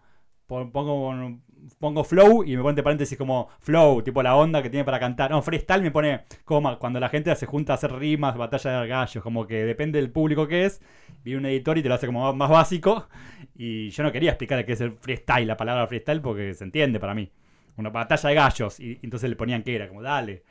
pon- 0.47 0.71
pongo, 0.73 1.13
pongo 1.79 2.05
flow 2.05 2.45
y 2.45 2.57
me 2.57 2.63
pone 2.63 2.71
entre 2.71 2.83
paréntesis 2.83 3.17
como 3.17 3.49
flow, 3.61 4.03
tipo 4.03 4.23
la 4.23 4.37
onda 4.37 4.63
que 4.63 4.71
tiene 4.71 4.85
para 4.85 5.01
cantar. 5.01 5.31
No, 5.31 5.43
freestyle 5.43 5.83
me 5.83 5.91
pone 5.91 6.21
como 6.45 6.79
cuando 6.79 7.01
la 7.01 7.09
gente 7.09 7.35
se 7.37 7.47
junta 7.47 7.73
a 7.73 7.77
hacer 7.77 7.93
rimas, 7.93 8.37
batalla 8.37 8.81
de 8.81 8.89
gallos, 8.89 9.23
como 9.23 9.47
que 9.47 9.65
depende 9.65 10.01
del 10.01 10.11
público 10.11 10.47
que 10.47 10.65
es. 10.65 10.81
Vi 11.25 11.35
un 11.35 11.47
editor 11.47 11.79
y 11.79 11.83
te 11.83 11.89
lo 11.89 11.95
hace 11.95 12.07
como 12.07 12.33
más 12.35 12.51
básico. 12.51 13.09
Y 13.57 13.91
yo 13.91 14.03
no 14.03 14.13
quería 14.13 14.31
explicar 14.31 14.65
qué 14.65 14.73
es 14.73 14.81
el 14.81 14.93
freestyle, 14.93 15.47
la 15.47 15.57
palabra 15.57 15.87
freestyle, 15.87 16.21
porque 16.21 16.55
se 16.55 16.65
entiende 16.65 17.01
para 17.01 17.15
mí. 17.15 17.31
Una 17.77 17.91
batalla 17.91 18.29
de 18.29 18.35
gallos. 18.35 18.81
Y, 18.81 18.99
entonces 19.03 19.31
le 19.31 19.37
ponían 19.37 19.63
que 19.63 19.75
era, 19.75 19.89
como 19.89 20.03
dale. 20.03 20.43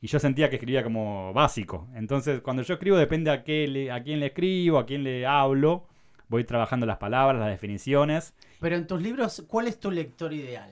Y 0.00 0.08
yo 0.08 0.18
sentía 0.18 0.50
que 0.50 0.56
escribía 0.56 0.82
como 0.82 1.32
básico. 1.32 1.88
Entonces, 1.94 2.40
cuando 2.40 2.62
yo 2.62 2.74
escribo, 2.74 2.96
depende 2.96 3.30
a, 3.30 3.34
a 3.34 3.42
quién 3.44 4.20
le 4.20 4.26
escribo, 4.26 4.78
a 4.78 4.86
quién 4.86 5.04
le 5.04 5.26
hablo. 5.26 5.86
Voy 6.28 6.44
trabajando 6.44 6.86
las 6.86 6.98
palabras, 6.98 7.38
las 7.40 7.50
definiciones. 7.50 8.34
Pero 8.60 8.76
en 8.76 8.86
tus 8.86 9.00
libros, 9.00 9.44
¿cuál 9.48 9.68
es 9.68 9.78
tu 9.78 9.90
lector 9.90 10.32
ideal? 10.32 10.70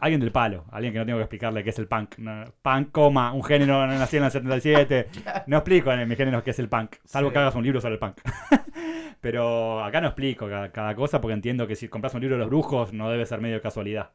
Alguien 0.00 0.20
del 0.20 0.32
palo, 0.32 0.64
alguien 0.72 0.92
que 0.92 0.98
no 0.98 1.06
tengo 1.06 1.18
que 1.18 1.22
explicarle 1.22 1.62
qué 1.64 1.70
es 1.70 1.78
el 1.78 1.86
punk. 1.86 2.18
No, 2.18 2.44
punk, 2.62 2.90
coma, 2.90 3.32
un 3.32 3.42
género 3.44 3.86
no 3.86 3.98
nació 3.98 4.18
en 4.18 4.24
el 4.24 4.30
77. 4.32 5.08
No 5.46 5.58
explico 5.58 5.92
en 5.92 6.06
mi 6.08 6.16
género 6.16 6.42
qué 6.42 6.50
es 6.50 6.58
el 6.58 6.68
punk, 6.68 6.96
salvo 7.04 7.30
Sí. 7.30 7.32
que 7.32 7.38
hagas 7.38 7.54
un 7.54 7.62
libro 7.62 7.80
sobre 7.80 7.94
el 7.94 8.00
punk. 8.00 8.16
Pero 9.20 9.82
acá 9.82 10.00
no 10.00 10.08
explico 10.08 10.48
cada, 10.48 10.70
cada 10.70 10.94
cosa 10.94 11.20
porque 11.20 11.32
entiendo 11.34 11.66
que 11.66 11.76
si 11.76 11.88
compras 11.88 12.14
un 12.14 12.20
libro 12.20 12.36
de 12.36 12.40
los 12.40 12.48
brujos 12.48 12.92
no 12.92 13.08
debe 13.10 13.24
ser 13.24 13.40
medio 13.40 13.60
casualidad. 13.62 14.10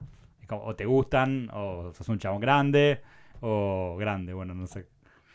O 0.50 0.76
te 0.76 0.86
gustan, 0.86 1.50
o 1.54 1.92
sos 1.94 2.10
un 2.10 2.18
chabón 2.20 2.42
grande, 2.42 3.02
o 3.42 3.96
grande, 4.00 4.34
bueno, 4.34 4.54
no 4.54 4.68
sé. 4.68 4.86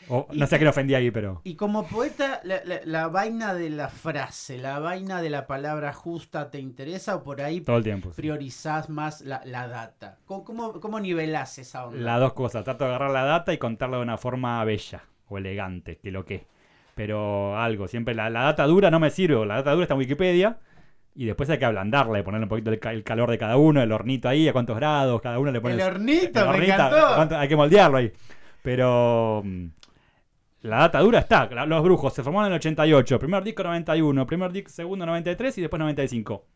O, 0.09 0.27
no 0.33 0.47
sé 0.47 0.55
a 0.57 0.59
quién 0.59 0.69
ofendí 0.69 0.95
ahí, 0.95 1.11
pero... 1.11 1.41
Y 1.45 1.55
como 1.57 1.87
poeta, 1.87 2.41
la, 2.45 2.61
la- 2.65 2.81
la 2.85 3.09
vaina 3.09 3.55
de 3.55 3.71
la 3.71 3.89
frase, 3.89 4.59
la 4.59 4.79
vaina 4.79 5.23
de 5.23 5.31
la 5.31 5.47
palabra 5.47 5.93
justa, 5.93 6.51
¿te 6.51 6.59
interesa 6.61 7.17
o 7.17 7.23
por 7.23 7.41
ahí 7.41 7.61
Todo 7.61 7.77
el 7.79 7.85
tiempo. 7.85 8.11
sí. 8.11 8.17
priorizás 8.17 8.89
más 8.91 9.21
la, 9.23 9.41
la 9.45 9.67
data? 9.69 10.19
¿Cómo, 10.27 10.45
cómo, 10.45 10.81
cómo 10.81 11.01
nivelás 11.01 11.59
esa 11.59 11.87
onda? 11.87 11.99
Las 12.01 12.21
dos 12.21 12.33
cosas. 12.35 12.65
Trato 12.65 12.85
de 12.85 12.91
agarrar 12.91 13.11
la 13.11 13.25
data 13.25 13.53
y 13.53 13.59
contarla 13.59 13.97
de 13.97 14.03
una 14.03 14.19
forma 14.19 14.63
bella 14.65 15.03
o 15.29 15.39
elegante, 15.39 15.99
que 16.03 16.11
lo 16.11 16.25
que. 16.25 16.47
Pero 16.95 17.59
algo, 17.59 17.89
siempre 17.89 18.15
la, 18.15 18.31
la 18.31 18.43
data 18.43 18.65
dura 18.67 18.91
no 18.91 19.01
me 19.01 19.11
sirve. 19.11 19.45
La 19.47 19.57
data 19.57 19.73
dura 19.73 19.85
está 19.85 19.95
en 19.95 20.01
Wikipedia. 20.01 20.59
Y 21.17 21.27
después 21.27 21.49
hay 21.49 21.59
que 21.59 21.65
ablandarla 21.65 22.19
y 22.19 22.23
ponerle 22.25 22.45
un 22.45 22.49
poquito 22.49 22.71
el, 22.73 22.81
ca- 22.81 22.93
el 22.93 23.05
calor 23.05 23.31
de 23.31 23.39
cada 23.39 23.57
uno, 23.57 23.81
el 23.81 23.93
hornito 23.93 24.29
ahí, 24.29 24.49
a 24.49 24.53
cuántos 24.53 24.75
grados, 24.77 25.21
cada 25.21 25.39
uno 25.39 25.53
le 25.53 25.61
pone. 25.61 25.75
El 25.75 25.81
hornito, 25.83 26.41
el 26.41 26.45
me 26.49 26.51
hornito, 26.55 26.73
encantó. 26.75 26.97
cuánto- 27.15 27.39
hay 27.39 27.49
que 27.49 27.55
moldearlo 27.57 27.99
ahí. 27.99 28.13
Pero 28.63 29.43
mm, 29.45 29.67
la 30.65 30.79
data 30.79 31.01
dura 31.01 31.19
está. 31.21 31.47
La- 31.51 31.67
Los 31.67 31.83
brujos 31.83 32.13
se 32.15 32.23
formaron 32.23 32.47
en 32.49 32.53
el 32.55 32.57
88, 32.59 33.19
primer 33.19 33.43
disco 33.45 33.63
91, 33.63 34.27
primer 34.27 34.51
disco 34.53 34.71
segundo 34.71 35.05
93 35.07 35.59
y 35.59 35.61
después 35.61 35.79
95. 35.79 36.47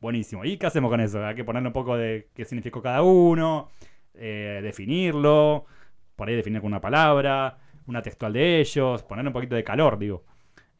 Buenísimo. 0.00 0.44
¿Y 0.44 0.56
qué 0.58 0.66
hacemos 0.66 0.90
con 0.90 1.00
eso? 1.00 1.24
Hay 1.24 1.34
que 1.34 1.44
ponerle 1.44 1.68
un 1.68 1.72
poco 1.72 1.96
de 1.96 2.28
qué 2.34 2.44
significó 2.44 2.82
cada 2.82 3.02
uno, 3.02 3.70
eh, 4.14 4.60
definirlo, 4.62 5.64
por 6.14 6.28
ahí 6.28 6.36
definir 6.36 6.60
con 6.60 6.68
una 6.68 6.80
palabra, 6.80 7.56
una 7.86 8.02
textual 8.02 8.32
de 8.34 8.60
ellos, 8.60 9.02
ponerle 9.02 9.28
un 9.30 9.32
poquito 9.34 9.54
de 9.54 9.64
calor, 9.64 9.98
digo. 9.98 10.24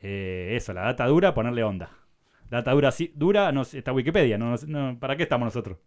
Eh, 0.01 0.53
eso, 0.55 0.74
la 0.74 0.82
data 0.82 1.07
dura, 1.07 1.32
ponerle 1.32 1.64
onda. 1.64 1.89
La 2.51 2.59
data 2.59 2.72
dura, 2.72 2.93
sí, 2.93 3.11
dura, 3.14 3.51
no, 3.51 3.62
está 3.62 3.93
Wikipedia, 3.93 4.37
no, 4.37 4.55
no- 4.66 4.99
¿para 5.01 5.16
qué 5.16 5.22
estamos 5.22 5.47
nosotros? 5.47 5.78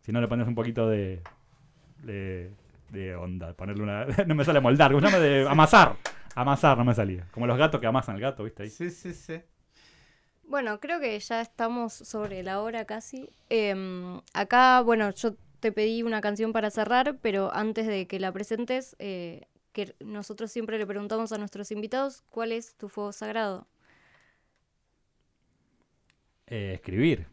Si 0.00 0.10
no 0.10 0.20
le 0.20 0.26
pones 0.26 0.48
un 0.48 0.56
poquito 0.56 0.88
de, 0.88 1.22
de, 2.02 2.50
de 2.90 3.14
onda, 3.14 3.54
ponerle 3.54 3.84
una... 3.84 4.06
no 4.26 4.34
me 4.34 4.44
sale 4.44 4.60
moldar, 4.60 4.90
¿cómo 4.90 5.00
se 5.00 5.06
llama? 5.06 5.22
De 5.22 5.48
amasar. 5.48 5.94
Amasar, 6.34 6.78
no 6.78 6.84
me 6.84 6.94
salía. 6.94 7.26
Como 7.32 7.46
los 7.46 7.58
gatos 7.58 7.80
que 7.80 7.86
amasan 7.86 8.16
el 8.16 8.22
gato, 8.22 8.44
¿viste? 8.44 8.64
Ahí. 8.64 8.70
Sí, 8.70 8.90
sí, 8.90 9.12
sí. 9.12 9.40
Bueno, 10.44 10.80
creo 10.80 11.00
que 11.00 11.18
ya 11.18 11.40
estamos 11.40 11.92
sobre 11.92 12.42
la 12.42 12.60
hora 12.60 12.84
casi. 12.84 13.28
Em, 13.48 14.20
acá, 14.34 14.80
bueno, 14.82 15.10
yo 15.10 15.34
te 15.60 15.72
pedí 15.72 16.02
una 16.02 16.20
canción 16.20 16.52
para 16.52 16.70
cerrar, 16.70 17.18
pero 17.22 17.54
antes 17.54 17.86
de 17.86 18.06
que 18.06 18.18
la 18.18 18.32
presentes, 18.32 18.96
eh, 18.98 19.46
que 19.72 19.94
nosotros 20.00 20.50
siempre 20.50 20.78
le 20.78 20.86
preguntamos 20.86 21.32
a 21.32 21.38
nuestros 21.38 21.70
invitados 21.70 22.22
cuál 22.30 22.52
es 22.52 22.76
tu 22.76 22.88
fuego 22.88 23.12
sagrado. 23.12 23.66
Eh, 26.46 26.72
escribir. 26.74 27.26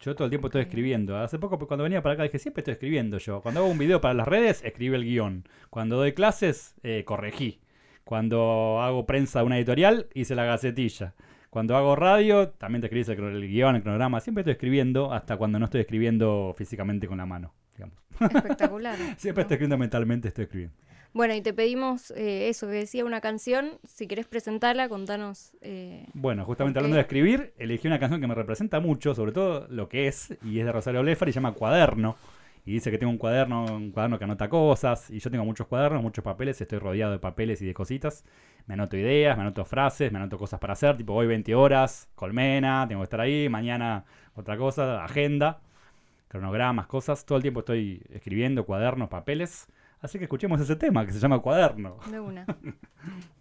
Yo 0.00 0.14
todo 0.14 0.24
el 0.24 0.30
tiempo 0.30 0.48
estoy 0.48 0.62
escribiendo. 0.62 1.16
Hace 1.16 1.38
poco, 1.38 1.58
cuando 1.66 1.84
venía 1.84 2.02
para 2.02 2.14
acá, 2.14 2.22
dije, 2.22 2.38
siempre 2.38 2.60
estoy 2.62 2.72
escribiendo 2.72 3.18
yo. 3.18 3.40
Cuando 3.40 3.60
hago 3.60 3.68
un 3.68 3.78
video 3.78 4.00
para 4.00 4.14
las 4.14 4.28
redes, 4.28 4.62
escribo 4.64 4.94
el 4.94 5.04
guion. 5.04 5.44
Cuando 5.70 5.96
doy 5.96 6.12
clases, 6.12 6.74
eh, 6.82 7.04
corregí. 7.04 7.60
Cuando 8.08 8.80
hago 8.80 9.04
prensa 9.04 9.40
de 9.40 9.44
una 9.44 9.58
editorial, 9.58 10.06
hice 10.14 10.34
la 10.34 10.44
gacetilla. 10.44 11.12
Cuando 11.50 11.76
hago 11.76 11.94
radio, 11.94 12.48
también 12.48 12.80
te 12.80 12.86
escribís 12.86 13.06
el, 13.10 13.46
guion, 13.46 13.76
el 13.76 13.82
cronograma. 13.82 14.18
Siempre 14.20 14.40
estoy 14.40 14.52
escribiendo, 14.52 15.12
hasta 15.12 15.36
cuando 15.36 15.58
no 15.58 15.66
estoy 15.66 15.82
escribiendo 15.82 16.54
físicamente 16.56 17.06
con 17.06 17.18
la 17.18 17.26
mano. 17.26 17.52
Digamos. 17.74 17.98
Espectacular. 18.18 18.96
Siempre 19.18 19.42
¿no? 19.42 19.42
estoy 19.42 19.54
escribiendo 19.56 19.76
mentalmente, 19.76 20.28
estoy 20.28 20.44
escribiendo. 20.44 20.74
Bueno, 21.12 21.34
y 21.34 21.42
te 21.42 21.52
pedimos 21.52 22.10
eh, 22.12 22.48
eso, 22.48 22.66
que 22.66 22.72
decía 22.72 23.04
una 23.04 23.20
canción. 23.20 23.72
Si 23.86 24.06
querés 24.06 24.26
presentarla, 24.26 24.88
contanos. 24.88 25.52
eh, 25.60 26.06
Bueno, 26.14 26.46
justamente 26.46 26.78
hablando 26.78 26.96
de 26.96 27.02
escribir, 27.02 27.52
elegí 27.58 27.88
una 27.88 27.98
canción 27.98 28.22
que 28.22 28.26
me 28.26 28.34
representa 28.34 28.80
mucho, 28.80 29.14
sobre 29.14 29.32
todo 29.32 29.66
lo 29.68 29.90
que 29.90 30.06
es, 30.06 30.34
y 30.42 30.60
es 30.60 30.64
de 30.64 30.72
Rosario 30.72 31.02
Blefar 31.02 31.28
y 31.28 31.32
se 31.32 31.40
llama 31.40 31.52
Cuaderno. 31.52 32.16
Y 32.68 32.72
dice 32.72 32.90
que 32.90 32.98
tengo 32.98 33.10
un 33.10 33.16
cuaderno, 33.16 33.64
un 33.64 33.92
cuaderno 33.92 34.18
que 34.18 34.24
anota 34.24 34.50
cosas, 34.50 35.08
y 35.08 35.20
yo 35.20 35.30
tengo 35.30 35.42
muchos 35.42 35.66
cuadernos, 35.66 36.02
muchos 36.02 36.22
papeles, 36.22 36.60
estoy 36.60 36.78
rodeado 36.78 37.12
de 37.12 37.18
papeles 37.18 37.62
y 37.62 37.66
de 37.66 37.72
cositas. 37.72 38.26
Me 38.66 38.74
anoto 38.74 38.94
ideas, 38.98 39.38
me 39.38 39.42
anoto 39.42 39.64
frases, 39.64 40.12
me 40.12 40.18
anoto 40.18 40.36
cosas 40.36 40.60
para 40.60 40.74
hacer, 40.74 40.94
tipo 40.94 41.14
hoy 41.14 41.26
20 41.26 41.54
horas, 41.54 42.10
colmena, 42.14 42.84
tengo 42.86 43.00
que 43.00 43.04
estar 43.04 43.22
ahí, 43.22 43.48
mañana 43.48 44.04
otra 44.34 44.58
cosa, 44.58 45.02
agenda, 45.02 45.62
cronogramas, 46.28 46.86
cosas. 46.88 47.24
Todo 47.24 47.36
el 47.38 47.42
tiempo 47.42 47.60
estoy 47.60 48.02
escribiendo 48.10 48.66
cuadernos, 48.66 49.08
papeles. 49.08 49.66
Así 50.02 50.18
que 50.18 50.24
escuchemos 50.24 50.60
ese 50.60 50.76
tema 50.76 51.06
que 51.06 51.12
se 51.12 51.20
llama 51.20 51.38
Cuaderno. 51.38 51.96
de 52.10 52.20
una. 52.20 52.44